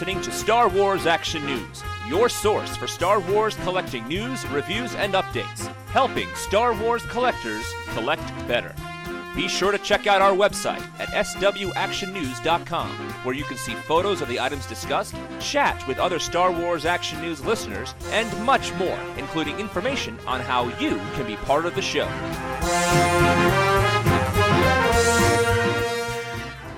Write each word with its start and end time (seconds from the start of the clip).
listening 0.00 0.22
to 0.22 0.32
Star 0.32 0.66
Wars 0.66 1.04
Action 1.04 1.44
News, 1.44 1.84
your 2.08 2.30
source 2.30 2.74
for 2.74 2.86
Star 2.86 3.20
Wars 3.20 3.54
collecting 3.56 4.08
news, 4.08 4.46
reviews, 4.46 4.94
and 4.94 5.12
updates, 5.12 5.66
helping 5.88 6.26
Star 6.34 6.72
Wars 6.72 7.04
collectors 7.04 7.66
collect 7.88 8.26
better. 8.48 8.74
Be 9.36 9.46
sure 9.46 9.72
to 9.72 9.76
check 9.76 10.06
out 10.06 10.22
our 10.22 10.32
website 10.32 10.80
at 10.98 11.08
swactionnews.com, 11.10 12.88
where 13.24 13.34
you 13.34 13.44
can 13.44 13.58
see 13.58 13.74
photos 13.74 14.22
of 14.22 14.28
the 14.28 14.40
items 14.40 14.64
discussed, 14.64 15.14
chat 15.38 15.86
with 15.86 15.98
other 15.98 16.18
Star 16.18 16.50
Wars 16.50 16.86
Action 16.86 17.20
News 17.20 17.44
listeners, 17.44 17.94
and 18.06 18.46
much 18.46 18.72
more, 18.76 18.98
including 19.18 19.60
information 19.60 20.18
on 20.26 20.40
how 20.40 20.68
you 20.78 20.96
can 21.12 21.26
be 21.26 21.36
part 21.36 21.66
of 21.66 21.74
the 21.74 21.82
show. 21.82 22.06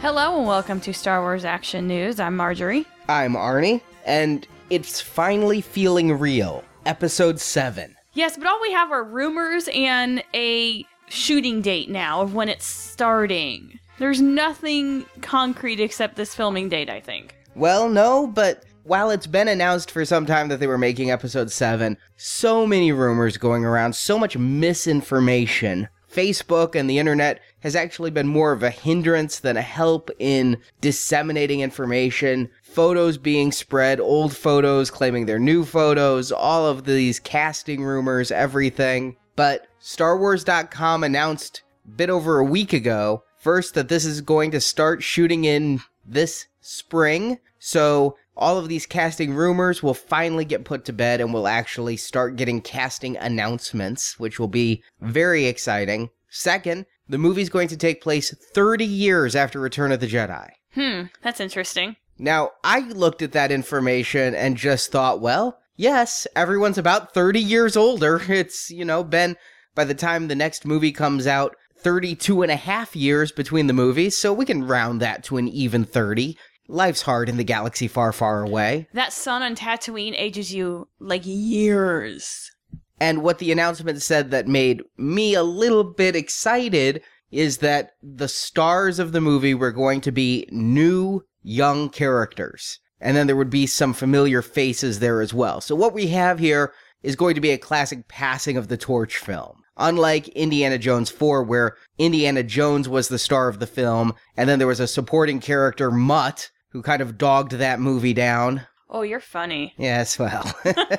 Hello 0.01 0.39
and 0.39 0.49
welcome 0.49 0.81
to 0.81 0.93
Star 0.93 1.21
Wars 1.21 1.45
Action 1.45 1.87
News. 1.87 2.19
I'm 2.19 2.37
Marjorie. 2.37 2.85
I'm 3.13 3.35
Arnie, 3.35 3.83
and 4.07 4.49
it's 4.71 5.03
finally 5.03 5.61
feeling 5.61 6.19
real. 6.19 6.65
Episode 6.87 7.39
7. 7.39 7.95
Yes, 8.15 8.39
but 8.39 8.47
all 8.47 8.59
we 8.63 8.73
have 8.73 8.91
are 8.91 9.05
rumors 9.05 9.69
and 9.75 10.25
a 10.33 10.87
shooting 11.11 11.61
date 11.61 11.91
now 11.91 12.23
of 12.23 12.33
when 12.33 12.49
it's 12.49 12.65
starting. 12.65 13.79
There's 13.99 14.23
nothing 14.23 15.05
concrete 15.21 15.79
except 15.79 16.17
this 16.17 16.35
filming 16.35 16.71
date, 16.71 16.89
I 16.89 17.01
think. 17.01 17.37
Well, 17.55 17.91
no, 17.91 18.27
but 18.29 18.65
while 18.85 19.11
it's 19.11 19.27
been 19.27 19.47
announced 19.47 19.91
for 19.91 20.07
some 20.07 20.25
time 20.25 20.49
that 20.49 20.59
they 20.59 20.67
were 20.67 20.79
making 20.79 21.11
episode 21.11 21.53
7, 21.53 21.99
so 22.17 22.67
many 22.67 22.93
rumors 22.93 23.37
going 23.37 23.67
around, 23.67 23.95
so 23.95 24.19
much 24.19 24.39
misinformation. 24.39 25.87
Facebook 26.13 26.75
and 26.75 26.89
the 26.91 26.99
internet 26.99 27.41
has 27.61 27.75
actually 27.75 28.11
been 28.11 28.27
more 28.27 28.53
of 28.53 28.63
a 28.63 28.71
hindrance 28.71 29.39
than 29.39 29.57
a 29.57 29.63
help 29.63 30.11
in 30.19 30.59
disseminating 30.81 31.61
information. 31.61 32.51
Photos 32.73 33.19
being 33.19 33.53
spread, 33.53 34.01
old 34.01 34.35
photos 34.35 34.91
claiming 34.91 35.27
they're 35.27 35.39
new 35.39 35.63
photos, 35.65 36.33
all 36.33 36.67
of 36.67 36.85
these 36.85 37.21
casting 37.21 37.85
rumors, 37.85 38.31
everything. 38.31 39.17
But 39.37 39.67
StarWars.com 39.83 41.05
announced 41.05 41.63
a 41.85 41.91
bit 41.91 42.09
over 42.09 42.39
a 42.39 42.45
week 42.45 42.73
ago, 42.73 43.25
first, 43.39 43.75
that 43.75 43.89
this 43.89 44.07
is 44.07 44.23
going 44.23 44.53
to 44.53 44.61
start 44.61 45.03
shooting 45.03 45.45
in 45.45 45.81
this 46.07 46.47
spring. 46.63 47.39
So 47.59 48.17
all 48.37 48.57
of 48.57 48.69
these 48.69 48.87
casting 48.87 49.35
rumors 49.35 49.83
will 49.83 49.93
finally 49.93 50.47
get 50.47 50.65
put 50.65 50.87
to 50.87 50.95
bed 50.95 51.21
and 51.21 51.35
we'll 51.35 51.49
actually 51.49 51.99
start 51.99 52.37
getting 52.37 52.63
casting 52.63 53.19
announcements, 53.19 54.19
which 54.19 54.41
will 54.41 54.49
be 54.49 54.83
very 55.01 55.45
exciting. 55.45 56.09
Second, 56.31 56.87
the 57.07 57.19
movie's 57.19 57.51
going 57.51 57.69
to 57.69 57.77
take 57.77 58.01
place 58.01 58.35
30 58.35 58.87
years 58.87 59.37
after 59.37 59.61
Return 59.61 59.93
of 59.93 60.01
the 60.01 60.09
Jedi. 60.09 60.49
Hmm, 60.75 61.03
that's 61.23 61.41
interesting. 61.41 61.97
Now, 62.23 62.53
I 62.63 62.83
looked 62.83 63.21
at 63.21 63.33
that 63.33 63.51
information 63.51 64.33
and 64.33 64.57
just 64.57 64.93
thought, 64.93 65.21
well, 65.21 65.59
yes, 65.75 66.25
everyone's 66.37 66.79
about 66.79 67.13
30 67.13 67.41
years 67.41 67.77
older. 67.77 68.23
It's, 68.29 68.71
you 68.71 68.85
know, 68.85 69.03
been, 69.03 69.37
by 69.75 69.83
the 69.83 69.95
time 69.95 70.29
the 70.29 70.37
next 70.37 70.65
movie 70.65 70.93
comes 70.93 71.27
out, 71.27 71.57
32 71.79 72.43
and 72.43 72.53
a 72.53 72.57
half 72.57 72.95
years 72.95 73.33
between 73.33 73.67
the 73.67 73.73
movies, 73.73 74.17
so 74.17 74.33
we 74.33 74.45
can 74.45 74.65
round 74.65 75.01
that 75.01 75.25
to 75.25 75.37
an 75.37 75.49
even 75.49 75.85
30. 75.85 76.39
Life's 76.69 77.03
hard 77.03 77.29
in 77.29 77.39
the 77.39 77.45
galaxy 77.45 77.89
far, 77.89 78.13
far 78.13 78.45
away. 78.45 78.87
That 78.95 79.13
sun 79.13 79.43
on 79.43 79.57
Tatooine 79.57 80.15
ages 80.17 80.55
you 80.55 80.87
like 81.01 81.23
years. 81.25 82.53
And 83.01 83.25
what 83.25 83.41
the 83.41 83.51
announcement 83.51 84.01
said 84.01 84.31
that 84.31 84.47
made 84.47 84.81
me 84.97 85.35
a 85.35 85.43
little 85.43 85.83
bit 85.83 86.15
excited 86.15 87.03
is 87.33 87.59
that 87.59 87.95
the 88.01 88.29
stars 88.29 89.01
of 89.01 89.11
the 89.11 89.21
movie 89.21 89.55
were 89.55 89.73
going 89.73 90.01
to 90.03 90.13
be 90.13 90.47
new, 90.53 91.25
young 91.43 91.89
characters. 91.89 92.79
And 93.01 93.17
then 93.17 93.27
there 93.27 93.37
would 93.37 93.51
be 93.51 93.67
some 93.67 93.93
familiar 93.95 94.43
faces 94.43 95.01
there 95.01 95.21
as 95.21 95.35
well. 95.35 95.61
So 95.61 95.75
what 95.75 95.93
we 95.95 96.09
have 96.09 96.39
here 96.39 96.73
is 97.03 97.17
going 97.17 97.35
to 97.35 97.41
be 97.41 97.51
a 97.51 97.59
classic 97.59 98.07
passing 98.09 98.57
of 98.57 98.69
the 98.69 98.77
torch 98.77 99.17
film. 99.17 99.59
Unlike 99.77 100.29
Indiana 100.29 100.79
Jones 100.79 101.11
4, 101.11 101.43
where 101.43 101.77
Indiana 101.99 102.43
Jones 102.43 102.89
was 102.89 103.09
the 103.09 103.19
star 103.19 103.49
of 103.49 103.59
the 103.59 103.67
film, 103.67 104.15
and 104.37 104.49
then 104.49 104.59
there 104.59 104.69
was 104.69 104.81
a 104.81 104.87
supporting 104.87 105.41
character, 105.41 105.91
Mutt, 105.91 106.51
who 106.71 106.83
kind 106.83 107.03
of 107.03 107.19
dogged 107.19 107.53
that 107.53 107.81
movie 107.81 108.13
down. 108.15 108.67
Oh, 108.89 109.03
you're 109.03 109.19
funny. 109.21 109.75
Yes, 109.79 110.19
well. 110.19 110.55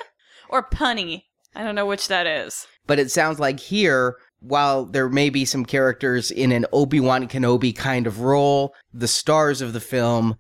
Or 0.50 0.68
punny. 0.70 1.24
I 1.56 1.64
don't 1.64 1.74
know 1.76 1.86
which 1.86 2.08
that 2.10 2.28
is. 2.28 2.68
but 2.86 3.00
it 3.00 3.10
sounds 3.12 3.40
like 3.40 3.60
here, 3.60 4.18
while 4.44 4.86
there 4.86 5.10
may 5.10 5.30
be 5.30 5.46
some 5.46 5.66
characters 5.66 6.30
in 6.30 6.52
an 6.52 6.66
Obi 6.74 7.00
Wan 7.00 7.28
Kenobi 7.28 7.76
kind 7.76 8.06
of 8.06 8.22
role, 8.22 8.76
the 8.94 9.08
stars 9.08 9.62
of 9.62 9.74
the 9.74 9.80
film 9.80 10.36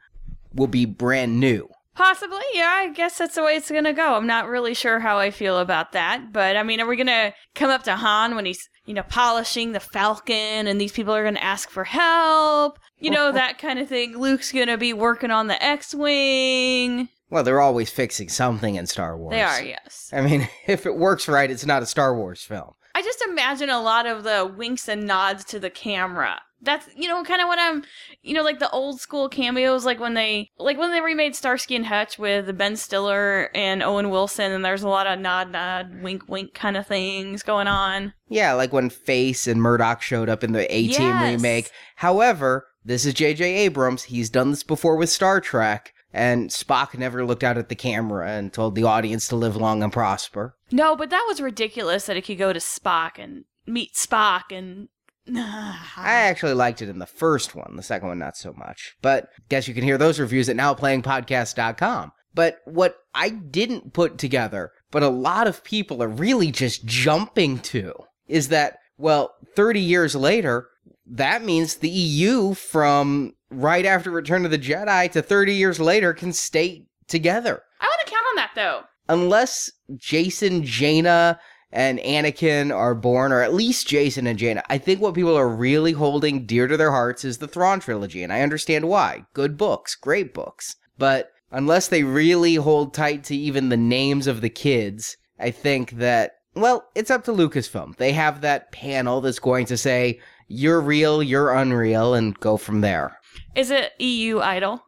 will 0.53 0.67
be 0.67 0.85
brand 0.85 1.39
new. 1.39 1.69
Possibly, 1.95 2.41
yeah, 2.53 2.81
I 2.83 2.89
guess 2.89 3.17
that's 3.19 3.35
the 3.35 3.43
way 3.43 3.55
it's 3.55 3.69
gonna 3.69 3.93
go. 3.93 4.15
I'm 4.15 4.27
not 4.27 4.47
really 4.47 4.73
sure 4.73 4.99
how 4.99 5.19
I 5.19 5.29
feel 5.29 5.59
about 5.59 5.91
that, 5.91 6.33
but 6.33 6.57
I 6.57 6.63
mean, 6.63 6.81
are 6.81 6.87
we 6.87 6.95
gonna 6.95 7.33
come 7.53 7.69
up 7.69 7.83
to 7.83 7.95
Han 7.95 8.35
when 8.35 8.45
he's, 8.45 8.67
you 8.85 8.95
know, 8.95 9.03
polishing 9.03 9.71
the 9.71 9.79
Falcon 9.79 10.67
and 10.67 10.81
these 10.81 10.91
people 10.91 11.13
are 11.13 11.23
gonna 11.23 11.39
ask 11.39 11.69
for 11.69 11.83
help? 11.83 12.79
You 12.97 13.11
know, 13.11 13.31
that 13.33 13.59
kind 13.59 13.77
of 13.77 13.87
thing. 13.87 14.17
Luke's 14.17 14.51
gonna 14.51 14.77
be 14.77 14.91
working 14.91 15.29
on 15.29 15.47
the 15.47 15.63
X 15.63 15.93
Wing. 15.93 17.09
Well, 17.29 17.43
they're 17.43 17.61
always 17.61 17.91
fixing 17.91 18.29
something 18.29 18.75
in 18.75 18.87
Star 18.87 19.15
Wars. 19.15 19.33
They 19.33 19.41
are, 19.41 19.61
yes. 19.61 20.09
I 20.11 20.21
mean, 20.21 20.49
if 20.67 20.87
it 20.87 20.95
works 20.95 21.27
right, 21.27 21.49
it's 21.49 21.65
not 21.65 21.83
a 21.83 21.87
Star 21.87 22.15
Wars 22.15 22.43
film. 22.43 22.73
I 22.95 23.01
just 23.01 23.21
imagine 23.27 23.69
a 23.69 23.81
lot 23.81 24.05
of 24.05 24.23
the 24.23 24.45
winks 24.45 24.87
and 24.87 25.05
nods 25.05 25.43
to 25.45 25.59
the 25.59 25.69
camera. 25.69 26.41
That's 26.61 26.87
you 26.95 27.09
know 27.09 27.21
kind 27.25 27.41
of 27.41 27.47
what 27.49 27.59
I'm, 27.59 27.83
you 28.21 28.33
know, 28.33 28.41
like 28.43 28.59
the 28.59 28.69
old 28.69 29.01
school 29.01 29.27
cameos, 29.27 29.83
like 29.85 29.99
when 29.99 30.13
they 30.13 30.49
like 30.57 30.77
when 30.77 30.91
they 30.91 31.01
remade 31.01 31.35
Starsky 31.35 31.75
and 31.75 31.85
Hutch 31.85 32.17
with 32.17 32.57
Ben 32.57 32.77
Stiller 32.77 33.49
and 33.53 33.83
Owen 33.83 34.09
Wilson, 34.09 34.51
and 34.53 34.63
there's 34.63 34.83
a 34.83 34.87
lot 34.87 35.05
of 35.05 35.19
nod, 35.19 35.51
nod, 35.51 36.01
wink, 36.01 36.29
wink 36.29 36.53
kind 36.53 36.77
of 36.77 36.87
things 36.87 37.43
going 37.43 37.67
on. 37.67 38.13
Yeah, 38.29 38.53
like 38.53 38.71
when 38.71 38.89
Face 38.89 39.45
and 39.45 39.61
Murdock 39.61 40.01
showed 40.01 40.29
up 40.29 40.41
in 40.41 40.53
the 40.53 40.73
A 40.73 40.87
Team 40.87 41.07
Yes. 41.07 41.21
remake. 41.35 41.69
However, 41.97 42.67
this 42.85 43.05
is 43.05 43.13
J.J. 43.13 43.43
Abrams. 43.43 44.03
He's 44.03 44.29
done 44.29 44.51
this 44.51 44.63
before 44.63 44.95
with 44.95 45.09
Star 45.09 45.41
Trek, 45.41 45.92
and 46.13 46.49
Spock 46.49 46.97
never 46.97 47.25
looked 47.25 47.43
out 47.43 47.57
at 47.57 47.69
the 47.69 47.75
camera 47.75 48.29
and 48.29 48.53
told 48.53 48.75
the 48.75 48.83
audience 48.83 49.27
to 49.27 49.35
live 49.35 49.55
long 49.55 49.81
and 49.81 49.91
prosper. 49.91 50.55
No, 50.71 50.95
but 50.95 51.09
that 51.09 51.25
was 51.27 51.41
ridiculous 51.41 52.05
that 52.05 52.17
it 52.17 52.25
could 52.25 52.37
go 52.37 52.53
to 52.53 52.59
Spock 52.59 53.17
and 53.17 53.45
meet 53.65 53.95
Spock 53.95 54.43
and. 54.51 54.89
I 55.27 55.87
actually 55.95 56.53
liked 56.53 56.81
it 56.81 56.89
in 56.89 56.99
the 56.99 57.05
first 57.05 57.55
one, 57.55 57.75
the 57.75 57.83
second 57.83 58.09
one 58.09 58.19
not 58.19 58.37
so 58.37 58.53
much. 58.53 58.95
But 59.01 59.29
guess 59.49 59.67
you 59.67 59.73
can 59.73 59.83
hear 59.83 59.97
those 59.97 60.19
reviews 60.19 60.49
at 60.49 60.57
nowplayingpodcast.com. 60.57 62.11
But 62.35 62.57
what 62.65 62.97
I 63.13 63.29
didn't 63.29 63.93
put 63.93 64.17
together, 64.17 64.71
but 64.91 65.03
a 65.03 65.09
lot 65.09 65.47
of 65.47 65.63
people 65.63 66.03
are 66.03 66.07
really 66.07 66.51
just 66.51 66.85
jumping 66.85 67.59
to, 67.59 67.93
is 68.27 68.49
that, 68.49 68.77
well, 68.97 69.33
30 69.55 69.79
years 69.79 70.15
later, 70.15 70.67
that 71.05 71.43
means 71.43 71.75
the 71.75 71.89
EU 71.89 72.53
from 72.53 73.33
right 73.49 73.85
after 73.85 74.09
Return 74.11 74.45
of 74.45 74.51
the 74.51 74.57
Jedi 74.57 75.11
to 75.11 75.21
30 75.21 75.53
years 75.53 75.79
later 75.79 76.13
can 76.13 76.33
stay 76.33 76.85
together. 77.07 77.61
I 77.81 77.85
want 77.85 78.01
to 78.05 78.11
count 78.11 78.25
on 78.29 78.35
that 78.37 78.51
though. 78.55 78.81
Unless 79.09 79.71
Jason, 79.97 80.63
Jaina, 80.63 81.39
and 81.73 81.99
Anakin 81.99 82.73
are 82.73 82.95
born, 82.95 83.31
or 83.31 83.41
at 83.41 83.53
least 83.53 83.87
Jason 83.87 84.27
and 84.27 84.37
Jaina, 84.37 84.63
I 84.69 84.77
think 84.77 85.01
what 85.01 85.15
people 85.15 85.35
are 85.35 85.49
really 85.49 85.91
holding 85.91 86.45
dear 86.45 86.67
to 86.67 86.77
their 86.77 86.91
hearts 86.91 87.25
is 87.25 87.39
the 87.39 87.47
Thrawn 87.47 87.79
trilogy, 87.79 88.23
and 88.23 88.31
I 88.31 88.41
understand 88.41 88.87
why. 88.87 89.25
Good 89.33 89.57
books, 89.57 89.95
great 89.95 90.33
books. 90.33 90.75
But 90.99 91.31
unless 91.51 91.87
they 91.87 92.03
really 92.03 92.55
hold 92.55 92.93
tight 92.93 93.23
to 93.25 93.35
even 93.35 93.69
the 93.69 93.77
names 93.77 94.27
of 94.27 94.41
the 94.41 94.49
kids, 94.49 95.17
I 95.39 95.49
think 95.49 95.91
that, 95.93 96.33
well, 96.53 96.85
it's 96.93 97.11
up 97.11 97.23
to 97.25 97.31
Lucasfilm. 97.31 97.97
They 97.97 98.11
have 98.13 98.41
that 98.41 98.71
panel 98.71 99.19
that's 99.19 99.39
going 99.39 99.65
to 99.65 99.77
say, 99.77 100.19
you're 100.47 100.81
real, 100.81 101.21
you're 101.23 101.53
unreal, 101.53 102.13
and 102.13 102.39
go 102.39 102.57
from 102.57 102.81
there. 102.81 103.17
Is 103.55 103.71
it 103.71 103.93
EU 103.99 104.39
Idol? 104.39 104.83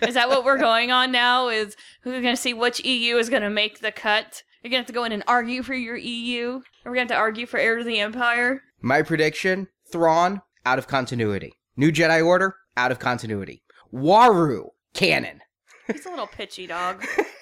is 0.00 0.14
that 0.14 0.28
what 0.28 0.44
we're 0.44 0.58
going 0.58 0.90
on 0.90 1.12
now? 1.12 1.48
Is 1.48 1.76
we're 2.04 2.20
going 2.20 2.34
to 2.34 2.40
see 2.40 2.54
which 2.54 2.84
EU 2.84 3.16
is 3.16 3.30
going 3.30 3.42
to 3.42 3.50
make 3.50 3.80
the 3.80 3.92
cut? 3.92 4.42
You're 4.62 4.70
going 4.70 4.78
to 4.78 4.82
have 4.82 4.86
to 4.86 4.92
go 4.92 5.04
in 5.04 5.12
and 5.12 5.24
argue 5.26 5.62
for 5.62 5.74
your 5.74 5.96
EU? 5.96 6.60
Are 6.84 6.90
we 6.90 6.96
going 6.96 7.08
to 7.08 7.14
have 7.14 7.20
to 7.20 7.22
argue 7.22 7.46
for 7.46 7.58
Heir 7.58 7.78
to 7.78 7.84
the 7.84 8.00
Empire? 8.00 8.62
My 8.80 9.02
prediction 9.02 9.68
Thrawn, 9.90 10.40
out 10.64 10.78
of 10.78 10.88
continuity. 10.88 11.52
New 11.76 11.92
Jedi 11.92 12.24
Order, 12.24 12.56
out 12.76 12.92
of 12.92 12.98
continuity. 12.98 13.62
Waru, 13.92 14.68
canon. 14.94 15.40
He's 15.86 16.06
a 16.06 16.10
little 16.10 16.26
pitchy 16.26 16.66
dog. 16.66 17.04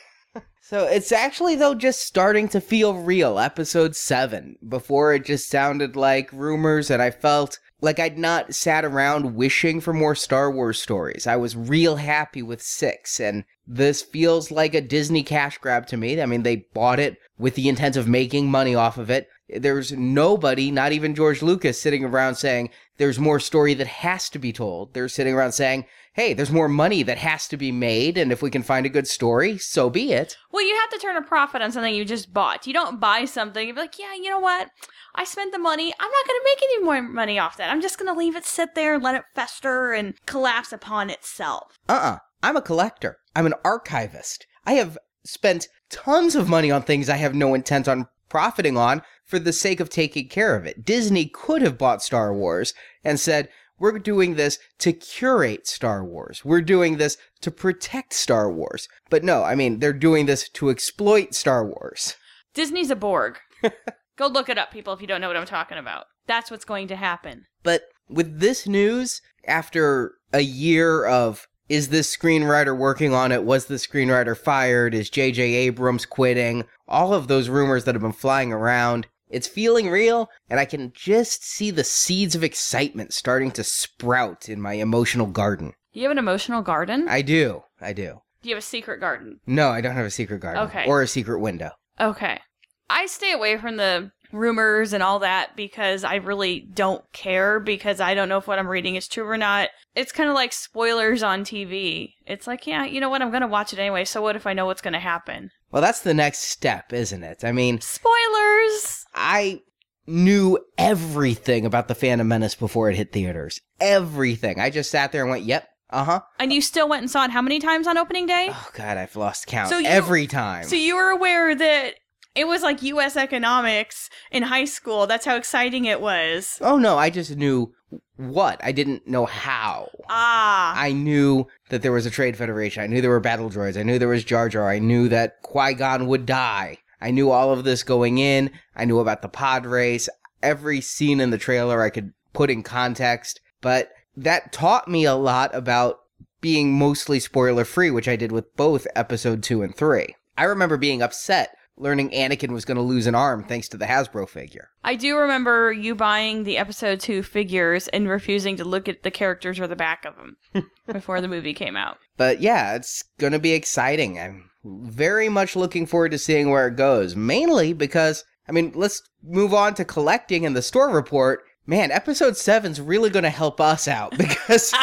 So 0.71 0.85
it's 0.85 1.11
actually 1.11 1.57
though 1.57 1.75
just 1.75 2.01
starting 2.01 2.49
to 2.51 2.61
feel 2.61 2.95
real. 2.95 3.41
Episode 3.41 3.97
7. 3.97 4.55
Before 4.69 5.13
it 5.13 5.25
just 5.25 5.51
sounded 5.51 5.97
like 5.97 6.33
rumors 6.33 6.93
and 6.93 7.03
I 7.03 7.11
felt 7.11 7.59
like 7.81 7.99
I'd 7.99 8.17
not 8.17 8.55
sat 8.55 8.85
around 8.85 9.35
wishing 9.35 9.81
for 9.81 9.93
more 9.93 10.15
Star 10.15 10.49
Wars 10.49 10.81
stories. 10.81 11.27
I 11.27 11.35
was 11.35 11.57
real 11.57 11.97
happy 11.97 12.41
with 12.41 12.63
6 12.63 13.19
and 13.19 13.43
this 13.67 14.01
feels 14.01 14.53
like 14.53 14.77
a 14.77 14.81
Disney 14.81 15.25
cash 15.25 15.59
grab 15.59 15.89
to 15.89 15.97
me. 15.97 16.23
I 16.23 16.27
mean, 16.27 16.45
they 16.45 16.69
bought 16.73 17.01
it 17.01 17.19
with 17.37 17.57
the 17.57 17.69
intent 17.69 17.97
of 17.97 18.07
making 18.07 18.49
money 18.49 18.77
off 18.77 18.97
of 18.97 19.11
it. 19.11 19.27
There's 19.49 19.91
nobody, 19.91 20.71
not 20.71 20.93
even 20.93 21.17
George 21.17 21.43
Lucas, 21.43 21.81
sitting 21.81 22.05
around 22.05 22.37
saying 22.37 22.71
there's 22.97 23.19
more 23.19 23.41
story 23.41 23.75
that 23.75 23.89
has 23.89 24.29
to 24.31 24.39
be 24.39 24.53
told. 24.53 24.95
They're 24.95 25.09
sitting 25.09 25.35
around 25.35 25.51
saying, 25.51 25.87
hey, 26.13 26.35
there's 26.35 26.51
more 26.51 26.69
money 26.69 27.03
that 27.03 27.19
has 27.19 27.47
to 27.49 27.57
be 27.57 27.73
made, 27.73 28.19
and 28.19 28.33
if 28.33 28.43
we 28.43 28.51
can 28.51 28.63
find 28.63 28.85
a 28.85 28.91
good 28.91 29.07
story, 29.07 29.59
so 29.59 29.89
be 29.89 30.13
it. 30.13 30.37
Well, 30.53 30.67
you 30.67 30.77
have 30.77 30.91
to 30.91 30.99
turn 30.99 31.17
a 31.17 31.23
profit 31.23 31.63
on 31.63 31.73
something 31.73 31.95
you 31.95 32.05
just 32.05 32.33
bought. 32.33 32.67
You 32.67 32.73
don't 32.73 33.01
buy 33.01 33.25
something 33.25 33.69
and 33.69 33.77
be 33.77 33.81
like, 33.81 33.99
yeah, 33.99 34.15
you 34.15 34.31
know 34.31 34.41
what? 34.41 34.71
I 35.15 35.25
spent 35.25 35.53
the 35.53 35.59
money. 35.59 35.93
I'm 35.99 36.11
not 36.11 36.27
going 36.27 36.41
to 36.41 36.45
make 36.45 36.63
any 36.63 36.85
more 36.85 37.03
money 37.03 37.39
off 37.39 37.57
that. 37.57 37.71
I'm 37.71 37.81
just 37.81 37.99
going 37.99 38.13
to 38.13 38.19
leave 38.19 38.37
it 38.37 38.45
sit 38.45 38.75
there 38.75 38.95
and 38.95 39.03
let 39.03 39.15
it 39.15 39.25
fester 39.35 39.93
and 39.93 40.15
collapse 40.27 40.73
upon 40.73 41.11
itself. 41.11 41.79
Uh 41.89 41.93
uh-uh. 41.93 42.15
uh. 42.15 42.19
i 42.43 42.49
am 42.49 42.57
a 42.57 42.63
collector. 42.63 43.19
I'm 43.35 43.47
an 43.47 43.55
archivist. 43.65 44.47
I 44.67 44.75
have 44.75 44.99
spent 45.25 45.69
tons 45.91 46.35
of 46.35 46.49
money 46.49 46.71
on 46.71 46.83
things 46.83 47.09
I 47.09 47.17
have 47.17 47.35
no 47.35 47.55
intent 47.55 47.89
on 47.89 48.07
profiting 48.29 48.77
on 48.77 49.03
for 49.25 49.39
the 49.39 49.53
sake 49.53 49.81
of 49.81 49.91
taking 49.91 50.29
care 50.29 50.57
of 50.57 50.67
it. 50.67 50.85
Disney 50.85 51.27
could 51.27 51.63
have 51.63 51.79
bought 51.79 52.03
Star 52.03 52.33
Wars 52.33 52.73
and 53.05 53.19
said, 53.19 53.49
we're 53.81 53.99
doing 53.99 54.37
this 54.37 54.59
to 54.79 54.93
curate 54.93 55.67
Star 55.67 56.05
Wars. 56.05 56.45
We're 56.45 56.61
doing 56.61 56.99
this 56.99 57.17
to 57.41 57.51
protect 57.51 58.13
Star 58.13 58.53
Wars. 58.53 58.89
But 59.09 59.25
no, 59.25 59.43
I 59.43 59.57
mean, 59.57 59.81
they're 59.81 59.93
doing 59.93 60.27
this 60.27 60.49
to 60.51 60.71
exploit 60.71 61.35
Star 61.35 61.67
Wars. 61.67 62.15
Disney's 62.55 62.91
a 62.91 62.97
Borg. 62.97 63.39
Go 64.17 64.27
look 64.27 64.49
it 64.49 64.59
up, 64.59 64.71
people, 64.71 64.93
if 64.93 65.01
you 65.01 65.07
don't 65.07 65.21
know 65.21 65.29
what 65.29 65.37
I'm 65.37 65.47
talking 65.47 65.79
about. 65.79 66.05
That's 66.27 66.51
what's 66.51 66.65
going 66.65 66.89
to 66.89 66.97
happen. 66.97 67.47
But 67.63 67.85
with 68.09 68.41
this 68.41 68.69
news, 68.69 69.23
after 69.47 70.15
a 70.33 70.41
year 70.41 71.05
of 71.07 71.49
is 71.71 71.89
this 71.89 72.15
screenwriter 72.15 72.77
working 72.77 73.15
on 73.15 73.31
it? 73.31 73.45
Was 73.45 73.67
the 73.67 73.77
screenwriter 73.77 74.37
fired? 74.37 74.93
Is 74.93 75.09
J.J. 75.09 75.43
Abrams 75.43 76.05
quitting? 76.05 76.65
All 76.89 77.15
of 77.15 77.29
those 77.29 77.49
rumors 77.49 77.85
that 77.85 77.95
have 77.95 78.03
been 78.03 78.13
flying 78.13 78.53
around. 78.53 79.07
It's 79.31 79.47
feeling 79.47 79.89
real, 79.89 80.29
and 80.49 80.59
I 80.59 80.65
can 80.65 80.93
just 80.95 81.45
see 81.45 81.71
the 81.71 81.85
seeds 81.85 82.35
of 82.35 82.43
excitement 82.43 83.15
starting 83.15 83.53
to 83.53 83.65
sprout 83.65 84.49
in 84.49 84.61
my 84.61 84.75
emotional 84.75 85.27
garden. 85.27 85.73
You 85.93 86.03
have 86.03 86.13
an 86.13 86.19
emotional 86.19 86.63
garden? 86.63 87.09
I 87.09 87.23
do. 87.23 87.63
I 87.81 87.93
do. 87.93 88.23
Do 88.43 88.49
you 88.49 88.55
have 88.55 88.63
a 88.63 88.67
secret 88.67 89.01
garden? 89.01 89.41
No, 89.47 89.69
I 89.69 89.81
don't 89.81 89.95
have 89.95 90.07
a 90.07 90.11
secret 90.11 90.41
garden. 90.41 90.65
Okay. 90.65 90.85
Or 90.87 91.03
a 91.03 91.07
secret 91.07 91.41
window. 91.41 91.71
Okay. 92.01 92.41
I 92.89 93.07
stay 93.07 93.33
away 93.33 93.57
from 93.57 93.77
the 93.77 94.11
rumors 94.33 94.93
and 94.93 95.03
all 95.03 95.19
that 95.21 95.57
because 95.57 96.05
I 96.05 96.17
really 96.17 96.61
don't 96.61 97.05
care 97.13 97.61
because 97.61 98.01
I 98.01 98.15
don't 98.15 98.29
know 98.29 98.39
if 98.39 98.47
what 98.47 98.59
I'm 98.59 98.69
reading 98.69 98.97
is 98.97 99.09
true 99.09 99.27
or 99.27 99.37
not. 99.37 99.71
It's 99.95 100.13
kind 100.13 100.29
of 100.29 100.35
like 100.35 100.53
spoilers 100.53 101.23
on 101.23 101.45
TV. 101.45 102.15
It's 102.27 102.47
like, 102.47 102.67
yeah, 102.67 102.85
you 102.85 103.01
know 103.01 103.09
what? 103.09 103.23
I'm 103.23 103.31
going 103.31 103.43
to 103.43 103.49
watch 103.49 103.73
it 103.73 103.79
anyway. 103.79 104.05
So 104.05 104.23
what 104.23 104.37
if 104.37 104.47
I 104.47 104.53
know 104.53 104.67
what's 104.67 104.83
going 104.83 104.95
to 104.95 105.01
happen? 105.01 105.51
Well, 105.73 105.83
that's 105.83 106.01
the 106.01 106.15
next 106.15 106.41
step, 106.41 106.93
isn't 106.93 107.23
it? 107.23 107.45
I 107.45 107.53
mean, 107.53 107.81
spoilers. 107.81 109.05
I 109.15 109.61
knew 110.07 110.59
everything 110.77 111.65
about 111.65 111.89
the 111.89 111.95
Phantom 111.95 112.27
Menace 112.27 112.55
before 112.55 112.91
it 112.91 112.97
hit 112.97 113.13
theaters. 113.13 113.61
Everything. 113.81 114.59
I 114.61 114.71
just 114.71 114.91
sat 114.91 115.13
there 115.13 115.23
and 115.23 115.31
went, 115.31 115.45
"Yep, 115.45 115.69
uh 115.91 116.05
huh." 116.05 116.21
And 116.39 116.53
you 116.53 116.61
still 116.61 116.89
went 116.89 117.03
and 117.03 117.11
saw 117.11 117.25
it 117.25 117.31
how 117.31 117.43
many 117.43 117.61
times 117.61 117.87
on 117.87 117.97
opening 117.97 118.27
day? 118.27 118.49
Oh 118.51 118.69
God, 118.75 118.99
I've 118.99 119.17
lost 119.17 119.47
count. 119.47 119.71
So 119.71 119.79
you, 119.79 119.87
every 119.89 120.27
time. 120.27 120.65
So 120.65 120.77
you 120.77 120.97
were 120.97 121.11
aware 121.11 121.55
that 121.55 121.95
it 122.35 122.47
was 122.47 122.63
like 122.63 122.83
U.S. 122.83 123.17
economics 123.17 124.09
in 124.31 124.45
high 124.45 124.65
school. 124.65 125.07
That's 125.07 125.27
how 125.27 125.37
exciting 125.37 125.85
it 125.85 126.01
was. 126.01 126.59
Oh 126.61 126.79
no, 126.79 126.97
I 126.97 127.11
just 127.11 127.37
knew 127.37 127.73
what. 128.17 128.61
I 128.63 128.73
didn't 128.73 129.07
know 129.07 129.27
how. 129.27 129.89
Ah. 130.09 130.75
I 130.77 130.93
knew 130.93 131.47
that 131.71 131.83
there 131.83 131.93
was 131.93 132.07
a 132.07 132.11
trade 132.11 132.37
federation. 132.37 132.83
I 132.83 132.87
knew 132.87 133.01
there 133.01 133.11
were 133.11 133.21
battle 133.21 133.51
droids. 133.51 133.79
I 133.79 133.83
knew 133.83 133.99
there 133.99 134.09
was 134.09 134.25
Jar 134.25 134.49
Jar. 134.49 134.69
I 134.69 134.79
knew 134.79 135.09
that 135.09 135.43
Qui 135.43 135.75
Gon 135.75 136.07
would 136.07 136.27
die. 136.27 136.79
I 137.01 137.11
knew 137.11 137.31
all 137.31 137.53
of 137.53 137.65
this 137.65 137.83
going 137.83 138.19
in. 138.19 138.51
I 138.77 138.85
knew 138.85 138.99
about 139.01 139.23
the 139.23 139.29
pod 139.29 139.67
race. 139.67 140.09
Every 140.43 140.81
scene 140.81 141.21
in 141.21 141.31
the 141.31 141.39
trailer 141.39 141.83
I 141.83 141.91
could 141.91 142.13
put 142.33 142.51
in 142.51 142.63
context. 142.63 143.41
But 143.61 143.91
that 144.17 144.53
taught 144.53 144.87
me 144.87 145.05
a 145.05 145.15
lot 145.15 145.55
about 145.55 146.01
being 146.41 146.79
mostly 146.79 147.21
spoiler 147.21 147.65
free, 147.65 147.91
which 147.91 148.09
I 148.09 148.17
did 148.17 148.33
with 148.33 148.55
both 148.57 148.87
episode 148.95 149.43
two 149.43 149.63
and 149.63 149.75
three. 149.75 150.15
I 150.39 150.45
remember 150.45 150.77
being 150.77 151.03
upset 151.03 151.55
learning 151.81 152.11
Anakin 152.11 152.51
was 152.51 152.65
going 152.65 152.77
to 152.77 152.83
lose 152.83 153.07
an 153.07 153.15
arm 153.15 153.43
thanks 153.45 153.69
to 153.69 153.77
the 153.77 153.87
Hasbro 153.87 154.29
figure. 154.29 154.69
I 154.85 154.95
do 154.95 155.17
remember 155.17 155.73
you 155.73 155.95
buying 155.95 156.45
the 156.45 156.59
episode 156.59 157.01
2 157.01 157.23
figures 157.23 157.89
and 157.89 158.09
refusing 158.09 158.57
to 158.59 158.65
look 158.65 158.89
at 158.89 159.03
the 159.03 159.11
characters 159.11 159.59
or 159.59 159.67
the 159.67 159.77
back 159.77 160.05
of 160.05 160.15
them 160.17 160.37
before 160.93 161.21
the 161.21 161.29
movie 161.29 161.55
came 161.55 161.77
out. 161.77 161.99
But 162.17 162.41
yeah, 162.41 162.75
it's 162.75 163.03
going 163.19 163.33
to 163.33 163.39
be 163.39 163.53
exciting. 163.53 164.19
I'm 164.19 164.51
very 164.65 165.29
much 165.29 165.57
looking 165.57 165.87
forward 165.87 166.11
to 166.11 166.19
seeing 166.19 166.51
where 166.51 166.69
it 166.69 166.77
goes, 166.77 167.17
mainly 167.17 167.73
because, 167.73 168.25
I 168.47 168.53
mean, 168.53 168.73
let's 168.75 169.03
move 169.23 169.55
on 169.55 169.75
to 169.75 169.85
collecting 169.85 170.45
and 170.45 170.55
the 170.55 170.63
store 170.63 170.91
report. 170.91 171.43
Man, 171.67 171.91
episode 171.91 172.35
7's 172.35 172.81
really 172.81 173.11
going 173.11 173.23
to 173.23 173.31
help 173.31 173.61
us 173.61 173.89
out 173.89 174.11
because 174.19 174.75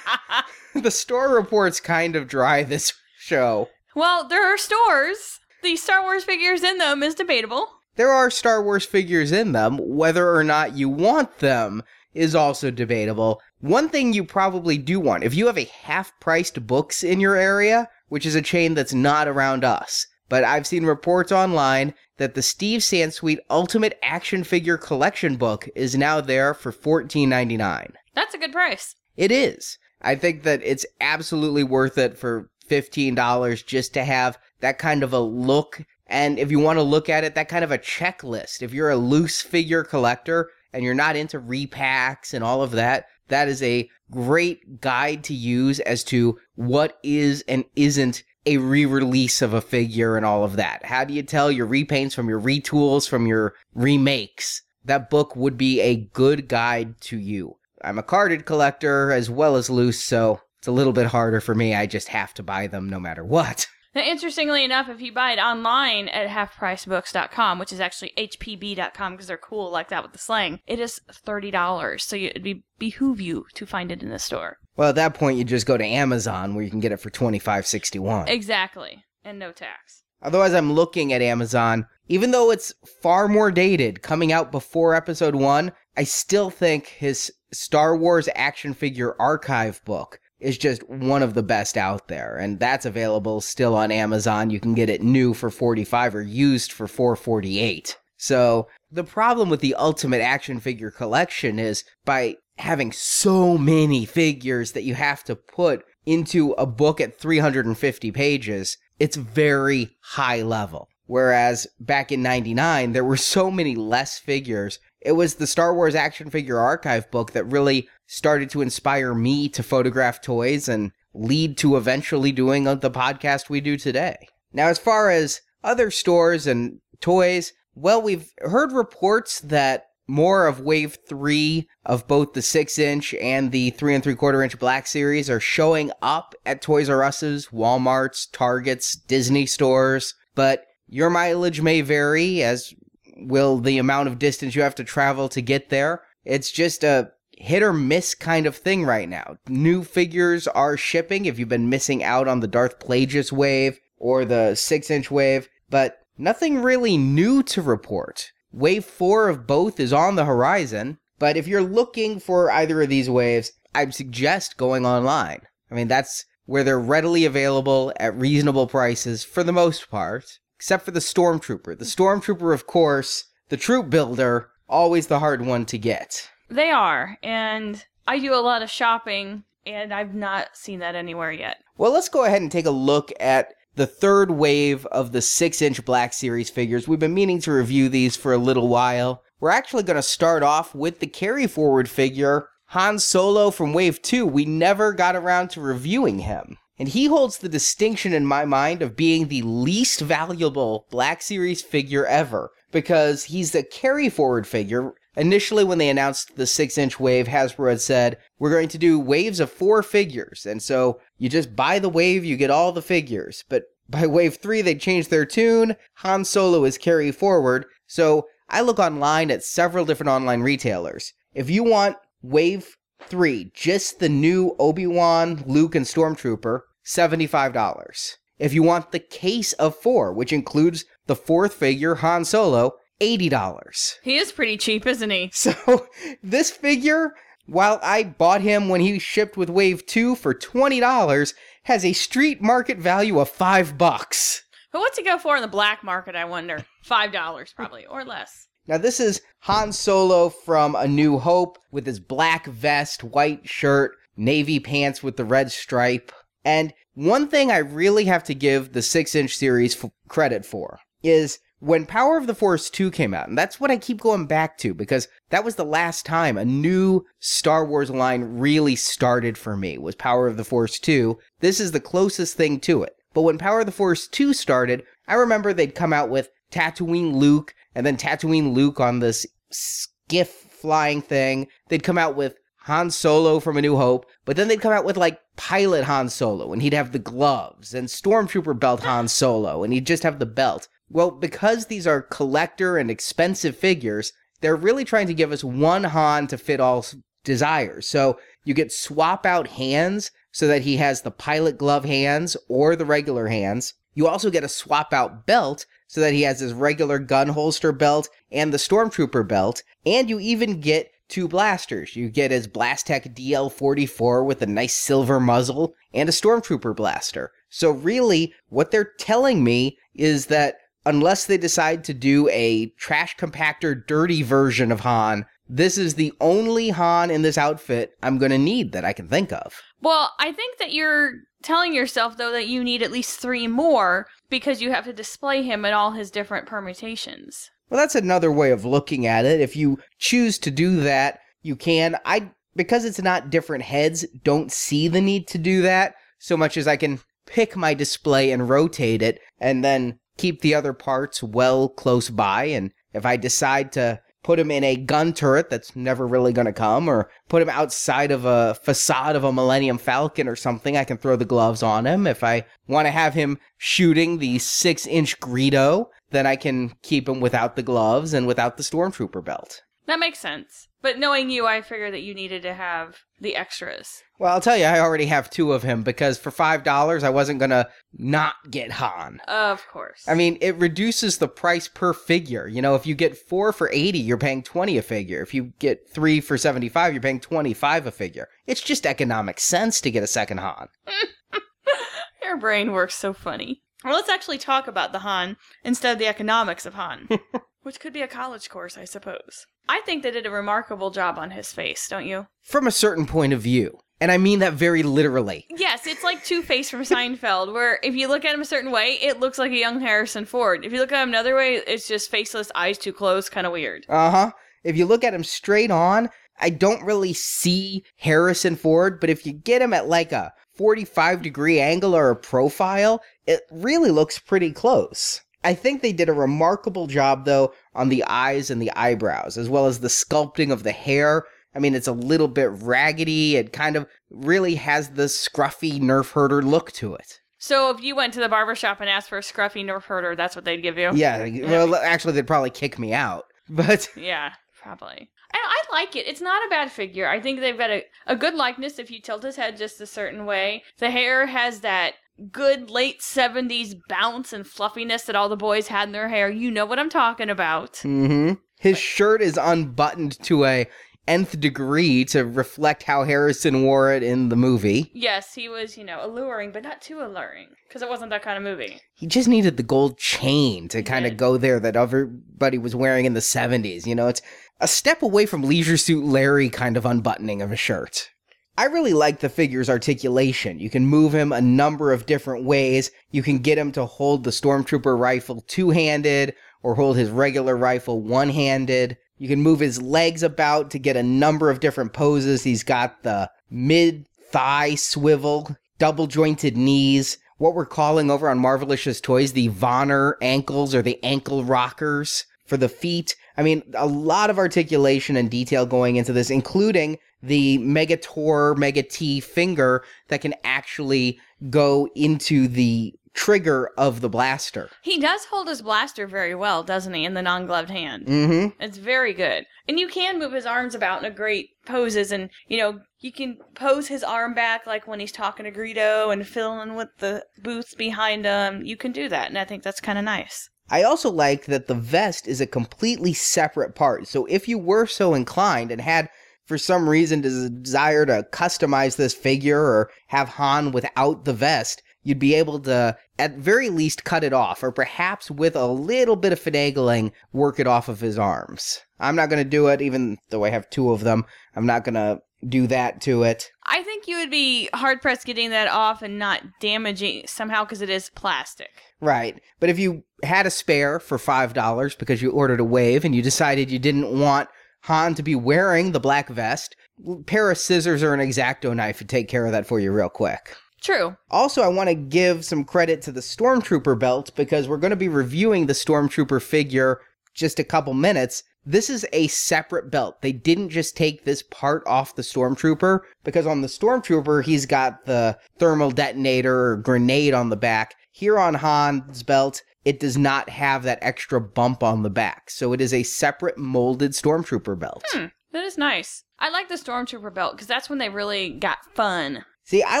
the 0.74 0.90
store 0.90 1.34
report's 1.34 1.80
kind 1.80 2.16
of 2.16 2.26
dry 2.26 2.62
this 2.62 2.94
show. 3.18 3.68
Well, 3.94 4.26
there 4.26 4.52
are 4.52 4.58
stores 4.58 5.40
the 5.64 5.76
Star 5.76 6.02
Wars 6.02 6.24
figures 6.24 6.62
in 6.62 6.78
them 6.78 7.02
is 7.02 7.14
debatable. 7.14 7.66
There 7.96 8.10
are 8.10 8.30
Star 8.30 8.62
Wars 8.62 8.84
figures 8.84 9.32
in 9.32 9.52
them. 9.52 9.78
Whether 9.80 10.34
or 10.34 10.44
not 10.44 10.76
you 10.76 10.88
want 10.90 11.38
them 11.38 11.82
is 12.12 12.34
also 12.34 12.70
debatable. 12.70 13.40
One 13.60 13.88
thing 13.88 14.12
you 14.12 14.24
probably 14.24 14.76
do 14.76 15.00
want, 15.00 15.24
if 15.24 15.34
you 15.34 15.46
have 15.46 15.58
a 15.58 15.64
half 15.64 16.12
priced 16.20 16.66
books 16.66 17.02
in 17.02 17.18
your 17.18 17.34
area, 17.34 17.88
which 18.08 18.26
is 18.26 18.34
a 18.34 18.42
chain 18.42 18.74
that's 18.74 18.92
not 18.92 19.26
around 19.26 19.64
us, 19.64 20.06
but 20.28 20.44
I've 20.44 20.66
seen 20.66 20.84
reports 20.84 21.32
online 21.32 21.94
that 22.18 22.34
the 22.34 22.42
Steve 22.42 22.80
Sansweet 22.82 23.38
Ultimate 23.48 23.98
Action 24.02 24.44
Figure 24.44 24.76
Collection 24.76 25.36
book 25.36 25.68
is 25.74 25.96
now 25.96 26.20
there 26.20 26.52
for 26.52 26.72
$14.99. 26.72 27.92
That's 28.14 28.34
a 28.34 28.38
good 28.38 28.52
price. 28.52 28.94
It 29.16 29.32
is. 29.32 29.78
I 30.02 30.14
think 30.14 30.42
that 30.42 30.60
it's 30.62 30.84
absolutely 31.00 31.64
worth 31.64 31.96
it 31.96 32.18
for 32.18 32.50
$15 32.68 33.66
just 33.66 33.94
to 33.94 34.04
have 34.04 34.38
that 34.64 34.78
kind 34.78 35.02
of 35.02 35.12
a 35.12 35.20
look. 35.20 35.82
And 36.06 36.38
if 36.38 36.50
you 36.50 36.58
want 36.58 36.78
to 36.78 36.82
look 36.82 37.10
at 37.10 37.22
it, 37.22 37.34
that 37.34 37.50
kind 37.50 37.64
of 37.64 37.70
a 37.70 37.76
checklist. 37.76 38.62
If 38.62 38.72
you're 38.72 38.88
a 38.88 38.96
loose 38.96 39.42
figure 39.42 39.84
collector 39.84 40.48
and 40.72 40.82
you're 40.82 40.94
not 40.94 41.16
into 41.16 41.38
repacks 41.38 42.32
and 42.32 42.42
all 42.42 42.62
of 42.62 42.70
that, 42.70 43.08
that 43.28 43.46
is 43.46 43.62
a 43.62 43.90
great 44.10 44.80
guide 44.80 45.22
to 45.24 45.34
use 45.34 45.80
as 45.80 46.02
to 46.04 46.38
what 46.54 46.98
is 47.02 47.44
and 47.46 47.66
isn't 47.76 48.22
a 48.46 48.56
re-release 48.56 49.42
of 49.42 49.52
a 49.52 49.60
figure 49.60 50.16
and 50.16 50.24
all 50.24 50.44
of 50.44 50.56
that. 50.56 50.86
How 50.86 51.04
do 51.04 51.12
you 51.12 51.22
tell 51.22 51.52
your 51.52 51.66
repaints 51.66 52.14
from 52.14 52.30
your 52.30 52.40
retools 52.40 53.06
from 53.06 53.26
your 53.26 53.54
remakes? 53.74 54.62
That 54.82 55.10
book 55.10 55.36
would 55.36 55.58
be 55.58 55.82
a 55.82 55.96
good 55.96 56.48
guide 56.48 57.02
to 57.02 57.18
you. 57.18 57.56
I'm 57.82 57.98
a 57.98 58.02
carded 58.02 58.46
collector 58.46 59.12
as 59.12 59.28
well 59.28 59.56
as 59.56 59.68
loose, 59.68 60.02
so 60.02 60.40
it's 60.58 60.68
a 60.68 60.72
little 60.72 60.94
bit 60.94 61.08
harder 61.08 61.42
for 61.42 61.54
me. 61.54 61.74
I 61.74 61.84
just 61.84 62.08
have 62.08 62.32
to 62.34 62.42
buy 62.42 62.66
them 62.66 62.88
no 62.88 62.98
matter 62.98 63.22
what. 63.22 63.66
Now, 63.94 64.02
interestingly 64.02 64.64
enough, 64.64 64.88
if 64.88 65.00
you 65.00 65.12
buy 65.12 65.32
it 65.32 65.38
online 65.38 66.08
at 66.08 66.28
halfpricebooks.com, 66.28 67.58
which 67.58 67.72
is 67.72 67.80
actually 67.80 68.12
hpb.com 68.16 69.12
because 69.12 69.28
they're 69.28 69.36
cool 69.36 69.70
like 69.70 69.88
that 69.88 70.02
with 70.02 70.12
the 70.12 70.18
slang, 70.18 70.60
it 70.66 70.80
is 70.80 71.00
$30. 71.10 72.00
So 72.00 72.16
it'd 72.16 72.42
be 72.42 72.64
behoove 72.78 73.20
you 73.20 73.46
to 73.54 73.66
find 73.66 73.92
it 73.92 74.02
in 74.02 74.10
the 74.10 74.18
store. 74.18 74.58
Well, 74.76 74.88
at 74.88 74.96
that 74.96 75.14
point, 75.14 75.38
you 75.38 75.44
just 75.44 75.66
go 75.66 75.76
to 75.76 75.84
Amazon 75.84 76.54
where 76.54 76.64
you 76.64 76.70
can 76.70 76.80
get 76.80 76.92
it 76.92 76.98
for 76.98 77.10
twenty 77.10 77.38
five 77.38 77.66
sixty 77.66 77.98
one. 77.98 78.26
Exactly. 78.26 79.04
And 79.24 79.38
no 79.38 79.52
tax. 79.52 80.02
Otherwise, 80.20 80.54
I'm 80.54 80.72
looking 80.72 81.12
at 81.12 81.22
Amazon. 81.22 81.86
Even 82.08 82.32
though 82.32 82.50
it's 82.50 82.74
far 83.02 83.28
more 83.28 83.50
dated, 83.50 84.02
coming 84.02 84.32
out 84.32 84.50
before 84.50 84.94
episode 84.94 85.34
one, 85.34 85.72
I 85.96 86.04
still 86.04 86.50
think 86.50 86.86
his 86.86 87.32
Star 87.52 87.96
Wars 87.96 88.28
action 88.34 88.74
figure 88.74 89.14
archive 89.20 89.82
book 89.84 90.18
is 90.44 90.58
just 90.58 90.86
one 90.88 91.22
of 91.22 91.32
the 91.32 91.42
best 91.42 91.76
out 91.76 92.08
there 92.08 92.36
and 92.36 92.60
that's 92.60 92.84
available 92.84 93.40
still 93.40 93.74
on 93.74 93.90
Amazon. 93.90 94.50
You 94.50 94.60
can 94.60 94.74
get 94.74 94.90
it 94.90 95.02
new 95.02 95.32
for 95.32 95.50
45 95.50 96.14
or 96.14 96.22
used 96.22 96.70
for 96.70 96.86
448. 96.86 97.98
So, 98.16 98.68
the 98.92 99.04
problem 99.04 99.50
with 99.50 99.60
the 99.60 99.74
Ultimate 99.74 100.20
Action 100.20 100.60
Figure 100.60 100.90
collection 100.90 101.58
is 101.58 101.82
by 102.04 102.36
having 102.58 102.92
so 102.92 103.58
many 103.58 104.04
figures 104.04 104.72
that 104.72 104.84
you 104.84 104.94
have 104.94 105.24
to 105.24 105.34
put 105.34 105.84
into 106.06 106.52
a 106.52 106.66
book 106.66 107.00
at 107.00 107.18
350 107.18 108.12
pages, 108.12 108.76
it's 109.00 109.16
very 109.16 109.96
high 110.00 110.42
level. 110.42 110.88
Whereas 111.06 111.66
back 111.80 112.12
in 112.12 112.22
99, 112.22 112.92
there 112.92 113.04
were 113.04 113.16
so 113.16 113.50
many 113.50 113.74
less 113.74 114.18
figures. 114.18 114.78
It 115.00 115.12
was 115.12 115.34
the 115.34 115.46
Star 115.46 115.74
Wars 115.74 115.94
action 115.94 116.30
figure 116.30 116.58
archive 116.58 117.10
book 117.10 117.32
that 117.32 117.44
really 117.44 117.88
started 118.06 118.50
to 118.50 118.62
inspire 118.62 119.14
me 119.14 119.48
to 119.50 119.62
photograph 119.62 120.20
toys 120.20 120.68
and 120.68 120.92
lead 121.14 121.56
to 121.58 121.76
eventually 121.76 122.32
doing 122.32 122.64
the 122.64 122.90
podcast 122.90 123.48
we 123.48 123.60
do 123.60 123.76
today. 123.76 124.16
Now, 124.52 124.68
as 124.68 124.78
far 124.78 125.10
as 125.10 125.40
other 125.62 125.90
stores 125.90 126.46
and 126.46 126.80
toys, 127.00 127.52
well, 127.74 128.02
we've 128.02 128.32
heard 128.40 128.72
reports 128.72 129.40
that 129.40 129.86
more 130.06 130.46
of 130.46 130.60
wave 130.60 130.98
three 131.08 131.68
of 131.86 132.06
both 132.06 132.34
the 132.34 132.42
six 132.42 132.78
inch 132.78 133.14
and 133.14 133.52
the 133.52 133.70
three 133.70 133.94
and 133.94 134.04
three 134.04 134.14
quarter 134.14 134.42
inch 134.42 134.58
black 134.58 134.86
series 134.86 135.30
are 135.30 135.40
showing 135.40 135.90
up 136.02 136.34
at 136.44 136.60
Toys 136.60 136.90
R 136.90 137.02
Us's, 137.02 137.48
Walmart's, 137.48 138.26
Target's, 138.26 138.94
Disney 138.94 139.46
stores, 139.46 140.14
but 140.34 140.66
your 140.88 141.08
mileage 141.08 141.62
may 141.62 141.80
vary, 141.80 142.42
as 142.42 142.74
will 143.16 143.58
the 143.58 143.78
amount 143.78 144.08
of 144.08 144.18
distance 144.18 144.54
you 144.54 144.62
have 144.62 144.74
to 144.74 144.84
travel 144.84 145.28
to 145.30 145.40
get 145.40 145.70
there. 145.70 146.02
It's 146.24 146.50
just 146.50 146.84
a 146.84 147.10
hit 147.38 147.62
or 147.62 147.72
miss 147.72 148.14
kind 148.14 148.46
of 148.46 148.56
thing 148.56 148.84
right 148.84 149.08
now. 149.08 149.36
New 149.48 149.84
figures 149.84 150.46
are 150.48 150.76
shipping 150.76 151.26
if 151.26 151.38
you've 151.38 151.48
been 151.48 151.68
missing 151.68 152.02
out 152.02 152.28
on 152.28 152.40
the 152.40 152.48
Darth 152.48 152.78
Plagueis 152.78 153.32
wave 153.32 153.78
or 153.98 154.24
the 154.24 154.54
6 154.54 154.90
inch 154.90 155.10
wave, 155.10 155.48
but 155.70 155.98
nothing 156.18 156.58
really 156.58 156.96
new 156.96 157.42
to 157.42 157.62
report. 157.62 158.30
Wave 158.52 158.84
4 158.84 159.28
of 159.28 159.46
both 159.46 159.80
is 159.80 159.92
on 159.92 160.14
the 160.14 160.24
horizon, 160.24 160.98
but 161.18 161.36
if 161.36 161.46
you're 161.46 161.62
looking 161.62 162.20
for 162.20 162.50
either 162.50 162.82
of 162.82 162.88
these 162.88 163.10
waves, 163.10 163.52
I'd 163.74 163.94
suggest 163.94 164.56
going 164.56 164.86
online. 164.86 165.40
I 165.70 165.74
mean, 165.74 165.88
that's 165.88 166.24
where 166.46 166.62
they're 166.62 166.78
readily 166.78 167.24
available 167.24 167.92
at 167.98 168.16
reasonable 168.16 168.66
prices 168.66 169.24
for 169.24 169.42
the 169.42 169.52
most 169.52 169.90
part, 169.90 170.38
except 170.56 170.84
for 170.84 170.90
the 170.90 171.00
Stormtrooper. 171.00 171.78
The 171.78 171.84
Stormtrooper, 171.84 172.52
of 172.52 172.66
course, 172.66 173.24
the 173.48 173.56
troop 173.56 173.90
builder, 173.90 174.50
always 174.68 175.06
the 175.06 175.18
hard 175.18 175.44
one 175.44 175.64
to 175.66 175.78
get. 175.78 176.30
They 176.48 176.70
are, 176.70 177.18
and 177.22 177.84
I 178.06 178.18
do 178.18 178.34
a 178.34 178.40
lot 178.40 178.62
of 178.62 178.70
shopping, 178.70 179.44
and 179.66 179.92
I've 179.92 180.14
not 180.14 180.56
seen 180.56 180.80
that 180.80 180.94
anywhere 180.94 181.32
yet. 181.32 181.58
Well, 181.76 181.92
let's 181.92 182.08
go 182.08 182.24
ahead 182.24 182.42
and 182.42 182.52
take 182.52 182.66
a 182.66 182.70
look 182.70 183.12
at 183.18 183.54
the 183.76 183.86
third 183.86 184.30
wave 184.30 184.86
of 184.86 185.12
the 185.12 185.22
6 185.22 185.62
inch 185.62 185.84
Black 185.84 186.12
Series 186.12 186.50
figures. 186.50 186.86
We've 186.86 186.98
been 186.98 187.14
meaning 187.14 187.40
to 187.40 187.52
review 187.52 187.88
these 187.88 188.16
for 188.16 188.32
a 188.32 188.38
little 188.38 188.68
while. 188.68 189.22
We're 189.40 189.50
actually 189.50 189.82
going 189.82 189.96
to 189.96 190.02
start 190.02 190.42
off 190.42 190.74
with 190.74 191.00
the 191.00 191.06
carry 191.06 191.46
forward 191.46 191.88
figure, 191.88 192.48
Han 192.68 192.98
Solo 192.98 193.50
from 193.50 193.72
Wave 193.72 194.00
2. 194.02 194.26
We 194.26 194.44
never 194.44 194.92
got 194.92 195.16
around 195.16 195.48
to 195.50 195.60
reviewing 195.60 196.20
him. 196.20 196.58
And 196.78 196.88
he 196.88 197.06
holds 197.06 197.38
the 197.38 197.48
distinction 197.48 198.12
in 198.12 198.26
my 198.26 198.44
mind 198.44 198.82
of 198.82 198.96
being 198.96 199.28
the 199.28 199.42
least 199.42 200.00
valuable 200.00 200.86
Black 200.90 201.22
Series 201.22 201.62
figure 201.62 202.06
ever 202.06 202.50
because 202.72 203.24
he's 203.24 203.52
the 203.52 203.62
carry 203.62 204.08
forward 204.08 204.46
figure 204.46 204.94
Initially, 205.16 205.64
when 205.64 205.78
they 205.78 205.88
announced 205.88 206.36
the 206.36 206.46
six 206.46 206.76
inch 206.76 206.98
wave, 206.98 207.28
Hasbro 207.28 207.70
had 207.70 207.80
said, 207.80 208.18
We're 208.38 208.50
going 208.50 208.68
to 208.68 208.78
do 208.78 208.98
waves 208.98 209.40
of 209.40 209.50
four 209.50 209.82
figures. 209.82 210.44
And 210.46 210.62
so 210.62 211.00
you 211.18 211.28
just 211.28 211.54
buy 211.54 211.78
the 211.78 211.88
wave, 211.88 212.24
you 212.24 212.36
get 212.36 212.50
all 212.50 212.72
the 212.72 212.82
figures. 212.82 213.44
But 213.48 213.64
by 213.88 214.06
wave 214.06 214.36
three, 214.36 214.62
they 214.62 214.74
changed 214.74 215.10
their 215.10 215.26
tune. 215.26 215.76
Han 215.96 216.24
Solo 216.24 216.64
is 216.64 216.78
carry 216.78 217.12
forward. 217.12 217.66
So 217.86 218.26
I 218.48 218.60
look 218.60 218.78
online 218.78 219.30
at 219.30 219.44
several 219.44 219.84
different 219.84 220.10
online 220.10 220.40
retailers. 220.40 221.12
If 221.32 221.50
you 221.50 221.62
want 221.62 221.96
wave 222.22 222.76
three, 223.06 223.50
just 223.54 224.00
the 224.00 224.08
new 224.08 224.56
Obi 224.58 224.86
Wan, 224.86 225.44
Luke, 225.46 225.74
and 225.74 225.86
Stormtrooper, 225.86 226.60
$75. 226.84 228.16
If 228.38 228.52
you 228.52 228.62
want 228.62 228.90
the 228.90 228.98
case 228.98 229.52
of 229.54 229.76
four, 229.76 230.12
which 230.12 230.32
includes 230.32 230.84
the 231.06 231.16
fourth 231.16 231.54
figure, 231.54 231.96
Han 231.96 232.24
Solo, 232.24 232.74
$80. 233.00 233.94
He 234.02 234.16
is 234.16 234.32
pretty 234.32 234.56
cheap, 234.56 234.86
isn't 234.86 235.10
he? 235.10 235.30
So 235.34 235.86
this 236.22 236.50
figure, 236.50 237.14
while 237.46 237.78
I 237.82 238.04
bought 238.04 238.40
him 238.40 238.68
when 238.68 238.80
he 238.80 238.98
shipped 238.98 239.36
with 239.36 239.50
Wave 239.50 239.86
2 239.86 240.14
for 240.16 240.34
$20, 240.34 241.34
has 241.64 241.84
a 241.84 241.92
street 241.92 242.40
market 242.42 242.78
value 242.78 243.18
of 243.18 243.28
5 243.28 243.76
bucks. 243.76 244.42
But 244.72 244.80
what's 244.80 244.98
he 244.98 245.04
go 245.04 245.18
for 245.18 245.36
in 245.36 245.42
the 245.42 245.48
black 245.48 245.84
market, 245.84 246.16
I 246.16 246.24
wonder? 246.24 246.64
$5 246.86 247.54
probably, 247.54 247.86
or 247.86 248.04
less. 248.04 248.48
Now, 248.66 248.78
this 248.78 248.98
is 248.98 249.20
Han 249.40 249.72
Solo 249.72 250.30
from 250.30 250.74
A 250.74 250.88
New 250.88 251.18
Hope 251.18 251.58
with 251.70 251.84
his 251.86 252.00
black 252.00 252.46
vest, 252.46 253.04
white 253.04 253.46
shirt, 253.46 253.92
navy 254.16 254.58
pants 254.58 255.02
with 255.02 255.16
the 255.16 255.24
red 255.24 255.52
stripe. 255.52 256.10
And 256.44 256.72
one 256.94 257.28
thing 257.28 257.50
I 257.50 257.58
really 257.58 258.04
have 258.06 258.24
to 258.24 258.34
give 258.34 258.72
the 258.72 258.82
6 258.82 259.14
inch 259.14 259.36
series 259.36 259.84
f- 259.84 259.90
credit 260.08 260.46
for 260.46 260.78
is 261.02 261.38
when 261.64 261.86
Power 261.86 262.18
of 262.18 262.26
the 262.26 262.34
Force 262.34 262.68
2 262.68 262.90
came 262.90 263.14
out, 263.14 263.28
and 263.28 263.38
that's 263.38 263.58
what 263.58 263.70
I 263.70 263.78
keep 263.78 264.00
going 264.00 264.26
back 264.26 264.58
to 264.58 264.74
because 264.74 265.08
that 265.30 265.44
was 265.44 265.54
the 265.54 265.64
last 265.64 266.04
time 266.04 266.36
a 266.36 266.44
new 266.44 267.06
Star 267.20 267.64
Wars 267.64 267.88
line 267.88 268.38
really 268.38 268.76
started 268.76 269.38
for 269.38 269.56
me 269.56 269.78
was 269.78 269.94
Power 269.94 270.26
of 270.26 270.36
the 270.36 270.44
Force 270.44 270.78
2. 270.78 271.18
This 271.40 271.60
is 271.60 271.72
the 271.72 271.80
closest 271.80 272.36
thing 272.36 272.60
to 272.60 272.82
it. 272.82 272.94
But 273.14 273.22
when 273.22 273.38
Power 273.38 273.60
of 273.60 273.66
the 273.66 273.72
Force 273.72 274.06
2 274.08 274.34
started, 274.34 274.84
I 275.08 275.14
remember 275.14 275.54
they'd 275.54 275.74
come 275.74 275.94
out 275.94 276.10
with 276.10 276.28
Tatooine 276.52 277.14
Luke 277.14 277.54
and 277.74 277.86
then 277.86 277.96
Tatooine 277.96 278.52
Luke 278.52 278.78
on 278.78 278.98
this 278.98 279.24
skiff 279.50 280.28
flying 280.28 281.00
thing. 281.00 281.48
They'd 281.68 281.82
come 281.82 281.98
out 281.98 282.14
with 282.14 282.36
Han 282.64 282.90
Solo 282.90 283.40
from 283.40 283.56
A 283.56 283.62
New 283.62 283.76
Hope, 283.76 284.04
but 284.26 284.36
then 284.36 284.48
they'd 284.48 284.60
come 284.60 284.72
out 284.72 284.84
with 284.84 284.98
like 284.98 285.18
pilot 285.36 285.84
Han 285.84 286.10
Solo 286.10 286.52
and 286.52 286.60
he'd 286.60 286.74
have 286.74 286.92
the 286.92 286.98
gloves 286.98 287.72
and 287.72 287.88
Stormtrooper 287.88 288.58
belt 288.58 288.82
Han 288.82 289.08
Solo 289.08 289.64
and 289.64 289.72
he'd 289.72 289.86
just 289.86 290.02
have 290.02 290.18
the 290.18 290.26
belt. 290.26 290.68
Well, 290.90 291.10
because 291.10 291.66
these 291.66 291.86
are 291.86 292.02
collector 292.02 292.76
and 292.76 292.90
expensive 292.90 293.56
figures, 293.56 294.12
they're 294.40 294.56
really 294.56 294.84
trying 294.84 295.06
to 295.06 295.14
give 295.14 295.32
us 295.32 295.42
one 295.42 295.84
Han 295.84 296.26
to 296.28 296.38
fit 296.38 296.60
all 296.60 296.84
desires. 297.24 297.88
So 297.88 298.18
you 298.44 298.54
get 298.54 298.72
swap 298.72 299.24
out 299.24 299.48
hands 299.48 300.10
so 300.32 300.46
that 300.46 300.62
he 300.62 300.76
has 300.76 301.02
the 301.02 301.10
pilot 301.10 301.58
glove 301.58 301.84
hands 301.84 302.36
or 302.48 302.76
the 302.76 302.84
regular 302.84 303.28
hands. 303.28 303.74
You 303.94 304.08
also 304.08 304.30
get 304.30 304.44
a 304.44 304.48
swap 304.48 304.92
out 304.92 305.26
belt 305.26 305.66
so 305.86 306.00
that 306.00 306.12
he 306.12 306.22
has 306.22 306.40
his 306.40 306.52
regular 306.52 306.98
gun 306.98 307.28
holster 307.28 307.72
belt 307.72 308.08
and 308.30 308.52
the 308.52 308.58
stormtrooper 308.58 309.26
belt. 309.26 309.62
And 309.86 310.10
you 310.10 310.18
even 310.18 310.60
get 310.60 310.90
two 311.08 311.28
blasters. 311.28 311.94
You 311.94 312.08
get 312.08 312.30
his 312.30 312.48
Blastech 312.48 313.14
DL44 313.14 314.26
with 314.26 314.42
a 314.42 314.46
nice 314.46 314.74
silver 314.74 315.20
muzzle 315.20 315.74
and 315.92 316.08
a 316.08 316.12
stormtrooper 316.12 316.74
blaster. 316.74 317.30
So 317.50 317.70
really, 317.70 318.34
what 318.48 318.70
they're 318.70 318.92
telling 318.98 319.44
me 319.44 319.78
is 319.94 320.26
that 320.26 320.56
unless 320.86 321.26
they 321.26 321.38
decide 321.38 321.84
to 321.84 321.94
do 321.94 322.28
a 322.30 322.66
trash 322.78 323.16
compactor 323.16 323.86
dirty 323.86 324.22
version 324.22 324.70
of 324.70 324.80
Han, 324.80 325.26
this 325.48 325.76
is 325.76 325.94
the 325.94 326.12
only 326.20 326.70
Han 326.70 327.10
in 327.10 327.22
this 327.22 327.38
outfit 327.38 327.92
I'm 328.02 328.18
going 328.18 328.30
to 328.30 328.38
need 328.38 328.72
that 328.72 328.84
I 328.84 328.92
can 328.92 329.08
think 329.08 329.32
of. 329.32 329.60
Well, 329.80 330.12
I 330.18 330.32
think 330.32 330.58
that 330.58 330.72
you're 330.72 331.12
telling 331.42 331.74
yourself, 331.74 332.16
though, 332.16 332.32
that 332.32 332.48
you 332.48 332.64
need 332.64 332.82
at 332.82 332.92
least 332.92 333.20
three 333.20 333.46
more 333.46 334.06
because 334.30 334.62
you 334.62 334.72
have 334.72 334.84
to 334.84 334.92
display 334.92 335.42
him 335.42 335.64
in 335.64 335.74
all 335.74 335.92
his 335.92 336.10
different 336.10 336.46
permutations. 336.46 337.50
Well, 337.68 337.80
that's 337.80 337.94
another 337.94 338.32
way 338.32 338.50
of 338.50 338.64
looking 338.64 339.06
at 339.06 339.24
it. 339.24 339.40
If 339.40 339.56
you 339.56 339.78
choose 339.98 340.38
to 340.38 340.50
do 340.50 340.80
that, 340.80 341.20
you 341.42 341.56
can. 341.56 341.96
I 342.04 342.30
because 342.56 342.84
it's 342.84 343.02
not 343.02 343.30
different 343.30 343.64
heads, 343.64 344.04
don't 344.22 344.52
see 344.52 344.88
the 344.88 345.00
need 345.00 345.26
to 345.28 345.38
do 345.38 345.62
that 345.62 345.94
so 346.18 346.36
much 346.36 346.56
as 346.56 346.68
I 346.68 346.76
can 346.76 347.00
pick 347.26 347.56
my 347.56 347.74
display 347.74 348.30
and 348.30 348.48
rotate 348.48 349.02
it 349.02 349.20
and 349.40 349.64
then 349.64 349.98
keep 350.16 350.40
the 350.40 350.54
other 350.54 350.72
parts 350.72 351.22
well 351.22 351.68
close 351.68 352.10
by. 352.10 352.44
And 352.44 352.72
if 352.92 353.04
I 353.04 353.16
decide 353.16 353.72
to 353.72 354.00
put 354.22 354.38
him 354.38 354.50
in 354.50 354.64
a 354.64 354.76
gun 354.76 355.12
turret 355.12 355.50
that's 355.50 355.76
never 355.76 356.06
really 356.06 356.32
going 356.32 356.46
to 356.46 356.52
come, 356.52 356.88
or 356.88 357.10
put 357.28 357.42
him 357.42 357.50
outside 357.50 358.10
of 358.10 358.24
a 358.24 358.54
facade 358.54 359.16
of 359.16 359.22
a 359.22 359.32
Millennium 359.32 359.78
Falcon 359.78 360.26
or 360.26 360.34
something, 360.34 360.76
I 360.76 360.84
can 360.84 360.96
throw 360.96 361.14
the 361.14 361.24
gloves 361.24 361.62
on 361.62 361.86
him. 361.86 362.06
If 362.06 362.24
I 362.24 362.46
want 362.66 362.86
to 362.86 362.90
have 362.90 363.14
him 363.14 363.38
shooting 363.58 364.18
the 364.18 364.38
six 364.38 364.86
inch 364.86 365.20
Greedo, 365.20 365.88
then 366.10 366.26
I 366.26 366.36
can 366.36 366.74
keep 366.82 367.08
him 367.08 367.20
without 367.20 367.56
the 367.56 367.62
gloves 367.62 368.14
and 368.14 368.26
without 368.26 368.56
the 368.56 368.62
Stormtrooper 368.62 369.22
belt. 369.22 369.62
That 369.86 369.98
makes 369.98 370.20
sense. 370.20 370.68
But 370.84 370.98
knowing 370.98 371.30
you, 371.30 371.46
I 371.46 371.62
figured 371.62 371.94
that 371.94 372.02
you 372.02 372.12
needed 372.12 372.42
to 372.42 372.52
have 372.52 372.98
the 373.18 373.36
extras. 373.36 374.02
Well, 374.18 374.34
I'll 374.34 374.40
tell 374.42 374.58
you, 374.58 374.66
I 374.66 374.80
already 374.80 375.06
have 375.06 375.30
two 375.30 375.54
of 375.54 375.62
him 375.62 375.82
because 375.82 376.18
for 376.18 376.30
$5, 376.30 377.02
I 377.02 377.08
wasn't 377.08 377.38
going 377.38 377.52
to 377.52 377.70
not 377.94 378.34
get 378.50 378.70
Han. 378.72 379.18
Of 379.26 379.66
course. 379.66 380.04
I 380.06 380.12
mean, 380.12 380.36
it 380.42 380.56
reduces 380.56 381.16
the 381.16 381.26
price 381.26 381.68
per 381.68 381.94
figure. 381.94 382.46
You 382.46 382.60
know, 382.60 382.74
if 382.74 382.86
you 382.86 382.94
get 382.94 383.16
four 383.16 383.54
for 383.54 383.70
80, 383.72 383.98
you're 383.98 384.18
paying 384.18 384.42
20 384.42 384.76
a 384.76 384.82
figure. 384.82 385.22
If 385.22 385.32
you 385.32 385.54
get 385.58 385.88
three 385.88 386.20
for 386.20 386.36
75, 386.36 386.92
you're 386.92 387.00
paying 387.00 387.18
25 387.18 387.86
a 387.86 387.90
figure. 387.90 388.28
It's 388.46 388.60
just 388.60 388.84
economic 388.84 389.40
sense 389.40 389.80
to 389.80 389.90
get 389.90 390.02
a 390.02 390.06
second 390.06 390.36
Han. 390.36 390.68
Your 392.22 392.36
brain 392.36 392.72
works 392.72 392.96
so 392.96 393.14
funny. 393.14 393.62
Well, 393.86 393.94
let's 393.94 394.10
actually 394.10 394.36
talk 394.36 394.68
about 394.68 394.92
the 394.92 394.98
Han 394.98 395.38
instead 395.64 395.94
of 395.94 395.98
the 395.98 396.08
economics 396.08 396.66
of 396.66 396.74
Han. 396.74 397.08
Which 397.64 397.80
could 397.80 397.94
be 397.94 398.02
a 398.02 398.06
college 398.06 398.50
course, 398.50 398.76
I 398.76 398.84
suppose. 398.84 399.46
I 399.70 399.80
think 399.86 400.02
they 400.02 400.10
did 400.10 400.26
a 400.26 400.30
remarkable 400.30 400.90
job 400.90 401.18
on 401.18 401.30
his 401.30 401.50
face, 401.50 401.88
don't 401.88 402.06
you? 402.06 402.26
From 402.42 402.66
a 402.66 402.70
certain 402.70 403.06
point 403.06 403.32
of 403.32 403.40
view. 403.40 403.78
And 404.00 404.12
I 404.12 404.18
mean 404.18 404.40
that 404.40 404.52
very 404.52 404.82
literally. 404.82 405.46
Yes, 405.48 405.86
it's 405.86 406.04
like 406.04 406.22
Two 406.22 406.42
Face 406.42 406.68
from 406.68 406.82
Seinfeld, 406.82 407.54
where 407.54 407.78
if 407.82 407.94
you 407.94 408.06
look 408.06 408.26
at 408.26 408.34
him 408.34 408.42
a 408.42 408.44
certain 408.44 408.70
way, 408.70 408.98
it 409.00 409.18
looks 409.18 409.38
like 409.38 409.50
a 409.50 409.56
young 409.56 409.80
Harrison 409.80 410.26
Ford. 410.26 410.62
If 410.62 410.74
you 410.74 410.78
look 410.78 410.92
at 410.92 411.02
him 411.02 411.08
another 411.08 411.34
way, 411.34 411.54
it's 411.54 411.88
just 411.88 412.10
faceless, 412.10 412.52
eyes 412.54 412.76
too 412.76 412.92
close, 412.92 413.30
kind 413.30 413.46
of 413.46 413.52
weird. 413.54 413.86
Uh 413.88 414.10
huh. 414.10 414.32
If 414.62 414.76
you 414.76 414.84
look 414.84 415.02
at 415.02 415.14
him 415.14 415.24
straight 415.24 415.70
on, 415.70 416.10
I 416.38 416.50
don't 416.50 416.84
really 416.84 417.14
see 417.14 417.82
Harrison 417.96 418.56
Ford, 418.56 419.00
but 419.00 419.08
if 419.08 419.24
you 419.24 419.32
get 419.32 419.62
him 419.62 419.72
at 419.72 419.88
like 419.88 420.12
a 420.12 420.34
45 420.56 421.22
degree 421.22 421.60
angle 421.60 421.96
or 421.96 422.10
a 422.10 422.16
profile, 422.16 423.00
it 423.26 423.40
really 423.50 423.90
looks 423.90 424.18
pretty 424.18 424.52
close. 424.52 425.22
I 425.44 425.54
think 425.54 425.82
they 425.82 425.92
did 425.92 426.08
a 426.08 426.14
remarkable 426.14 426.86
job, 426.86 427.24
though, 427.24 427.52
on 427.74 427.90
the 427.90 428.04
eyes 428.04 428.50
and 428.50 428.60
the 428.60 428.72
eyebrows, 428.72 429.36
as 429.36 429.48
well 429.48 429.66
as 429.66 429.80
the 429.80 429.88
sculpting 429.88 430.50
of 430.50 430.62
the 430.62 430.72
hair. 430.72 431.24
I 431.54 431.58
mean, 431.60 431.74
it's 431.74 431.86
a 431.86 431.92
little 431.92 432.28
bit 432.28 432.50
raggedy. 432.50 433.36
It 433.36 433.52
kind 433.52 433.76
of 433.76 433.86
really 434.10 434.56
has 434.56 434.90
the 434.90 435.04
scruffy 435.04 435.80
nerf 435.80 436.12
herder 436.12 436.42
look 436.42 436.72
to 436.72 436.94
it. 436.94 437.20
So 437.38 437.70
if 437.70 437.82
you 437.82 437.94
went 437.94 438.14
to 438.14 438.20
the 438.20 438.28
barber 438.28 438.54
shop 438.54 438.80
and 438.80 438.88
asked 438.88 439.10
for 439.10 439.18
a 439.18 439.22
scruffy 439.22 439.64
nerf 439.64 439.82
herder, 439.82 440.16
that's 440.16 440.34
what 440.34 440.46
they'd 440.46 440.62
give 440.62 440.78
you? 440.78 440.90
Yeah, 440.94 441.26
well, 441.46 441.74
actually, 441.74 442.14
they'd 442.14 442.26
probably 442.26 442.50
kick 442.50 442.78
me 442.78 442.92
out. 442.92 443.24
But 443.50 443.90
Yeah, 443.94 444.32
probably. 444.62 445.10
I, 445.30 445.36
I 445.36 445.64
like 445.70 445.96
it. 445.96 446.06
It's 446.06 446.22
not 446.22 446.46
a 446.46 446.48
bad 446.48 446.72
figure. 446.72 447.06
I 447.06 447.20
think 447.20 447.40
they've 447.40 447.58
got 447.58 447.68
a, 447.68 447.82
a 448.06 448.16
good 448.16 448.32
likeness 448.32 448.78
if 448.78 448.90
you 448.90 449.02
tilt 449.02 449.22
his 449.22 449.36
head 449.36 449.58
just 449.58 449.82
a 449.82 449.86
certain 449.86 450.24
way. 450.24 450.62
The 450.78 450.90
hair 450.90 451.26
has 451.26 451.60
that 451.60 451.92
good 452.30 452.70
late 452.70 453.00
70s 453.00 453.74
bounce 453.88 454.32
and 454.32 454.46
fluffiness 454.46 455.02
that 455.02 455.16
all 455.16 455.28
the 455.28 455.36
boys 455.36 455.68
had 455.68 455.88
in 455.88 455.92
their 455.92 456.08
hair. 456.08 456.30
You 456.30 456.50
know 456.50 456.66
what 456.66 456.78
I'm 456.78 456.90
talking 456.90 457.30
about. 457.30 457.74
Mm-hmm. 457.74 458.34
his 458.58 458.78
shirt 458.78 459.20
is 459.20 459.36
unbuttoned 459.36 460.22
to 460.24 460.44
a 460.44 460.66
nth 461.06 461.38
degree 461.38 462.04
to 462.06 462.24
reflect 462.24 462.84
how 462.84 463.04
Harrison 463.04 463.62
wore 463.64 463.92
it 463.92 464.02
in 464.02 464.30
the 464.30 464.36
movie. 464.36 464.90
Yes, 464.94 465.34
he 465.34 465.48
was, 465.48 465.76
you 465.76 465.84
know, 465.84 466.04
alluring, 466.04 466.52
but 466.52 466.62
not 466.62 466.80
too 466.80 467.00
alluring 467.00 467.48
because 467.68 467.82
it 467.82 467.88
wasn't 467.88 468.10
that 468.10 468.22
kind 468.22 468.38
of 468.38 468.42
movie. 468.42 468.80
He 468.94 469.06
just 469.06 469.28
needed 469.28 469.56
the 469.56 469.62
gold 469.62 469.98
chain 469.98 470.68
to 470.68 470.82
kind 470.82 471.04
of 471.04 471.16
go 471.16 471.36
there 471.36 471.60
that 471.60 471.76
everybody 471.76 472.56
was 472.58 472.74
wearing 472.74 473.04
in 473.04 473.14
the 473.14 473.20
70s. 473.20 473.86
You 473.86 473.94
know, 473.94 474.08
it's 474.08 474.22
a 474.60 474.68
step 474.68 475.02
away 475.02 475.26
from 475.26 475.42
Leisure 475.42 475.76
Suit 475.76 476.04
Larry 476.04 476.48
kind 476.48 476.76
of 476.76 476.86
unbuttoning 476.86 477.42
of 477.42 477.52
a 477.52 477.56
shirt. 477.56 478.10
I 478.56 478.66
really 478.66 478.92
like 478.92 479.18
the 479.18 479.28
figure's 479.28 479.68
articulation. 479.68 480.60
You 480.60 480.70
can 480.70 480.86
move 480.86 481.12
him 481.12 481.32
a 481.32 481.40
number 481.40 481.92
of 481.92 482.06
different 482.06 482.44
ways. 482.44 482.92
You 483.10 483.22
can 483.22 483.38
get 483.38 483.58
him 483.58 483.72
to 483.72 483.84
hold 483.84 484.22
the 484.22 484.30
Stormtrooper 484.30 484.98
rifle 484.98 485.42
two 485.48 485.70
handed 485.70 486.34
or 486.62 486.76
hold 486.76 486.96
his 486.96 487.10
regular 487.10 487.56
rifle 487.56 488.00
one 488.00 488.28
handed. 488.28 488.96
You 489.18 489.28
can 489.28 489.42
move 489.42 489.58
his 489.58 489.82
legs 489.82 490.22
about 490.22 490.70
to 490.70 490.78
get 490.78 490.96
a 490.96 491.02
number 491.02 491.50
of 491.50 491.60
different 491.60 491.92
poses. 491.92 492.44
He's 492.44 492.62
got 492.62 493.02
the 493.02 493.28
mid 493.50 494.06
thigh 494.30 494.76
swivel, 494.76 495.56
double 495.78 496.06
jointed 496.06 496.56
knees, 496.56 497.18
what 497.38 497.54
we're 497.54 497.66
calling 497.66 498.10
over 498.10 498.28
on 498.28 498.38
Marvelicious 498.38 499.02
Toys 499.02 499.32
the 499.32 499.48
Vonner 499.48 500.14
ankles 500.22 500.74
or 500.74 500.82
the 500.82 501.02
ankle 501.02 501.44
rockers 501.44 502.24
for 502.46 502.56
the 502.56 502.68
feet. 502.68 503.16
I 503.36 503.42
mean, 503.42 503.62
a 503.74 503.86
lot 503.86 504.30
of 504.30 504.38
articulation 504.38 505.16
and 505.16 505.30
detail 505.30 505.66
going 505.66 505.96
into 505.96 506.12
this, 506.12 506.30
including 506.30 506.98
the 507.22 507.58
Megator 507.58 508.56
Mega 508.56 508.82
T 508.82 509.20
finger 509.20 509.84
that 510.08 510.20
can 510.20 510.34
actually 510.44 511.18
go 511.50 511.88
into 511.94 512.46
the 512.48 512.94
trigger 513.14 513.70
of 513.78 514.00
the 514.00 514.08
blaster. 514.08 514.68
He 514.82 514.98
does 514.98 515.26
hold 515.26 515.48
his 515.48 515.62
blaster 515.62 516.06
very 516.06 516.34
well, 516.34 516.62
doesn't 516.62 516.92
he, 516.94 517.04
in 517.04 517.14
the 517.14 517.22
non 517.22 517.46
gloved 517.46 517.70
hand? 517.70 518.06
Mm-hmm. 518.06 518.62
It's 518.62 518.76
very 518.78 519.14
good. 519.14 519.46
And 519.68 519.78
you 519.78 519.88
can 519.88 520.18
move 520.18 520.32
his 520.32 520.46
arms 520.46 520.74
about 520.74 521.00
in 521.00 521.10
a 521.10 521.14
great 521.14 521.50
poses 521.64 522.12
and, 522.12 522.28
you 522.48 522.58
know, 522.58 522.80
you 523.00 523.12
can 523.12 523.38
pose 523.54 523.88
his 523.88 524.02
arm 524.02 524.34
back 524.34 524.66
like 524.66 524.86
when 524.86 524.98
he's 525.00 525.12
talking 525.12 525.44
to 525.44 525.52
Greedo 525.52 526.12
and 526.12 526.26
filling 526.26 526.74
with 526.74 526.88
the 526.98 527.24
boots 527.42 527.74
behind 527.74 528.24
him. 528.24 528.64
You 528.64 528.76
can 528.76 528.92
do 528.92 529.08
that, 529.08 529.28
and 529.28 529.38
I 529.38 529.44
think 529.44 529.62
that's 529.62 529.80
kind 529.80 529.98
of 529.98 530.04
nice. 530.04 530.48
I 530.70 530.82
also 530.82 531.10
like 531.10 531.46
that 531.46 531.66
the 531.66 531.74
vest 531.74 532.26
is 532.26 532.40
a 532.40 532.46
completely 532.46 533.12
separate 533.12 533.74
part. 533.74 534.08
So 534.08 534.24
if 534.26 534.48
you 534.48 534.58
were 534.58 534.86
so 534.86 535.14
inclined 535.14 535.70
and 535.70 535.80
had 535.80 536.08
for 536.46 536.58
some 536.58 536.88
reason 536.88 537.22
the 537.22 537.50
desire 537.50 538.06
to 538.06 538.26
customize 538.32 538.96
this 538.96 539.14
figure 539.14 539.60
or 539.60 539.90
have 540.08 540.30
Han 540.30 540.72
without 540.72 541.24
the 541.24 541.32
vest, 541.32 541.82
you'd 542.02 542.18
be 542.18 542.34
able 542.34 542.60
to 542.60 542.96
at 543.18 543.36
very 543.36 543.70
least 543.70 544.04
cut 544.04 544.24
it 544.24 544.32
off 544.32 544.62
or 544.62 544.70
perhaps 544.70 545.30
with 545.30 545.56
a 545.56 545.66
little 545.66 546.16
bit 546.16 546.32
of 546.32 546.40
finagling 546.40 547.12
work 547.32 547.58
it 547.58 547.66
off 547.66 547.88
of 547.88 548.00
his 548.00 548.18
arms. 548.18 548.80
I'm 549.00 549.16
not 549.16 549.30
going 549.30 549.42
to 549.42 549.48
do 549.48 549.68
it 549.68 549.80
even 549.80 550.18
though 550.30 550.44
I 550.44 550.50
have 550.50 550.68
two 550.70 550.92
of 550.92 551.00
them. 551.00 551.24
I'm 551.56 551.66
not 551.66 551.84
going 551.84 551.94
to 551.94 552.20
do 552.48 552.66
that 552.66 553.00
to 553.02 553.22
it. 553.22 553.50
I 553.66 553.82
think 553.82 554.06
you 554.06 554.16
would 554.16 554.30
be 554.30 554.68
hard 554.74 555.00
pressed 555.00 555.26
getting 555.26 555.50
that 555.50 555.68
off 555.68 556.02
and 556.02 556.18
not 556.18 556.42
damaging 556.60 557.24
somehow 557.26 557.64
because 557.64 557.80
it 557.80 557.90
is 557.90 558.10
plastic. 558.10 558.70
Right. 559.00 559.40
But 559.60 559.70
if 559.70 559.78
you 559.78 560.04
had 560.22 560.46
a 560.46 560.50
spare 560.50 561.00
for 561.00 561.18
$5 561.18 561.98
because 561.98 562.22
you 562.22 562.30
ordered 562.30 562.60
a 562.60 562.64
wave 562.64 563.04
and 563.04 563.14
you 563.14 563.22
decided 563.22 563.70
you 563.70 563.78
didn't 563.78 564.18
want 564.18 564.48
Han 564.82 565.14
to 565.14 565.22
be 565.22 565.34
wearing 565.34 565.92
the 565.92 566.00
black 566.00 566.28
vest, 566.28 566.76
a 567.08 567.16
pair 567.22 567.50
of 567.50 567.58
scissors 567.58 568.02
or 568.02 568.12
an 568.14 568.20
exacto 568.20 568.74
knife 568.74 568.98
would 568.98 569.08
take 569.08 569.28
care 569.28 569.46
of 569.46 569.52
that 569.52 569.66
for 569.66 569.80
you 569.80 569.92
real 569.92 570.10
quick. 570.10 570.54
True. 570.82 571.16
Also, 571.30 571.62
I 571.62 571.68
want 571.68 571.88
to 571.88 571.94
give 571.94 572.44
some 572.44 572.64
credit 572.64 573.00
to 573.02 573.12
the 573.12 573.22
Stormtrooper 573.22 573.98
belt 573.98 574.30
because 574.36 574.68
we're 574.68 574.76
going 574.76 574.90
to 574.90 574.96
be 574.96 575.08
reviewing 575.08 575.66
the 575.66 575.72
Stormtrooper 575.72 576.42
figure 576.42 577.00
just 577.32 577.58
a 577.58 577.64
couple 577.64 577.94
minutes. 577.94 578.42
This 578.66 578.88
is 578.88 579.06
a 579.12 579.26
separate 579.28 579.90
belt. 579.90 580.22
They 580.22 580.32
didn't 580.32 580.70
just 580.70 580.96
take 580.96 581.24
this 581.24 581.42
part 581.42 581.82
off 581.86 582.16
the 582.16 582.22
Stormtrooper 582.22 583.00
because 583.22 583.46
on 583.46 583.60
the 583.60 583.68
Stormtrooper, 583.68 584.44
he's 584.44 584.66
got 584.66 585.04
the 585.04 585.38
thermal 585.58 585.90
detonator 585.90 586.72
or 586.72 586.76
grenade 586.76 587.34
on 587.34 587.50
the 587.50 587.56
back. 587.56 587.94
Here 588.10 588.38
on 588.38 588.54
Han's 588.54 589.22
belt, 589.22 589.62
it 589.84 590.00
does 590.00 590.16
not 590.16 590.48
have 590.48 590.82
that 590.84 590.98
extra 591.02 591.40
bump 591.40 591.82
on 591.82 592.02
the 592.02 592.10
back. 592.10 592.48
So 592.50 592.72
it 592.72 592.80
is 592.80 592.94
a 592.94 593.02
separate 593.02 593.58
molded 593.58 594.12
Stormtrooper 594.12 594.78
belt. 594.78 595.04
Hmm. 595.08 595.26
That 595.52 595.64
is 595.64 595.78
nice. 595.78 596.24
I 596.38 596.50
like 596.50 596.68
the 596.68 596.74
Stormtrooper 596.74 597.32
belt 597.32 597.52
because 597.52 597.68
that's 597.68 597.88
when 597.88 597.98
they 597.98 598.08
really 598.08 598.50
got 598.50 598.78
fun. 598.94 599.44
See, 599.62 599.82
I 599.82 600.00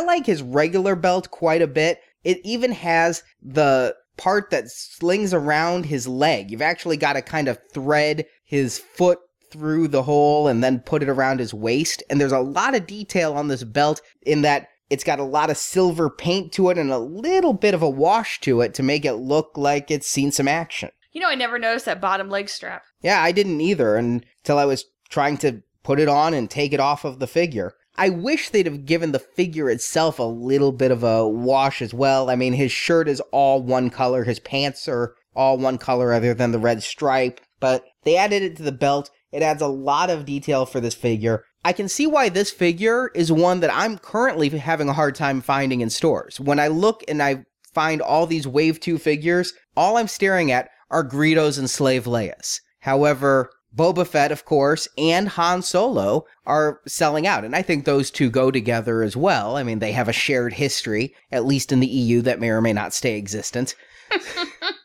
like 0.00 0.26
his 0.26 0.42
regular 0.42 0.96
belt 0.96 1.30
quite 1.30 1.62
a 1.62 1.66
bit. 1.66 2.00
It 2.24 2.40
even 2.44 2.72
has 2.72 3.22
the 3.42 3.94
part 4.16 4.50
that 4.50 4.70
slings 4.70 5.34
around 5.34 5.86
his 5.86 6.06
leg. 6.06 6.50
You've 6.50 6.62
actually 6.62 6.96
got 6.96 7.14
to 7.14 7.22
kind 7.22 7.48
of 7.48 7.58
thread 7.72 8.26
his 8.44 8.78
foot 8.78 9.18
through 9.50 9.88
the 9.88 10.02
hole 10.02 10.48
and 10.48 10.62
then 10.62 10.80
put 10.80 11.02
it 11.02 11.08
around 11.08 11.38
his 11.38 11.54
waist. 11.54 12.02
And 12.10 12.20
there's 12.20 12.32
a 12.32 12.40
lot 12.40 12.74
of 12.74 12.86
detail 12.86 13.34
on 13.34 13.48
this 13.48 13.64
belt 13.64 14.00
in 14.22 14.42
that 14.42 14.68
it's 14.90 15.04
got 15.04 15.18
a 15.18 15.24
lot 15.24 15.50
of 15.50 15.56
silver 15.56 16.10
paint 16.10 16.52
to 16.52 16.70
it 16.70 16.78
and 16.78 16.90
a 16.90 16.98
little 16.98 17.52
bit 17.52 17.74
of 17.74 17.82
a 17.82 17.88
wash 17.88 18.40
to 18.40 18.60
it 18.60 18.74
to 18.74 18.82
make 18.82 19.04
it 19.04 19.14
look 19.14 19.52
like 19.56 19.90
it's 19.90 20.06
seen 20.06 20.32
some 20.32 20.48
action. 20.48 20.90
You 21.12 21.20
know, 21.20 21.28
I 21.28 21.36
never 21.36 21.58
noticed 21.58 21.86
that 21.86 22.00
bottom 22.00 22.28
leg 22.28 22.48
strap. 22.48 22.82
Yeah, 23.00 23.22
I 23.22 23.32
didn't 23.32 23.60
either 23.60 23.96
until 23.96 24.58
I 24.58 24.64
was 24.64 24.84
trying 25.08 25.38
to 25.38 25.62
put 25.84 26.00
it 26.00 26.08
on 26.08 26.34
and 26.34 26.50
take 26.50 26.72
it 26.72 26.80
off 26.80 27.04
of 27.04 27.20
the 27.20 27.26
figure. 27.26 27.74
I 27.96 28.08
wish 28.08 28.50
they'd 28.50 28.66
have 28.66 28.86
given 28.86 29.12
the 29.12 29.20
figure 29.20 29.70
itself 29.70 30.18
a 30.18 30.24
little 30.24 30.72
bit 30.72 30.90
of 30.90 31.04
a 31.04 31.28
wash 31.28 31.80
as 31.80 31.94
well. 31.94 32.28
I 32.28 32.34
mean, 32.34 32.54
his 32.54 32.72
shirt 32.72 33.08
is 33.08 33.20
all 33.30 33.62
one 33.62 33.90
color, 33.90 34.24
his 34.24 34.40
pants 34.40 34.88
are 34.88 35.14
all 35.36 35.58
one 35.58 35.78
color 35.78 36.12
other 36.12 36.34
than 36.34 36.50
the 36.50 36.58
red 36.58 36.82
stripe, 36.82 37.40
but 37.64 37.86
they 38.02 38.14
added 38.14 38.42
it 38.42 38.56
to 38.58 38.62
the 38.62 38.70
belt. 38.70 39.08
It 39.32 39.40
adds 39.40 39.62
a 39.62 39.68
lot 39.68 40.10
of 40.10 40.26
detail 40.26 40.66
for 40.66 40.80
this 40.80 40.94
figure. 40.94 41.46
I 41.64 41.72
can 41.72 41.88
see 41.88 42.06
why 42.06 42.28
this 42.28 42.50
figure 42.50 43.10
is 43.14 43.32
one 43.32 43.60
that 43.60 43.72
I'm 43.72 43.96
currently 43.96 44.50
having 44.50 44.90
a 44.90 44.92
hard 44.92 45.14
time 45.14 45.40
finding 45.40 45.80
in 45.80 45.88
stores. 45.88 46.38
When 46.38 46.60
I 46.60 46.68
look 46.68 47.02
and 47.08 47.22
I 47.22 47.46
find 47.72 48.02
all 48.02 48.26
these 48.26 48.46
Wave 48.46 48.80
2 48.80 48.98
figures, 48.98 49.54
all 49.78 49.96
I'm 49.96 50.08
staring 50.08 50.52
at 50.52 50.68
are 50.90 51.02
Greedos 51.08 51.58
and 51.58 51.70
Slave 51.70 52.04
Leia's. 52.04 52.60
However, 52.80 53.48
Boba 53.74 54.06
Fett, 54.06 54.30
of 54.30 54.44
course, 54.44 54.86
and 54.98 55.30
Han 55.30 55.62
Solo 55.62 56.26
are 56.44 56.82
selling 56.86 57.26
out. 57.26 57.46
And 57.46 57.56
I 57.56 57.62
think 57.62 57.86
those 57.86 58.10
two 58.10 58.28
go 58.28 58.50
together 58.50 59.02
as 59.02 59.16
well. 59.16 59.56
I 59.56 59.62
mean, 59.62 59.78
they 59.78 59.92
have 59.92 60.10
a 60.10 60.12
shared 60.12 60.52
history, 60.52 61.14
at 61.32 61.46
least 61.46 61.72
in 61.72 61.80
the 61.80 61.86
EU, 61.86 62.20
that 62.20 62.40
may 62.40 62.50
or 62.50 62.60
may 62.60 62.74
not 62.74 62.92
stay 62.92 63.16
existent. 63.16 63.74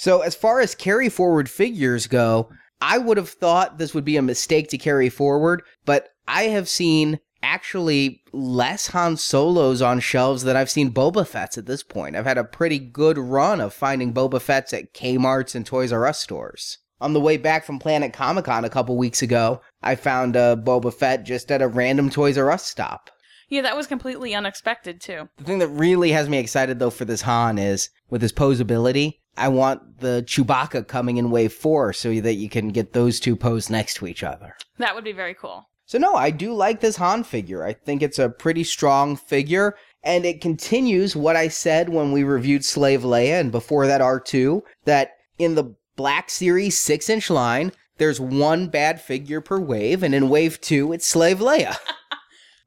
so, 0.00 0.22
as 0.22 0.34
far 0.34 0.60
as 0.60 0.74
carry 0.74 1.10
forward 1.10 1.50
figures 1.50 2.06
go, 2.06 2.48
I 2.80 2.96
would 2.96 3.18
have 3.18 3.28
thought 3.28 3.76
this 3.76 3.92
would 3.92 4.06
be 4.06 4.16
a 4.16 4.22
mistake 4.22 4.70
to 4.70 4.78
carry 4.78 5.10
forward, 5.10 5.62
but 5.84 6.08
I 6.26 6.44
have 6.44 6.70
seen 6.70 7.20
actually 7.42 8.22
less 8.32 8.86
Han 8.86 9.18
Solos 9.18 9.82
on 9.82 10.00
shelves 10.00 10.42
than 10.42 10.56
I've 10.56 10.70
seen 10.70 10.90
Boba 10.90 11.26
Fett's 11.26 11.58
at 11.58 11.66
this 11.66 11.82
point. 11.82 12.16
I've 12.16 12.24
had 12.24 12.38
a 12.38 12.44
pretty 12.44 12.78
good 12.78 13.18
run 13.18 13.60
of 13.60 13.74
finding 13.74 14.14
Boba 14.14 14.40
Fett's 14.40 14.72
at 14.72 14.94
Kmart's 14.94 15.54
and 15.54 15.66
Toys 15.66 15.92
R 15.92 16.06
Us 16.06 16.18
stores. 16.18 16.78
On 16.98 17.12
the 17.12 17.20
way 17.20 17.36
back 17.36 17.66
from 17.66 17.78
Planet 17.78 18.14
Comic 18.14 18.46
Con 18.46 18.64
a 18.64 18.70
couple 18.70 18.96
weeks 18.96 19.20
ago, 19.20 19.60
I 19.82 19.96
found 19.96 20.34
a 20.34 20.56
Boba 20.56 20.94
Fett 20.94 21.24
just 21.24 21.52
at 21.52 21.60
a 21.60 21.68
random 21.68 22.08
Toys 22.08 22.38
R 22.38 22.50
Us 22.50 22.64
stop. 22.64 23.10
Yeah, 23.50 23.62
that 23.62 23.76
was 23.76 23.86
completely 23.86 24.34
unexpected 24.34 25.00
too. 25.00 25.28
The 25.36 25.44
thing 25.44 25.58
that 25.58 25.68
really 25.68 26.12
has 26.12 26.28
me 26.28 26.38
excited 26.38 26.78
though 26.78 26.90
for 26.90 27.04
this 27.04 27.22
Han 27.22 27.58
is 27.58 27.90
with 28.08 28.22
his 28.22 28.32
posability. 28.32 29.18
I 29.36 29.48
want 29.48 30.00
the 30.00 30.24
Chewbacca 30.26 30.86
coming 30.86 31.16
in 31.16 31.30
wave 31.30 31.52
four 31.52 31.92
so 31.92 32.20
that 32.20 32.34
you 32.34 32.48
can 32.48 32.68
get 32.68 32.92
those 32.92 33.20
two 33.20 33.36
posed 33.36 33.70
next 33.70 33.94
to 33.94 34.06
each 34.06 34.22
other. 34.22 34.56
That 34.78 34.94
would 34.94 35.04
be 35.04 35.12
very 35.12 35.34
cool. 35.34 35.66
So 35.84 35.98
no, 35.98 36.14
I 36.14 36.30
do 36.30 36.54
like 36.54 36.80
this 36.80 36.96
Han 36.96 37.24
figure. 37.24 37.64
I 37.64 37.72
think 37.72 38.02
it's 38.02 38.18
a 38.18 38.28
pretty 38.28 38.62
strong 38.62 39.16
figure. 39.16 39.74
And 40.02 40.24
it 40.24 40.40
continues 40.40 41.16
what 41.16 41.36
I 41.36 41.48
said 41.48 41.88
when 41.88 42.12
we 42.12 42.22
reviewed 42.22 42.64
Slave 42.64 43.02
Leia 43.02 43.40
and 43.40 43.52
before 43.52 43.86
that 43.86 44.00
R2, 44.00 44.62
that 44.84 45.10
in 45.38 45.56
the 45.56 45.74
Black 45.96 46.30
Series 46.30 46.78
6 46.78 47.10
inch 47.10 47.28
line, 47.28 47.72
there's 47.98 48.20
one 48.20 48.68
bad 48.68 49.00
figure 49.00 49.42
per 49.42 49.58
wave, 49.58 50.02
and 50.02 50.14
in 50.14 50.30
wave 50.30 50.58
two, 50.60 50.92
it's 50.92 51.06
Slave 51.06 51.38
Leia. 51.38 51.76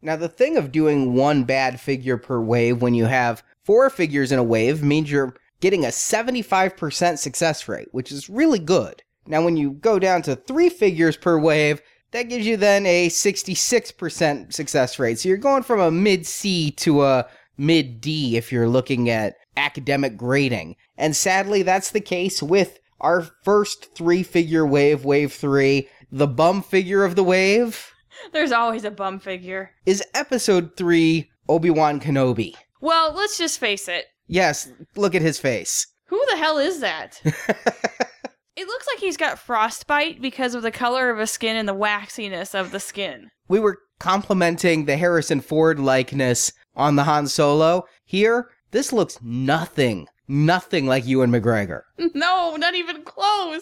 now, 0.03 0.17
the 0.17 0.27
thing 0.27 0.57
of 0.57 0.71
doing 0.71 1.13
one 1.13 1.45
bad 1.45 1.79
figure 1.79 2.17
per 2.17 2.41
wave 2.41 2.81
when 2.81 2.93
you 2.93 3.05
have 3.05 3.41
four 3.63 3.89
figures 3.89 4.33
in 4.33 4.39
a 4.39 4.43
wave 4.43 4.83
means 4.83 5.09
you're 5.09 5.35
getting 5.61 5.85
a 5.85 5.89
75% 5.89 7.17
success 7.17 7.69
rate, 7.69 7.87
which 7.91 8.11
is 8.11 8.29
really 8.29 8.59
good. 8.59 9.01
Now, 9.25 9.43
when 9.43 9.55
you 9.55 9.71
go 9.71 9.99
down 9.99 10.21
to 10.23 10.35
three 10.35 10.67
figures 10.67 11.15
per 11.15 11.39
wave, 11.39 11.81
that 12.11 12.23
gives 12.23 12.45
you 12.45 12.57
then 12.57 12.85
a 12.85 13.07
66% 13.07 14.53
success 14.53 14.99
rate. 14.99 15.19
So 15.19 15.29
you're 15.29 15.37
going 15.37 15.63
from 15.63 15.79
a 15.79 15.89
mid 15.89 16.25
C 16.25 16.71
to 16.71 17.03
a 17.03 17.25
mid 17.57 18.01
D 18.01 18.35
if 18.35 18.51
you're 18.51 18.67
looking 18.67 19.09
at 19.09 19.37
academic 19.55 20.17
grading. 20.17 20.75
And 20.97 21.15
sadly, 21.15 21.63
that's 21.63 21.91
the 21.91 22.01
case 22.01 22.43
with 22.43 22.79
our 22.99 23.29
first 23.43 23.95
three 23.95 24.21
figure 24.21 24.65
wave, 24.65 25.05
wave 25.05 25.31
three. 25.31 25.87
The 26.11 26.27
bum 26.27 26.61
figure 26.61 27.05
of 27.05 27.15
the 27.15 27.23
wave 27.23 27.92
There's 28.31 28.51
always 28.51 28.83
a 28.83 28.91
bum 28.91 29.19
figure. 29.19 29.71
is 29.85 30.03
episode 30.13 30.75
three 30.77 31.29
Obi 31.49 31.69
Wan 31.69 31.99
Kenobi. 31.99 32.53
Well, 32.81 33.13
let's 33.13 33.37
just 33.37 33.59
face 33.59 33.87
it. 33.87 34.05
Yes, 34.27 34.71
look 34.95 35.15
at 35.15 35.21
his 35.21 35.39
face. 35.39 35.87
Who 36.07 36.23
the 36.31 36.37
hell 36.37 36.57
is 36.57 36.79
that? 36.79 37.19
it 37.25 38.67
looks 38.67 38.87
like 38.87 38.99
he's 38.99 39.17
got 39.17 39.39
frostbite 39.39 40.21
because 40.21 40.55
of 40.55 40.61
the 40.63 40.71
color 40.71 41.09
of 41.09 41.17
his 41.19 41.31
skin 41.31 41.55
and 41.55 41.67
the 41.67 41.73
waxiness 41.73 42.53
of 42.55 42.71
the 42.71 42.79
skin. 42.79 43.29
we 43.47 43.59
were 43.59 43.79
complimenting 43.99 44.85
the 44.85 44.97
Harrison 44.97 45.41
Ford 45.41 45.79
likeness 45.79 46.51
on 46.75 46.95
the 46.95 47.03
Han 47.03 47.27
Solo. 47.27 47.85
Here, 48.05 48.49
this 48.71 48.91
looks 48.93 49.17
nothing, 49.21 50.07
nothing 50.27 50.85
like 50.87 51.05
Ewan 51.05 51.31
McGregor. 51.31 51.81
No, 52.13 52.55
not 52.55 52.75
even 52.75 53.03
close. 53.03 53.61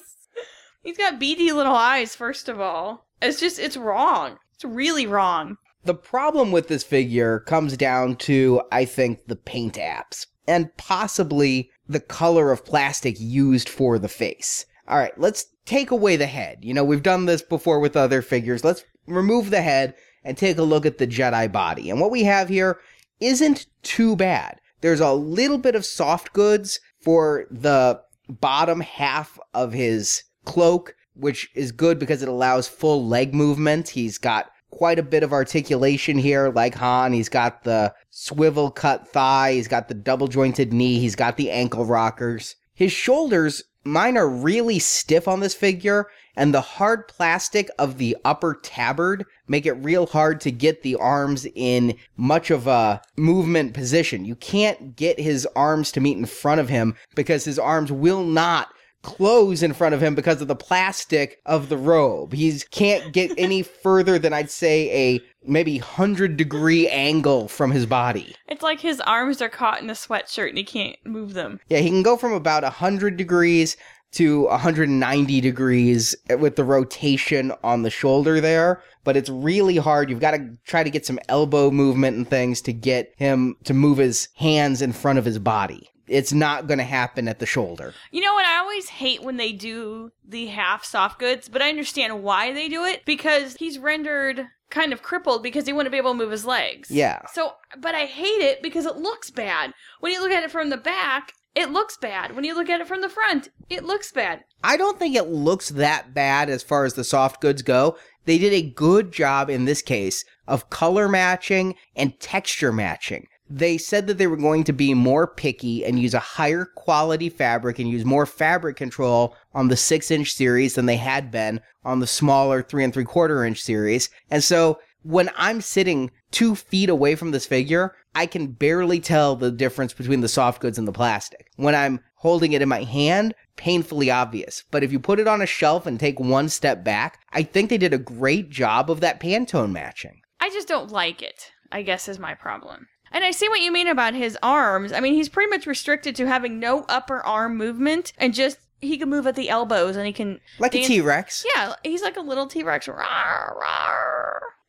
He's 0.83 0.97
got 0.97 1.19
beady 1.19 1.51
little 1.51 1.75
eyes, 1.75 2.15
first 2.15 2.49
of 2.49 2.59
all. 2.59 3.05
It's 3.21 3.39
just, 3.39 3.59
it's 3.59 3.77
wrong. 3.77 4.37
It's 4.61 4.65
really 4.71 5.07
wrong. 5.07 5.57
The 5.85 5.95
problem 5.95 6.51
with 6.51 6.67
this 6.67 6.83
figure 6.83 7.39
comes 7.39 7.75
down 7.75 8.17
to, 8.17 8.61
I 8.71 8.85
think, 8.85 9.25
the 9.25 9.35
paint 9.35 9.73
apps 9.73 10.27
and 10.47 10.69
possibly 10.77 11.71
the 11.89 11.99
color 11.99 12.51
of 12.51 12.63
plastic 12.63 13.19
used 13.19 13.67
for 13.67 13.97
the 13.97 14.07
face. 14.07 14.67
All 14.87 14.99
right, 14.99 15.17
let's 15.17 15.47
take 15.65 15.89
away 15.89 16.15
the 16.15 16.27
head. 16.27 16.59
You 16.61 16.75
know, 16.75 16.83
we've 16.83 17.01
done 17.01 17.25
this 17.25 17.41
before 17.41 17.79
with 17.79 17.97
other 17.97 18.21
figures. 18.21 18.63
Let's 18.63 18.85
remove 19.07 19.49
the 19.49 19.63
head 19.63 19.95
and 20.23 20.37
take 20.37 20.59
a 20.59 20.63
look 20.63 20.85
at 20.85 20.99
the 20.99 21.07
Jedi 21.07 21.51
body. 21.51 21.89
And 21.89 21.99
what 21.99 22.11
we 22.11 22.25
have 22.25 22.47
here 22.47 22.79
isn't 23.19 23.65
too 23.81 24.15
bad. 24.15 24.61
There's 24.81 24.99
a 24.99 25.13
little 25.13 25.57
bit 25.57 25.73
of 25.73 25.87
soft 25.87 26.33
goods 26.33 26.79
for 26.99 27.47
the 27.49 27.99
bottom 28.29 28.81
half 28.81 29.39
of 29.55 29.73
his 29.73 30.21
cloak, 30.45 30.95
which 31.13 31.49
is 31.55 31.71
good 31.71 31.99
because 31.99 32.21
it 32.21 32.29
allows 32.29 32.67
full 32.67 33.05
leg 33.05 33.33
movement. 33.33 33.89
He's 33.89 34.17
got 34.17 34.51
quite 34.71 34.97
a 34.97 35.03
bit 35.03 35.23
of 35.23 35.33
articulation 35.33 36.17
here, 36.17 36.49
like 36.49 36.75
Han. 36.75 37.13
He's 37.13 37.29
got 37.29 37.63
the 37.63 37.93
swivel 38.09 38.71
cut 38.71 39.07
thigh, 39.07 39.53
he's 39.53 39.67
got 39.67 39.87
the 39.87 39.93
double 39.93 40.27
jointed 40.27 40.73
knee, 40.73 40.99
he's 40.99 41.15
got 41.15 41.37
the 41.37 41.51
ankle 41.51 41.85
rockers. 41.85 42.55
His 42.73 42.91
shoulders, 42.91 43.63
mine 43.83 44.17
are 44.17 44.29
really 44.29 44.79
stiff 44.79 45.27
on 45.27 45.41
this 45.41 45.53
figure, 45.53 46.07
and 46.35 46.53
the 46.53 46.61
hard 46.61 47.07
plastic 47.07 47.69
of 47.77 47.97
the 47.97 48.15
upper 48.23 48.57
tabard 48.63 49.25
make 49.47 49.65
it 49.65 49.73
real 49.73 50.07
hard 50.07 50.39
to 50.41 50.51
get 50.51 50.81
the 50.81 50.95
arms 50.95 51.45
in 51.53 51.97
much 52.15 52.49
of 52.49 52.67
a 52.67 53.01
movement 53.17 53.73
position. 53.73 54.23
You 54.25 54.35
can't 54.35 54.95
get 54.95 55.19
his 55.19 55.45
arms 55.55 55.91
to 55.91 55.99
meet 55.99 56.17
in 56.17 56.25
front 56.25 56.61
of 56.61 56.69
him 56.69 56.95
because 57.15 57.43
his 57.43 57.59
arms 57.59 57.91
will 57.91 58.23
not 58.23 58.69
close 59.01 59.63
in 59.63 59.73
front 59.73 59.95
of 59.95 60.01
him 60.01 60.15
because 60.15 60.41
of 60.41 60.47
the 60.47 60.55
plastic 60.55 61.41
of 61.45 61.69
the 61.69 61.77
robe. 61.77 62.33
He 62.33 62.59
can't 62.71 63.13
get 63.13 63.31
any 63.37 63.61
further 63.83 64.19
than 64.19 64.33
I'd 64.33 64.51
say 64.51 65.13
a 65.13 65.21
maybe 65.43 65.79
100 65.79 66.37
degree 66.37 66.87
angle 66.87 67.47
from 67.47 67.71
his 67.71 67.85
body. 67.85 68.35
It's 68.47 68.61
like 68.61 68.79
his 68.79 69.01
arms 69.01 69.41
are 69.41 69.49
caught 69.49 69.81
in 69.81 69.89
a 69.89 69.93
sweatshirt 69.93 70.49
and 70.49 70.57
he 70.57 70.63
can't 70.63 70.97
move 71.05 71.33
them. 71.33 71.59
Yeah, 71.67 71.79
he 71.79 71.89
can 71.89 72.03
go 72.03 72.17
from 72.17 72.33
about 72.33 72.63
100 72.63 73.17
degrees 73.17 73.75
to 74.11 74.43
190 74.47 75.41
degrees 75.41 76.15
with 76.37 76.55
the 76.57 76.63
rotation 76.63 77.53
on 77.63 77.83
the 77.83 77.89
shoulder 77.89 78.41
there, 78.41 78.83
but 79.03 79.15
it's 79.15 79.29
really 79.29 79.77
hard. 79.77 80.09
You've 80.09 80.19
got 80.19 80.31
to 80.31 80.57
try 80.65 80.83
to 80.83 80.89
get 80.89 81.05
some 81.05 81.19
elbow 81.29 81.71
movement 81.71 82.17
and 82.17 82.29
things 82.29 82.61
to 82.61 82.73
get 82.73 83.13
him 83.15 83.55
to 83.63 83.73
move 83.73 83.97
his 83.97 84.27
hands 84.35 84.81
in 84.81 84.91
front 84.91 85.17
of 85.17 85.25
his 85.25 85.39
body. 85.39 85.90
It's 86.11 86.33
not 86.33 86.67
going 86.67 86.77
to 86.77 86.83
happen 86.83 87.27
at 87.27 87.39
the 87.39 87.45
shoulder. 87.45 87.93
You 88.11 88.21
know 88.21 88.33
what? 88.33 88.45
I 88.45 88.59
always 88.59 88.89
hate 88.89 89.23
when 89.23 89.37
they 89.37 89.53
do 89.53 90.11
the 90.27 90.47
half 90.47 90.83
soft 90.83 91.19
goods, 91.19 91.47
but 91.47 91.61
I 91.61 91.69
understand 91.69 92.21
why 92.21 92.51
they 92.51 92.67
do 92.67 92.83
it 92.83 93.05
because 93.05 93.55
he's 93.55 93.79
rendered 93.79 94.47
kind 94.69 94.91
of 94.93 95.01
crippled 95.01 95.41
because 95.41 95.65
he 95.65 95.73
wouldn't 95.73 95.91
be 95.91 95.97
able 95.97 96.11
to 96.11 96.17
move 96.17 96.31
his 96.31 96.45
legs. 96.45 96.91
Yeah. 96.91 97.21
So, 97.33 97.53
but 97.77 97.95
I 97.95 98.05
hate 98.05 98.41
it 98.41 98.61
because 98.61 98.85
it 98.85 98.97
looks 98.97 99.29
bad. 99.29 99.73
When 100.01 100.11
you 100.11 100.21
look 100.21 100.31
at 100.31 100.43
it 100.43 100.51
from 100.51 100.69
the 100.69 100.77
back, 100.77 101.33
it 101.55 101.71
looks 101.71 101.97
bad. 101.97 102.35
When 102.35 102.45
you 102.45 102.55
look 102.55 102.69
at 102.69 102.81
it 102.81 102.87
from 102.87 103.01
the 103.01 103.09
front, 103.09 103.49
it 103.69 103.83
looks 103.83 104.11
bad. 104.11 104.43
I 104.63 104.77
don't 104.77 104.99
think 104.99 105.15
it 105.15 105.27
looks 105.27 105.69
that 105.69 106.13
bad 106.13 106.49
as 106.49 106.63
far 106.63 106.85
as 106.85 106.93
the 106.93 107.03
soft 107.03 107.41
goods 107.41 107.61
go. 107.61 107.97
They 108.25 108.37
did 108.37 108.53
a 108.53 108.69
good 108.69 109.11
job 109.11 109.49
in 109.49 109.65
this 109.65 109.81
case 109.81 110.23
of 110.47 110.69
color 110.69 111.07
matching 111.07 111.75
and 111.95 112.19
texture 112.19 112.71
matching. 112.71 113.27
They 113.53 113.77
said 113.77 114.07
that 114.07 114.17
they 114.17 114.27
were 114.27 114.37
going 114.37 114.63
to 114.63 114.73
be 114.73 114.93
more 114.93 115.27
picky 115.27 115.83
and 115.83 115.99
use 115.99 116.13
a 116.13 116.19
higher 116.19 116.63
quality 116.63 117.27
fabric 117.27 117.79
and 117.79 117.89
use 117.89 118.05
more 118.05 118.25
fabric 118.25 118.77
control 118.77 119.35
on 119.53 119.67
the 119.67 119.75
six 119.75 120.09
inch 120.09 120.31
series 120.31 120.75
than 120.75 120.85
they 120.85 120.95
had 120.95 121.31
been 121.31 121.59
on 121.83 121.99
the 121.99 122.07
smaller 122.07 122.61
three 122.61 122.85
and 122.85 122.93
three 122.93 123.03
quarter 123.03 123.43
inch 123.43 123.61
series. 123.61 124.09
And 124.29 124.41
so 124.41 124.79
when 125.03 125.29
I'm 125.35 125.59
sitting 125.59 126.11
two 126.31 126.55
feet 126.55 126.89
away 126.89 127.15
from 127.15 127.31
this 127.31 127.45
figure, 127.45 127.93
I 128.15 128.25
can 128.25 128.47
barely 128.47 129.01
tell 129.01 129.35
the 129.35 129.51
difference 129.51 129.91
between 129.91 130.21
the 130.21 130.29
soft 130.29 130.61
goods 130.61 130.77
and 130.77 130.87
the 130.87 130.93
plastic. 130.93 131.51
When 131.57 131.75
I'm 131.75 131.99
holding 132.15 132.53
it 132.53 132.61
in 132.61 132.69
my 132.69 132.83
hand, 132.83 133.33
painfully 133.57 134.09
obvious. 134.09 134.63
But 134.71 134.83
if 134.83 134.93
you 134.93 134.99
put 134.99 135.19
it 135.19 135.27
on 135.27 135.41
a 135.41 135.45
shelf 135.45 135.85
and 135.85 135.99
take 135.99 136.21
one 136.21 136.47
step 136.47 136.85
back, 136.85 137.19
I 137.33 137.43
think 137.43 137.69
they 137.69 137.77
did 137.77 137.93
a 137.93 137.97
great 137.97 138.49
job 138.49 138.89
of 138.89 139.01
that 139.01 139.19
Pantone 139.19 139.71
matching. 139.71 140.21
I 140.39 140.49
just 140.49 140.69
don't 140.69 140.89
like 140.89 141.21
it, 141.21 141.51
I 141.71 141.81
guess 141.81 142.07
is 142.07 142.17
my 142.17 142.33
problem. 142.33 142.87
And 143.11 143.23
I 143.23 143.31
see 143.31 143.49
what 143.49 143.61
you 143.61 143.71
mean 143.71 143.87
about 143.87 144.13
his 144.13 144.37
arms. 144.41 144.93
I 144.93 144.99
mean, 144.99 145.13
he's 145.13 145.29
pretty 145.29 145.49
much 145.49 145.65
restricted 145.65 146.15
to 146.15 146.27
having 146.27 146.59
no 146.59 146.85
upper 146.87 147.25
arm 147.25 147.57
movement 147.57 148.13
and 148.17 148.33
just 148.33 148.57
he 148.79 148.97
can 148.97 149.09
move 149.09 149.27
at 149.27 149.35
the 149.35 149.49
elbows 149.49 149.95
and 149.95 150.05
he 150.07 150.13
can 150.13 150.39
Like 150.59 150.73
a 150.73 150.77
dance- 150.77 150.87
T 150.87 151.01
Rex. 151.01 151.45
Yeah, 151.55 151.75
he's 151.83 152.01
like 152.01 152.17
a 152.17 152.21
little 152.21 152.47
T 152.47 152.63
Rex. 152.63 152.87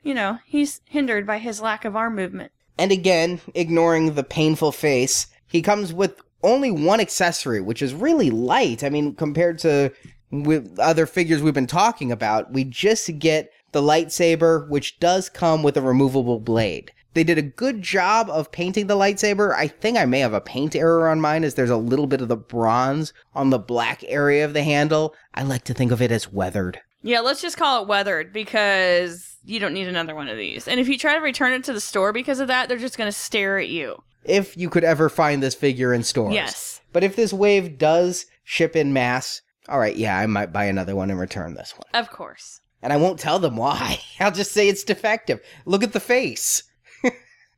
You 0.03 0.15
know, 0.15 0.39
he's 0.45 0.81
hindered 0.87 1.27
by 1.27 1.39
his 1.39 1.61
lack 1.61 1.85
of 1.85 1.95
arm 1.97 2.17
movement. 2.17 2.53
And 2.79 2.91
again, 2.91 3.41
ignoring 3.55 4.15
the 4.15 4.25
painful 4.25 4.73
face, 4.73 5.29
he 5.47 5.63
comes 5.63 5.93
with 5.93 6.21
only 6.43 6.71
one 6.71 7.01
accessory, 7.01 7.61
which 7.61 7.83
is 7.83 7.95
really 7.95 8.31
light. 8.31 8.83
I 8.83 8.91
mean, 8.91 9.15
compared 9.15 9.59
to 9.61 9.93
with 10.31 10.79
other 10.79 11.07
figures 11.07 11.43
we've 11.43 11.55
been 11.55 11.67
talking 11.67 12.11
about, 12.11 12.53
we 12.53 12.65
just 12.65 13.19
get 13.19 13.53
the 13.73 13.83
lightsaber, 13.83 14.69
which 14.69 14.99
does 14.99 15.29
come 15.29 15.63
with 15.63 15.77
a 15.77 15.83
removable 15.83 16.41
blade. 16.41 16.93
They 17.15 17.25
did 17.25 17.39
a 17.39 17.43
good 17.43 17.83
job 17.83 18.31
of 18.31 18.53
painting 18.53 18.87
the 18.87 18.97
lightsaber. 18.97 19.55
I 19.55 19.69
think 19.69 19.99
I 19.99 20.07
may 20.07 20.21
have 20.21 20.33
a 20.33 20.41
paint 20.41 20.75
error 20.75 21.09
on 21.09 21.21
mine 21.21 21.45
as 21.45 21.55
there's 21.55 21.71
a 21.71 21.77
little 21.77 22.07
bit 22.07 22.21
of 22.21 22.29
the 22.29 22.37
bronze 22.37 23.13
on 23.35 23.51
the 23.51 23.59
black 23.59 24.03
area 24.07 24.45
of 24.45 24.55
the 24.55 24.63
handle. 24.63 25.15
I 25.35 25.43
like 25.43 25.65
to 25.65 25.75
think 25.75 25.93
of 25.93 26.01
it 26.01 26.11
as 26.11 26.33
weathered. 26.33 26.81
Yeah, 27.03 27.21
let's 27.21 27.43
just 27.43 27.57
call 27.57 27.83
it 27.83 27.89
weathered 27.89 28.33
because 28.33 29.37
you 29.45 29.59
don't 29.59 29.75
need 29.75 29.89
another 29.89 30.15
one 30.15 30.29
of 30.29 30.37
these. 30.37 30.69
And 30.69 30.79
if 30.81 30.89
you 30.89 30.97
try 30.97 31.15
to 31.15 31.21
return 31.21 31.53
it 31.53 31.65
to 31.65 31.73
the 31.73 31.81
store 31.81 32.13
because 32.13 32.41
of 32.41 32.49
that, 32.49 32.69
they're 32.69 32.79
just 32.79 32.97
going 32.97 33.09
to 33.09 33.17
stare 33.17 33.59
at 33.59 33.69
you. 33.69 34.03
If 34.25 34.57
you 34.57 34.71
could 34.71 34.85
ever 34.85 35.09
find 35.09 35.43
this 35.43 35.55
figure 35.55 35.93
in 35.93 36.05
stores. 36.05 36.35
Yes. 36.35 36.81
But 36.93 37.03
if 37.03 37.17
this 37.17 37.33
wave 37.33 37.77
does 37.77 38.27
ship 38.45 38.77
in 38.77 38.93
mass, 38.93 39.43
all 39.69 39.81
right, 39.81 39.97
yeah, 39.97 40.17
I 40.17 40.27
might 40.27 40.53
buy 40.53 40.65
another 40.65 40.95
one 40.95 41.11
and 41.11 41.19
return 41.19 41.55
this 41.55 41.75
one. 41.77 42.01
Of 42.01 42.11
course. 42.11 42.61
And 42.83 42.93
I 42.93 42.97
won't 42.97 43.19
tell 43.19 43.39
them 43.39 43.57
why. 43.57 44.01
I'll 44.21 44.33
just 44.33 44.53
say 44.53 44.69
it's 44.69 44.85
defective. 44.85 45.41
Look 45.67 45.83
at 45.83 45.93
the 45.93 46.01
face. 46.01 46.63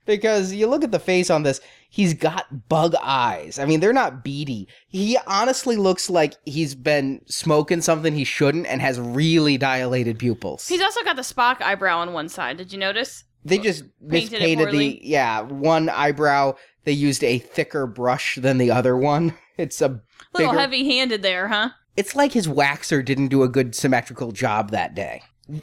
Because 0.06 0.52
you 0.52 0.66
look 0.66 0.84
at 0.84 0.90
the 0.92 0.98
face 0.98 1.30
on 1.30 1.42
this, 1.42 1.60
he's 1.90 2.14
got 2.14 2.68
bug 2.68 2.94
eyes. 3.02 3.58
I 3.58 3.64
mean, 3.64 3.80
they're 3.80 3.92
not 3.92 4.24
beady. 4.24 4.68
He 4.88 5.16
honestly 5.26 5.76
looks 5.76 6.10
like 6.10 6.34
he's 6.44 6.74
been 6.74 7.20
smoking 7.26 7.80
something 7.80 8.14
he 8.14 8.24
shouldn't 8.24 8.66
and 8.66 8.80
has 8.80 8.98
really 9.00 9.56
dilated 9.58 10.18
pupils. 10.18 10.68
He's 10.68 10.80
also 10.82 11.02
got 11.04 11.16
the 11.16 11.22
Spock 11.22 11.62
eyebrow 11.62 11.98
on 11.98 12.12
one 12.12 12.28
side. 12.28 12.56
Did 12.56 12.72
you 12.72 12.78
notice? 12.78 13.24
They 13.44 13.58
just 13.58 13.84
Painted 14.08 14.32
mispainted 14.32 14.70
the 14.72 15.00
yeah 15.02 15.42
one 15.42 15.88
eyebrow. 15.90 16.54
They 16.84 16.92
used 16.92 17.22
a 17.22 17.38
thicker 17.38 17.86
brush 17.86 18.36
than 18.36 18.58
the 18.58 18.70
other 18.70 18.96
one. 18.96 19.34
It's 19.56 19.80
a 19.80 19.84
A 19.86 19.90
little 20.36 20.50
bigger- 20.50 20.58
heavy-handed 20.58 21.22
there, 21.22 21.46
huh? 21.46 21.68
It's 21.96 22.16
like 22.16 22.32
his 22.32 22.48
waxer 22.48 23.04
didn't 23.04 23.28
do 23.28 23.44
a 23.44 23.48
good 23.48 23.76
symmetrical 23.76 24.32
job 24.32 24.72
that 24.72 24.96
day. 24.96 25.22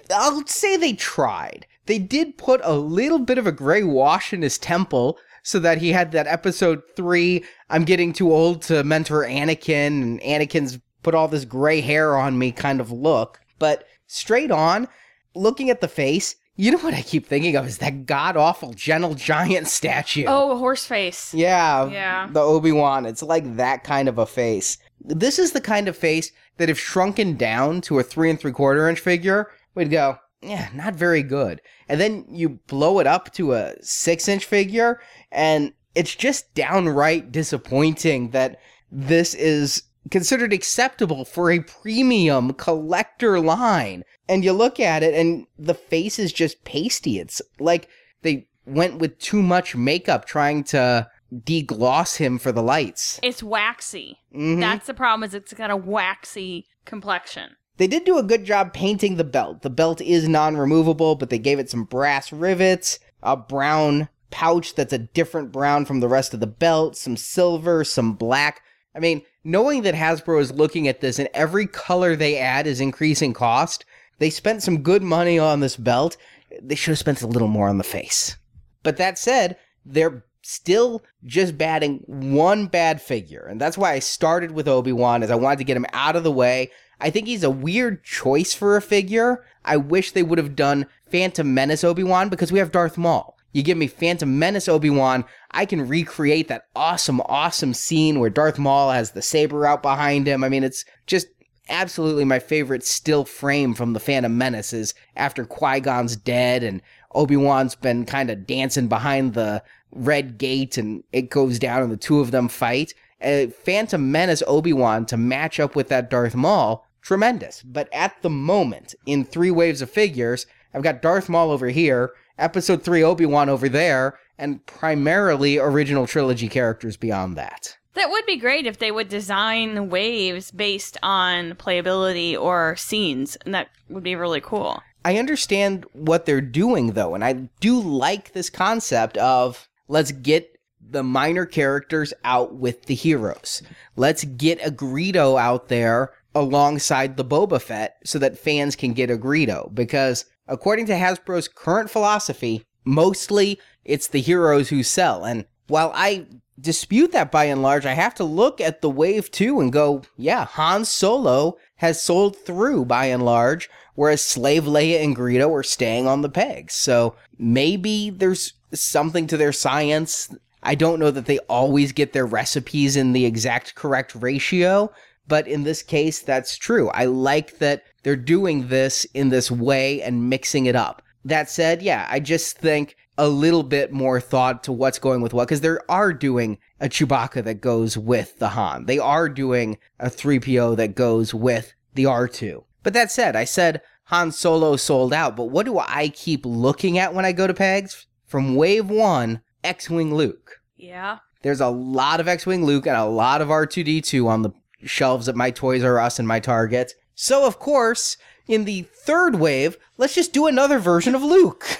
I'll 0.09 0.47
say 0.47 0.77
they 0.77 0.93
tried. 0.93 1.67
They 1.91 1.99
did 1.99 2.37
put 2.37 2.61
a 2.63 2.71
little 2.73 3.19
bit 3.19 3.37
of 3.37 3.45
a 3.45 3.51
gray 3.51 3.83
wash 3.83 4.31
in 4.31 4.43
his 4.43 4.57
temple 4.57 5.19
so 5.43 5.59
that 5.59 5.79
he 5.79 5.91
had 5.91 6.13
that 6.13 6.25
episode 6.25 6.83
three, 6.95 7.43
I'm 7.69 7.83
getting 7.83 8.13
too 8.13 8.31
old 8.31 8.61
to 8.61 8.85
mentor 8.85 9.25
Anakin, 9.25 9.87
and 10.01 10.21
Anakin's 10.21 10.79
put 11.03 11.13
all 11.15 11.27
this 11.27 11.43
gray 11.43 11.81
hair 11.81 12.15
on 12.15 12.39
me 12.39 12.53
kind 12.53 12.79
of 12.79 12.93
look. 12.93 13.41
But 13.59 13.83
straight 14.07 14.51
on, 14.51 14.87
looking 15.35 15.69
at 15.69 15.81
the 15.81 15.89
face, 15.89 16.37
you 16.55 16.71
know 16.71 16.77
what 16.77 16.93
I 16.93 17.01
keep 17.01 17.25
thinking 17.25 17.57
of 17.57 17.67
is 17.67 17.79
that 17.79 18.05
god 18.05 18.37
awful 18.37 18.71
gentle 18.71 19.13
giant 19.13 19.67
statue. 19.79 20.23
Oh, 20.29 20.51
a 20.51 20.55
horse 20.55 20.85
face. 20.85 21.33
Yeah, 21.33 21.89
Yeah. 21.89 22.29
the 22.31 22.39
Obi 22.39 22.71
Wan. 22.71 23.05
It's 23.05 23.21
like 23.21 23.57
that 23.57 23.83
kind 23.83 24.07
of 24.07 24.17
a 24.17 24.25
face. 24.25 24.77
This 25.01 25.37
is 25.37 25.51
the 25.51 25.59
kind 25.59 25.89
of 25.89 25.97
face 25.97 26.31
that, 26.55 26.69
if 26.69 26.79
shrunken 26.79 27.35
down 27.35 27.81
to 27.81 27.99
a 27.99 28.03
three 28.03 28.29
and 28.29 28.39
three 28.39 28.53
quarter 28.53 28.87
inch 28.87 29.01
figure, 29.01 29.51
we'd 29.75 29.91
go, 29.91 30.19
yeah, 30.41 30.69
not 30.73 30.95
very 30.95 31.23
good. 31.23 31.61
And 31.87 31.99
then 31.99 32.25
you 32.29 32.59
blow 32.67 32.99
it 32.99 33.07
up 33.07 33.33
to 33.33 33.53
a 33.53 33.75
six 33.81 34.27
inch 34.27 34.45
figure, 34.45 34.99
and 35.31 35.73
it's 35.95 36.15
just 36.15 36.53
downright 36.53 37.31
disappointing 37.31 38.31
that 38.31 38.59
this 38.91 39.33
is 39.33 39.83
considered 40.09 40.51
acceptable 40.51 41.25
for 41.25 41.51
a 41.51 41.59
premium 41.59 42.53
collector 42.53 43.39
line. 43.39 44.03
And 44.27 44.43
you 44.43 44.53
look 44.53 44.79
at 44.79 45.03
it, 45.03 45.13
and 45.13 45.45
the 45.59 45.73
face 45.73 46.17
is 46.17 46.33
just 46.33 46.63
pasty. 46.63 47.19
It's 47.19 47.41
like 47.59 47.87
they 48.21 48.47
went 48.65 48.99
with 48.99 49.19
too 49.19 49.41
much 49.41 49.75
makeup 49.75 50.25
trying 50.25 50.63
to 50.63 51.07
degloss 51.33 52.17
him 52.17 52.37
for 52.37 52.51
the 52.51 52.63
lights. 52.63 53.19
It's 53.23 53.43
waxy. 53.43 54.19
Mhm. 54.35 54.59
That's 54.59 54.87
the 54.87 54.93
problem. 54.93 55.27
Is 55.27 55.33
it's 55.33 55.53
got 55.53 55.71
a 55.71 55.77
waxy 55.77 56.67
complexion. 56.85 57.55
They 57.81 57.87
did 57.87 58.03
do 58.03 58.19
a 58.19 58.23
good 58.23 58.45
job 58.45 58.73
painting 58.73 59.15
the 59.15 59.23
belt. 59.23 59.63
The 59.63 59.69
belt 59.71 60.01
is 60.01 60.29
non-removable, 60.29 61.15
but 61.15 61.31
they 61.31 61.39
gave 61.39 61.57
it 61.57 61.67
some 61.67 61.83
brass 61.83 62.31
rivets, 62.31 62.99
a 63.23 63.35
brown 63.35 64.07
pouch 64.29 64.75
that's 64.75 64.93
a 64.93 64.99
different 64.99 65.51
brown 65.51 65.85
from 65.85 65.99
the 65.99 66.07
rest 66.07 66.35
of 66.35 66.41
the 66.41 66.45
belt, 66.45 66.95
some 66.95 67.17
silver, 67.17 67.83
some 67.83 68.13
black. 68.13 68.61
I 68.93 68.99
mean, 68.99 69.23
knowing 69.43 69.81
that 69.81 69.95
Hasbro 69.95 70.39
is 70.39 70.51
looking 70.51 70.87
at 70.87 71.01
this 71.01 71.17
and 71.17 71.27
every 71.33 71.65
color 71.65 72.15
they 72.15 72.37
add 72.37 72.67
is 72.67 72.79
increasing 72.79 73.33
cost, 73.33 73.83
they 74.19 74.29
spent 74.29 74.61
some 74.61 74.83
good 74.83 75.01
money 75.01 75.39
on 75.39 75.59
this 75.59 75.75
belt. 75.75 76.17
They 76.61 76.75
should 76.75 76.91
have 76.91 76.99
spent 76.99 77.23
a 77.23 77.27
little 77.27 77.47
more 77.47 77.67
on 77.67 77.79
the 77.79 77.83
face. 77.83 78.37
But 78.83 78.97
that 78.97 79.17
said, 79.17 79.57
they're 79.87 80.23
still 80.43 81.01
just 81.23 81.57
batting 81.57 82.03
one 82.05 82.67
bad 82.67 83.01
figure. 83.01 83.47
And 83.49 83.59
that's 83.59 83.77
why 83.77 83.93
I 83.93 83.99
started 83.99 84.51
with 84.51 84.67
Obi-Wan 84.67 85.23
as 85.23 85.31
I 85.31 85.35
wanted 85.35 85.57
to 85.57 85.63
get 85.63 85.77
him 85.77 85.87
out 85.93 86.15
of 86.15 86.23
the 86.23 86.31
way. 86.31 86.69
I 87.01 87.09
think 87.09 87.27
he's 87.27 87.43
a 87.43 87.49
weird 87.49 88.03
choice 88.03 88.53
for 88.53 88.77
a 88.77 88.81
figure. 88.81 89.43
I 89.65 89.77
wish 89.77 90.11
they 90.11 90.23
would 90.23 90.37
have 90.37 90.55
done 90.55 90.85
Phantom 91.09 91.53
Menace 91.53 91.83
Obi-Wan 91.83 92.29
because 92.29 92.51
we 92.51 92.59
have 92.59 92.71
Darth 92.71 92.97
Maul. 92.97 93.37
You 93.53 93.63
give 93.63 93.77
me 93.77 93.87
Phantom 93.87 94.39
Menace 94.39 94.69
Obi-Wan, 94.69 95.25
I 95.51 95.65
can 95.65 95.87
recreate 95.87 96.47
that 96.47 96.67
awesome, 96.75 97.19
awesome 97.25 97.73
scene 97.73 98.19
where 98.19 98.29
Darth 98.29 98.57
Maul 98.57 98.91
has 98.91 99.11
the 99.11 99.21
saber 99.21 99.65
out 99.65 99.81
behind 99.81 100.27
him. 100.27 100.43
I 100.43 100.49
mean, 100.49 100.63
it's 100.63 100.85
just 101.05 101.27
absolutely 101.67 102.23
my 102.23 102.39
favorite 102.39 102.85
still 102.85 103.25
frame 103.25 103.73
from 103.73 103.93
the 103.93 103.99
Phantom 103.99 104.37
Menace 104.37 104.71
is 104.71 104.93
after 105.15 105.45
Qui-Gon's 105.45 106.15
dead 106.15 106.63
and 106.63 106.81
Obi-Wan's 107.13 107.75
been 107.75 108.05
kind 108.05 108.29
of 108.29 108.47
dancing 108.47 108.87
behind 108.87 109.33
the 109.33 109.63
red 109.91 110.37
gate 110.37 110.77
and 110.77 111.03
it 111.11 111.29
goes 111.29 111.59
down 111.59 111.83
and 111.83 111.91
the 111.91 111.97
two 111.97 112.21
of 112.21 112.31
them 112.31 112.47
fight. 112.47 112.93
Uh, 113.21 113.47
Phantom 113.47 114.11
Menace 114.11 114.41
Obi-Wan 114.47 115.05
to 115.07 115.17
match 115.17 115.59
up 115.59 115.75
with 115.75 115.89
that 115.89 116.09
Darth 116.09 116.35
Maul, 116.35 116.87
tremendous. 117.01 117.63
But 117.63 117.89
at 117.93 118.21
the 118.21 118.29
moment, 118.29 118.95
in 119.05 119.23
three 119.25 119.51
waves 119.51 119.81
of 119.81 119.89
figures, 119.89 120.45
I've 120.73 120.83
got 120.83 121.01
Darth 121.01 121.29
Maul 121.29 121.51
over 121.51 121.67
here, 121.67 122.11
Episode 122.37 122.83
3 122.83 123.03
Obi-Wan 123.03 123.49
over 123.49 123.69
there, 123.69 124.17
and 124.37 124.65
primarily 124.65 125.57
original 125.57 126.07
trilogy 126.07 126.47
characters 126.47 126.97
beyond 126.97 127.37
that. 127.37 127.77
That 127.93 128.09
would 128.09 128.25
be 128.25 128.37
great 128.37 128.65
if 128.65 128.79
they 128.79 128.91
would 128.91 129.09
design 129.09 129.89
waves 129.89 130.49
based 130.51 130.97
on 131.03 131.55
playability 131.55 132.39
or 132.39 132.75
scenes, 132.77 133.35
and 133.45 133.53
that 133.53 133.69
would 133.89 134.03
be 134.03 134.15
really 134.15 134.41
cool. 134.41 134.81
I 135.03 135.17
understand 135.17 135.85
what 135.93 136.25
they're 136.25 136.41
doing 136.41 136.93
though, 136.93 137.15
and 137.15 137.23
I 137.23 137.33
do 137.59 137.79
like 137.79 138.31
this 138.31 138.49
concept 138.49 139.17
of 139.17 139.67
let's 139.87 140.11
get 140.11 140.57
the 140.79 141.03
minor 141.03 141.45
characters 141.45 142.13
out 142.23 142.55
with 142.55 142.85
the 142.85 142.95
heroes. 142.95 143.61
Let's 143.95 144.23
get 144.23 144.65
a 144.65 144.71
Greedo 144.71 145.39
out 145.39 145.67
there 145.67 146.11
alongside 146.33 147.17
the 147.17 147.25
Boba 147.25 147.61
Fett 147.61 147.97
so 148.03 148.19
that 148.19 148.37
fans 148.37 148.75
can 148.75 148.93
get 148.93 149.11
a 149.11 149.17
Greedo 149.17 149.73
because 149.73 150.25
according 150.47 150.85
to 150.87 150.93
Hasbro's 150.93 151.47
current 151.47 151.89
philosophy, 151.89 152.65
mostly 152.85 153.59
it's 153.85 154.07
the 154.07 154.21
heroes 154.21 154.69
who 154.69 154.83
sell. 154.83 155.25
And 155.25 155.45
while 155.67 155.91
I 155.95 156.27
dispute 156.59 157.11
that 157.11 157.31
by 157.31 157.45
and 157.45 157.61
large, 157.61 157.85
I 157.85 157.93
have 157.93 158.15
to 158.15 158.23
look 158.23 158.61
at 158.61 158.81
the 158.81 158.89
wave 158.89 159.31
two 159.31 159.59
and 159.59 159.71
go, 159.71 160.03
yeah, 160.17 160.45
Han 160.45 160.85
Solo 160.85 161.57
has 161.77 162.01
sold 162.01 162.37
through 162.37 162.85
by 162.85 163.05
and 163.05 163.23
large, 163.23 163.69
whereas 163.95 164.23
Slave 164.23 164.63
Leia 164.63 165.03
and 165.03 165.15
Greedo 165.15 165.51
are 165.51 165.63
staying 165.63 166.07
on 166.07 166.21
the 166.21 166.29
pegs. 166.29 166.73
So 166.73 167.15
maybe 167.37 168.09
there's 168.09 168.53
something 168.73 169.27
to 169.27 169.37
their 169.37 169.51
science. 169.51 170.33
I 170.63 170.75
don't 170.75 170.99
know 170.99 171.11
that 171.11 171.25
they 171.25 171.39
always 171.39 171.91
get 171.91 172.13
their 172.13 172.25
recipes 172.25 172.95
in 172.95 173.13
the 173.13 173.25
exact 173.25 173.75
correct 173.75 174.13
ratio, 174.15 174.91
but 175.31 175.47
in 175.47 175.63
this 175.63 175.81
case, 175.81 176.19
that's 176.19 176.57
true. 176.57 176.89
I 176.89 177.05
like 177.05 177.59
that 177.59 177.85
they're 178.03 178.17
doing 178.17 178.67
this 178.67 179.05
in 179.13 179.29
this 179.29 179.49
way 179.49 180.01
and 180.01 180.29
mixing 180.29 180.65
it 180.65 180.75
up. 180.75 181.01
That 181.23 181.49
said, 181.49 181.81
yeah, 181.81 182.05
I 182.11 182.19
just 182.19 182.57
think 182.57 182.97
a 183.17 183.29
little 183.29 183.63
bit 183.63 183.93
more 183.93 184.19
thought 184.19 184.61
to 184.65 184.73
what's 184.73 184.99
going 184.99 185.21
with 185.21 185.33
what, 185.33 185.47
because 185.47 185.61
they 185.61 185.77
are 185.87 186.11
doing 186.11 186.57
a 186.81 186.89
Chewbacca 186.89 187.45
that 187.45 187.61
goes 187.61 187.97
with 187.97 188.39
the 188.39 188.49
Han. 188.49 188.87
They 188.87 188.99
are 188.99 189.29
doing 189.29 189.77
a 190.01 190.09
3PO 190.09 190.75
that 190.75 190.95
goes 190.95 191.33
with 191.33 191.75
the 191.93 192.03
R2. 192.03 192.65
But 192.83 192.91
that 192.91 193.09
said, 193.09 193.37
I 193.37 193.45
said 193.45 193.81
Han 194.07 194.33
Solo 194.33 194.75
sold 194.75 195.13
out, 195.13 195.37
but 195.37 195.45
what 195.45 195.65
do 195.65 195.79
I 195.79 196.09
keep 196.09 196.45
looking 196.45 196.97
at 196.97 197.13
when 197.13 197.23
I 197.23 197.31
go 197.31 197.47
to 197.47 197.53
pegs? 197.53 198.05
From 198.25 198.55
wave 198.55 198.89
one, 198.89 199.39
X 199.63 199.89
Wing 199.89 200.13
Luke. 200.13 200.59
Yeah. 200.75 201.19
There's 201.41 201.61
a 201.61 201.69
lot 201.69 202.19
of 202.19 202.27
X 202.27 202.45
Wing 202.45 202.65
Luke 202.65 202.85
and 202.85 202.97
a 202.97 203.05
lot 203.05 203.41
of 203.41 203.47
R2D2 203.47 204.27
on 204.27 204.41
the 204.41 204.51
shelves 204.85 205.27
at 205.27 205.35
my 205.35 205.51
Toys 205.51 205.83
R 205.83 205.99
Us 205.99 206.19
and 206.19 206.27
my 206.27 206.39
Target. 206.39 206.93
So, 207.15 207.45
of 207.45 207.59
course, 207.59 208.17
in 208.47 208.65
the 208.65 208.83
third 209.05 209.35
wave, 209.35 209.77
let's 209.97 210.15
just 210.15 210.33
do 210.33 210.47
another 210.47 210.79
version 210.79 211.15
of 211.15 211.23
Luke. 211.23 211.65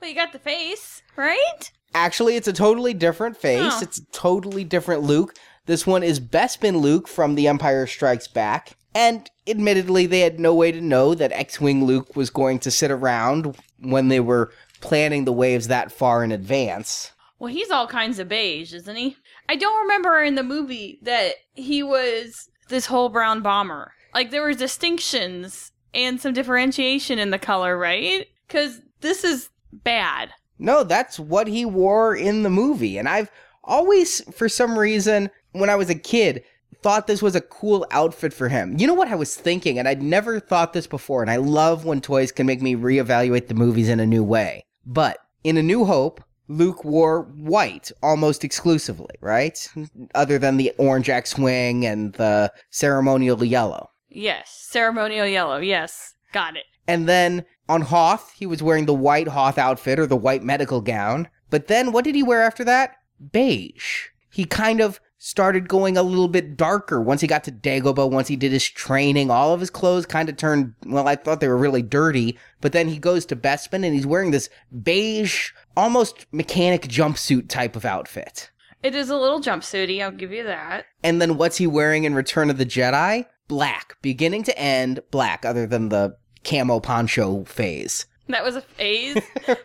Well, 0.00 0.08
you 0.08 0.14
got 0.14 0.32
the 0.32 0.38
face, 0.38 1.02
right? 1.16 1.72
Actually, 1.92 2.36
it's 2.36 2.46
a 2.46 2.52
totally 2.52 2.94
different 2.94 3.36
face. 3.36 3.72
Oh. 3.74 3.80
It's 3.82 3.98
a 3.98 4.04
totally 4.12 4.62
different 4.62 5.02
Luke. 5.02 5.34
This 5.66 5.86
one 5.86 6.02
is 6.02 6.20
Bespin 6.20 6.80
Luke 6.80 7.08
from 7.08 7.34
The 7.34 7.48
Empire 7.48 7.86
Strikes 7.86 8.28
Back. 8.28 8.76
And 8.94 9.28
admittedly, 9.46 10.06
they 10.06 10.20
had 10.20 10.38
no 10.38 10.54
way 10.54 10.72
to 10.72 10.80
know 10.80 11.14
that 11.14 11.32
X 11.32 11.60
Wing 11.60 11.84
Luke 11.84 12.14
was 12.14 12.30
going 12.30 12.58
to 12.60 12.70
sit 12.70 12.90
around 12.90 13.56
when 13.80 14.08
they 14.08 14.20
were 14.20 14.52
planning 14.80 15.24
the 15.24 15.32
waves 15.32 15.68
that 15.68 15.90
far 15.90 16.22
in 16.22 16.32
advance. 16.32 17.12
Well, 17.38 17.52
he's 17.52 17.70
all 17.70 17.86
kinds 17.86 18.18
of 18.18 18.28
beige, 18.28 18.74
isn't 18.74 18.96
he? 18.96 19.16
I 19.48 19.56
don't 19.56 19.82
remember 19.82 20.22
in 20.22 20.34
the 20.34 20.42
movie 20.42 20.98
that 21.02 21.34
he 21.54 21.82
was 21.82 22.48
this 22.68 22.86
whole 22.86 23.08
brown 23.08 23.42
bomber. 23.42 23.92
Like 24.14 24.30
there 24.30 24.42
were 24.42 24.54
distinctions 24.54 25.72
and 25.94 26.20
some 26.20 26.32
differentiation 26.32 27.18
in 27.18 27.30
the 27.30 27.38
color, 27.38 27.78
right? 27.78 28.26
Because 28.46 28.80
this 29.00 29.24
is 29.24 29.50
bad. 29.72 30.30
No, 30.58 30.82
that's 30.82 31.18
what 31.18 31.46
he 31.46 31.64
wore 31.64 32.16
in 32.16 32.42
the 32.42 32.50
movie. 32.50 32.98
And 32.98 33.08
I've 33.08 33.30
always, 33.62 34.20
for 34.34 34.48
some 34.48 34.78
reason, 34.78 35.30
when 35.52 35.70
I 35.70 35.76
was 35.76 35.90
a 35.90 35.94
kid, 35.94 36.42
thought 36.82 37.06
this 37.06 37.22
was 37.22 37.36
a 37.36 37.40
cool 37.40 37.86
outfit 37.90 38.32
for 38.32 38.48
him. 38.48 38.76
You 38.78 38.86
know 38.86 38.94
what 38.94 39.08
I 39.08 39.14
was 39.14 39.34
thinking? 39.36 39.78
And 39.78 39.86
I'd 39.86 40.02
never 40.02 40.40
thought 40.40 40.72
this 40.72 40.86
before. 40.86 41.22
And 41.22 41.30
I 41.30 41.36
love 41.36 41.84
when 41.84 42.00
toys 42.00 42.32
can 42.32 42.46
make 42.46 42.62
me 42.62 42.74
reevaluate 42.74 43.46
the 43.48 43.54
movies 43.54 43.88
in 43.88 44.00
a 44.00 44.06
new 44.06 44.24
way. 44.24 44.64
But 44.84 45.18
in 45.44 45.56
A 45.56 45.62
New 45.62 45.84
Hope, 45.84 46.22
Luke 46.48 46.84
wore 46.84 47.22
white 47.22 47.92
almost 48.02 48.42
exclusively, 48.42 49.14
right? 49.20 49.68
Hmm. 49.74 49.84
Other 50.14 50.38
than 50.38 50.56
the 50.56 50.72
orange 50.78 51.08
X 51.08 51.36
Wing 51.38 51.84
and 51.86 52.14
the 52.14 52.52
ceremonial 52.70 53.44
yellow. 53.44 53.90
Yes, 54.08 54.50
ceremonial 54.70 55.26
yellow. 55.26 55.58
Yes, 55.58 56.14
got 56.32 56.56
it. 56.56 56.64
And 56.86 57.06
then 57.08 57.44
on 57.68 57.82
Hoth, 57.82 58.32
he 58.32 58.46
was 58.46 58.62
wearing 58.62 58.86
the 58.86 58.94
white 58.94 59.28
Hoth 59.28 59.58
outfit 59.58 59.98
or 59.98 60.06
the 60.06 60.16
white 60.16 60.42
medical 60.42 60.80
gown. 60.80 61.28
But 61.50 61.66
then 61.66 61.92
what 61.92 62.04
did 62.04 62.14
he 62.14 62.22
wear 62.22 62.42
after 62.42 62.64
that? 62.64 62.96
Beige. 63.32 64.06
He 64.30 64.44
kind 64.44 64.80
of 64.80 65.00
started 65.18 65.68
going 65.68 65.96
a 65.96 66.02
little 66.02 66.28
bit 66.28 66.56
darker. 66.56 67.00
Once 67.00 67.20
he 67.20 67.26
got 67.26 67.44
to 67.44 67.52
Dagobah, 67.52 68.10
once 68.10 68.28
he 68.28 68.36
did 68.36 68.52
his 68.52 68.68
training, 68.68 69.30
all 69.30 69.52
of 69.52 69.60
his 69.60 69.70
clothes 69.70 70.06
kind 70.06 70.28
of 70.28 70.36
turned, 70.36 70.74
well, 70.86 71.08
I 71.08 71.16
thought 71.16 71.40
they 71.40 71.48
were 71.48 71.56
really 71.56 71.82
dirty. 71.82 72.38
But 72.60 72.72
then 72.72 72.88
he 72.88 72.98
goes 72.98 73.26
to 73.26 73.36
Bespin 73.36 73.84
and 73.84 73.94
he's 73.94 74.06
wearing 74.06 74.30
this 74.30 74.48
beige, 74.82 75.50
almost 75.76 76.26
mechanic 76.32 76.82
jumpsuit 76.82 77.48
type 77.48 77.76
of 77.76 77.84
outfit. 77.84 78.50
It 78.82 78.94
is 78.94 79.10
a 79.10 79.16
little 79.16 79.40
jumpsuity, 79.40 80.02
I'll 80.02 80.12
give 80.12 80.32
you 80.32 80.44
that. 80.44 80.86
And 81.02 81.20
then 81.20 81.36
what's 81.36 81.56
he 81.56 81.66
wearing 81.66 82.04
in 82.04 82.14
Return 82.14 82.48
of 82.48 82.58
the 82.58 82.66
Jedi? 82.66 83.26
Black. 83.48 83.96
Beginning 84.02 84.44
to 84.44 84.58
end, 84.58 85.00
black, 85.10 85.44
other 85.44 85.66
than 85.66 85.88
the 85.88 86.16
camo 86.44 86.78
poncho 86.78 87.44
phase. 87.44 88.06
That 88.28 88.44
was 88.44 88.54
a 88.54 88.60
phase. 88.60 89.20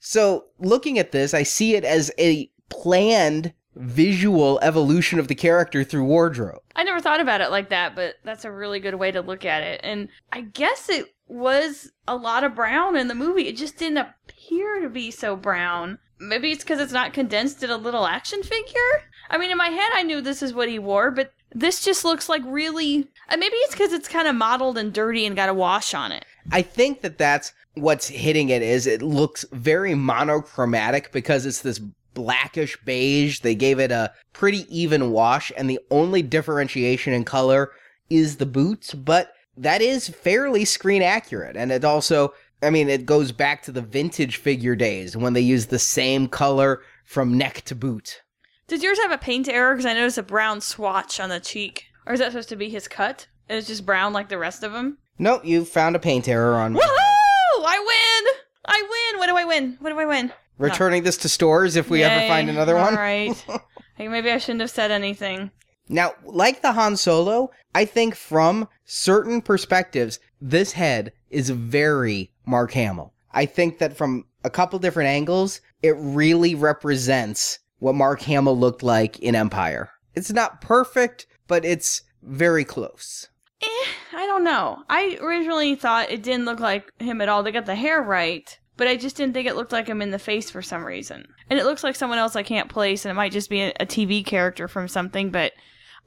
So, 0.00 0.46
looking 0.58 0.98
at 0.98 1.12
this, 1.12 1.34
I 1.34 1.42
see 1.42 1.76
it 1.76 1.84
as 1.84 2.10
a 2.18 2.50
planned 2.70 3.52
visual 3.76 4.58
evolution 4.62 5.18
of 5.18 5.28
the 5.28 5.34
character 5.34 5.84
through 5.84 6.04
wardrobe. 6.04 6.60
I 6.76 6.82
never 6.82 7.00
thought 7.00 7.20
about 7.20 7.40
it 7.40 7.50
like 7.50 7.68
that, 7.70 7.94
but 7.94 8.16
that's 8.24 8.44
a 8.44 8.50
really 8.50 8.80
good 8.80 8.94
way 8.94 9.10
to 9.10 9.20
look 9.20 9.44
at 9.44 9.62
it. 9.62 9.80
And 9.82 10.08
I 10.32 10.42
guess 10.42 10.88
it 10.88 11.14
was 11.28 11.92
a 12.08 12.16
lot 12.16 12.44
of 12.44 12.54
brown 12.54 12.96
in 12.96 13.08
the 13.08 13.14
movie. 13.14 13.46
It 13.46 13.56
just 13.56 13.78
didn't 13.78 13.98
appear 13.98 14.80
to 14.80 14.88
be 14.88 15.10
so 15.10 15.36
brown. 15.36 15.98
Maybe 16.18 16.50
it's 16.50 16.64
because 16.64 16.80
it's 16.80 16.92
not 16.92 17.12
condensed 17.12 17.62
in 17.62 17.70
a 17.70 17.76
little 17.76 18.06
action 18.06 18.42
figure? 18.42 19.04
I 19.30 19.38
mean, 19.38 19.50
in 19.50 19.56
my 19.56 19.68
head, 19.68 19.90
I 19.94 20.02
knew 20.02 20.20
this 20.20 20.42
is 20.42 20.52
what 20.52 20.68
he 20.68 20.78
wore, 20.78 21.10
but 21.10 21.32
this 21.52 21.84
just 21.84 22.04
looks 22.04 22.28
like 22.28 22.42
really. 22.44 23.08
Uh, 23.28 23.36
maybe 23.36 23.54
it's 23.56 23.72
because 23.72 23.92
it's 23.92 24.08
kind 24.08 24.28
of 24.28 24.34
mottled 24.34 24.76
and 24.76 24.92
dirty 24.92 25.24
and 25.24 25.36
got 25.36 25.48
a 25.48 25.54
wash 25.54 25.94
on 25.94 26.12
it. 26.12 26.24
I 26.50 26.62
think 26.62 27.02
that 27.02 27.18
that's 27.18 27.52
what's 27.74 28.08
hitting 28.08 28.48
it 28.48 28.62
is 28.62 28.86
it 28.86 29.02
looks 29.02 29.44
very 29.52 29.94
monochromatic 29.94 31.12
because 31.12 31.46
it's 31.46 31.62
this 31.62 31.80
blackish 32.14 32.76
beige. 32.84 33.40
They 33.40 33.54
gave 33.54 33.78
it 33.78 33.90
a 33.90 34.12
pretty 34.32 34.66
even 34.68 35.10
wash 35.10 35.52
and 35.56 35.68
the 35.68 35.80
only 35.90 36.22
differentiation 36.22 37.12
in 37.12 37.24
color 37.24 37.72
is 38.08 38.36
the 38.36 38.46
boots, 38.46 38.94
but 38.94 39.32
that 39.56 39.82
is 39.82 40.08
fairly 40.08 40.64
screen 40.64 41.02
accurate 41.02 41.56
and 41.56 41.70
it 41.72 41.84
also 41.84 42.32
I 42.62 42.70
mean 42.70 42.88
it 42.88 43.06
goes 43.06 43.32
back 43.32 43.62
to 43.62 43.72
the 43.72 43.82
vintage 43.82 44.36
figure 44.36 44.76
days 44.76 45.16
when 45.16 45.32
they 45.32 45.40
used 45.40 45.70
the 45.70 45.78
same 45.78 46.28
color 46.28 46.82
from 47.04 47.36
neck 47.36 47.62
to 47.62 47.74
boot. 47.74 48.22
Did 48.68 48.84
yours 48.84 49.00
have 49.00 49.10
a 49.10 49.18
paint 49.18 49.48
error? 49.48 49.74
Because 49.74 49.86
I 49.86 49.94
noticed 49.94 50.18
a 50.18 50.22
brown 50.22 50.60
swatch 50.60 51.18
on 51.18 51.28
the 51.28 51.40
cheek. 51.40 51.86
Or 52.06 52.12
is 52.12 52.20
that 52.20 52.30
supposed 52.30 52.48
to 52.50 52.56
be 52.56 52.68
his 52.68 52.86
cut? 52.86 53.26
And 53.48 53.58
it's 53.58 53.66
just 53.66 53.84
brown 53.84 54.12
like 54.12 54.28
the 54.28 54.38
rest 54.38 54.62
of 54.62 54.72
them? 54.72 54.98
No, 55.18 55.40
you 55.42 55.64
found 55.64 55.96
a 55.96 55.98
paint 55.98 56.28
error 56.28 56.54
on 56.54 56.74
Woohoo! 56.74 56.80
I 56.80 57.78
win! 57.78 58.34
I 58.64 58.82
win! 58.82 59.18
What 59.18 59.26
do 59.26 59.36
I 59.36 59.44
win? 59.44 59.76
What 59.80 59.90
do 59.90 59.98
I 59.98 60.06
win? 60.06 60.32
Returning 60.60 61.02
this 61.02 61.16
to 61.18 61.28
stores 61.28 61.76
if 61.76 61.90
we 61.90 62.02
ever 62.02 62.26
find 62.28 62.48
another 62.48 62.76
one. 62.76 62.94
All 62.94 63.00
right. 63.00 63.46
maybe 63.98 64.30
I 64.30 64.38
shouldn't 64.38 64.60
have 64.60 64.70
said 64.70 64.90
anything. 64.90 65.50
Now, 65.88 66.14
like 66.24 66.62
the 66.62 66.72
Han 66.72 66.96
Solo, 66.96 67.50
I 67.74 67.84
think 67.84 68.14
from 68.14 68.68
certain 68.84 69.42
perspectives, 69.42 70.20
this 70.40 70.72
head 70.72 71.12
is 71.30 71.50
very 71.50 72.30
Mark 72.46 72.72
Hamill. 72.72 73.12
I 73.32 73.46
think 73.46 73.78
that 73.78 73.96
from 73.96 74.26
a 74.44 74.50
couple 74.50 74.78
different 74.78 75.08
angles, 75.08 75.60
it 75.82 75.94
really 75.98 76.54
represents 76.54 77.58
what 77.78 77.94
Mark 77.94 78.22
Hamill 78.22 78.58
looked 78.58 78.82
like 78.82 79.18
in 79.18 79.34
Empire. 79.34 79.90
It's 80.14 80.30
not 80.30 80.60
perfect, 80.60 81.26
but 81.48 81.64
it's 81.64 82.02
very 82.22 82.64
close. 82.64 83.28
Eh, 83.62 83.66
I 84.12 84.26
don't 84.26 84.44
know. 84.44 84.84
I 84.88 85.18
originally 85.20 85.74
thought 85.74 86.10
it 86.10 86.22
didn't 86.22 86.46
look 86.46 86.60
like 86.60 86.90
him 87.00 87.20
at 87.20 87.28
all. 87.28 87.42
They 87.42 87.52
got 87.52 87.66
the 87.66 87.74
hair 87.74 88.00
right, 88.00 88.58
but 88.80 88.88
I 88.88 88.96
just 88.96 89.14
didn't 89.14 89.34
think 89.34 89.46
it 89.46 89.56
looked 89.56 89.72
like 89.72 89.86
him 89.86 90.00
in 90.00 90.10
the 90.10 90.18
face 90.18 90.50
for 90.50 90.62
some 90.62 90.82
reason. 90.86 91.28
And 91.50 91.58
it 91.58 91.66
looks 91.66 91.84
like 91.84 91.94
someone 91.94 92.16
else 92.16 92.34
I 92.34 92.42
can't 92.42 92.70
place, 92.70 93.04
and 93.04 93.10
it 93.10 93.14
might 93.14 93.30
just 93.30 93.50
be 93.50 93.60
a, 93.60 93.74
a 93.78 93.84
TV 93.84 94.24
character 94.24 94.68
from 94.68 94.88
something, 94.88 95.28
but 95.28 95.52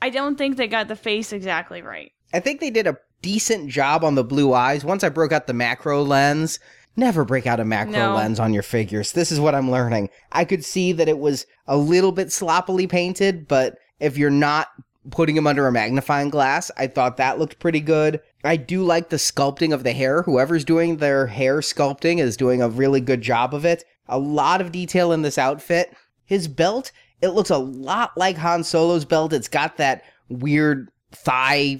I 0.02 0.10
don't 0.10 0.40
think 0.40 0.58
they 0.58 0.68
got 0.68 0.88
the 0.88 0.96
face 0.96 1.32
exactly 1.32 1.84
right. 1.84 2.12
I 2.34 2.40
think 2.40 2.62
they 2.62 2.72
did 2.72 2.88
a 2.88 2.98
decent 3.22 3.70
job 3.70 4.04
on 4.04 4.16
the 4.16 4.24
blue 4.24 4.54
eyes. 4.54 4.84
Once 4.84 5.04
I 5.04 5.10
broke 5.10 5.32
out 5.32 5.46
the 5.46 5.54
macro 5.54 6.02
lens, 6.02 6.60
never 6.96 7.24
break 7.24 7.46
out 7.46 7.60
a 7.60 7.64
macro 7.64 7.92
No. 7.94 8.16
lens 8.16 8.40
on 8.40 8.56
your 8.56 8.64
figures. 8.64 9.12
This 9.12 9.32
is 9.32 9.40
what 9.40 9.54
I'm 9.54 9.70
learning. 9.70 10.10
I 10.32 10.44
could 10.44 10.66
see 10.66 10.94
that 10.94 11.08
it 11.08 11.20
was 11.20 11.46
a 11.68 11.78
little 11.78 12.12
bit 12.12 12.32
sloppily 12.32 12.88
painted, 12.88 13.48
but 13.48 13.78
if 14.00 14.18
you're 14.18 14.32
not 14.32 14.70
putting 15.12 15.36
him 15.36 15.48
under 15.48 15.68
a 15.68 15.72
magnifying 15.72 16.30
glass, 16.30 16.72
I 16.78 16.88
thought 16.88 17.18
that 17.18 17.40
looked 17.40 17.60
pretty 17.60 17.82
good. 17.82 18.22
I 18.44 18.56
do 18.58 18.84
like 18.84 19.10
the 19.10 19.18
sculpting 19.18 19.74
of 19.74 19.84
the 19.84 19.94
hair. 19.94 20.24
Whoever's 20.24 20.66
doing 20.66 20.98
their 20.98 21.28
hair 21.28 21.60
sculpting 21.60 22.20
is 22.20 22.38
doing 22.38 22.62
a 22.62 22.70
really 22.70 23.02
good 23.02 23.22
job 23.22 23.54
of 23.54 23.66
it. 23.66 23.84
A 24.08 24.20
lot 24.20 24.62
of 24.62 24.72
detail 24.72 25.12
in 25.12 25.22
this 25.22 25.38
outfit. 25.38 25.96
His 26.26 26.48
belt, 26.48 26.92
it 27.22 27.30
looks 27.30 27.50
a 27.50 27.58
lot 27.58 28.12
like 28.18 28.38
Han 28.38 28.64
Solo's 28.64 29.06
belt. 29.06 29.34
It's 29.34 29.48
got 29.48 29.78
that 29.78 30.04
weird 30.30 30.90
thigh 31.12 31.80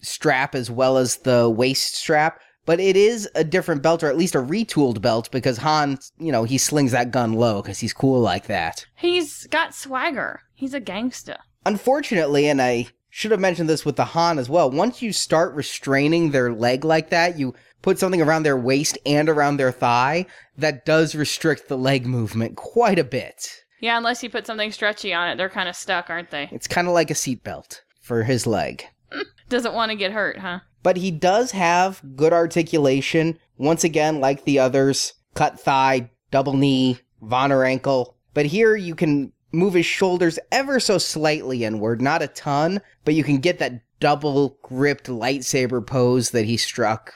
strap 0.00 0.54
as 0.54 0.70
well 0.70 0.96
as 0.96 1.18
the 1.18 1.48
waist 1.48 1.94
strap, 1.96 2.40
but 2.66 2.80
it 2.80 2.96
is 2.96 3.28
a 3.34 3.44
different 3.44 3.82
belt 3.82 4.02
or 4.02 4.08
at 4.08 4.16
least 4.16 4.34
a 4.34 4.42
retooled 4.42 5.00
belt 5.00 5.30
because 5.30 5.58
Han, 5.58 5.98
you 6.18 6.32
know, 6.32 6.44
he 6.44 6.58
slings 6.58 6.92
that 6.92 7.10
gun 7.10 7.34
low 7.34 7.62
because 7.62 7.78
he's 7.78 7.92
cool 7.92 8.20
like 8.20 8.46
that. 8.46 8.86
He's 8.96 9.46
got 9.48 9.74
swagger. 9.74 10.40
He's 10.54 10.74
a 10.74 10.80
gangsta. 10.80 11.36
Unfortunately, 11.66 12.48
and 12.48 12.60
I 12.60 12.88
should 13.08 13.30
have 13.30 13.40
mentioned 13.40 13.68
this 13.68 13.84
with 13.84 13.96
the 13.96 14.04
Han 14.06 14.38
as 14.38 14.48
well, 14.48 14.70
once 14.70 15.02
you 15.02 15.12
start 15.12 15.54
restraining 15.54 16.30
their 16.30 16.52
leg 16.52 16.84
like 16.84 17.10
that, 17.10 17.38
you 17.38 17.54
put 17.82 17.98
something 17.98 18.22
around 18.22 18.44
their 18.44 18.56
waist 18.56 18.98
and 19.04 19.28
around 19.28 19.56
their 19.56 19.72
thigh, 19.72 20.26
that 20.56 20.84
does 20.84 21.14
restrict 21.14 21.68
the 21.68 21.78
leg 21.78 22.06
movement 22.06 22.56
quite 22.56 22.98
a 22.98 23.04
bit. 23.04 23.64
Yeah, 23.80 23.96
unless 23.96 24.22
you 24.22 24.30
put 24.30 24.46
something 24.46 24.72
stretchy 24.72 25.14
on 25.14 25.28
it, 25.28 25.36
they're 25.36 25.48
kind 25.48 25.68
of 25.68 25.74
stuck, 25.76 26.10
aren't 26.10 26.30
they? 26.30 26.48
It's 26.52 26.68
kind 26.68 26.86
of 26.86 26.94
like 26.94 27.10
a 27.10 27.14
seatbelt 27.14 27.80
for 28.00 28.24
his 28.24 28.46
leg. 28.46 28.84
Doesn't 29.48 29.74
want 29.74 29.90
to 29.90 29.96
get 29.96 30.12
hurt, 30.12 30.38
huh? 30.38 30.60
but 30.82 30.96
he 30.96 31.10
does 31.10 31.50
have 31.52 32.02
good 32.16 32.32
articulation. 32.32 33.38
Once 33.56 33.84
again, 33.84 34.20
like 34.20 34.44
the 34.44 34.58
others, 34.58 35.14
cut 35.34 35.60
thigh, 35.60 36.10
double 36.30 36.54
knee, 36.54 36.98
Vonner 37.22 37.66
ankle. 37.66 38.16
But 38.32 38.46
here 38.46 38.76
you 38.76 38.94
can 38.94 39.32
move 39.52 39.74
his 39.74 39.86
shoulders 39.86 40.38
ever 40.52 40.80
so 40.80 40.98
slightly 40.98 41.64
inward, 41.64 42.00
not 42.00 42.22
a 42.22 42.28
ton, 42.28 42.80
but 43.04 43.14
you 43.14 43.24
can 43.24 43.38
get 43.38 43.58
that 43.58 43.82
double 44.00 44.58
gripped 44.62 45.06
lightsaber 45.06 45.84
pose 45.86 46.30
that 46.30 46.46
he 46.46 46.56
struck 46.56 47.14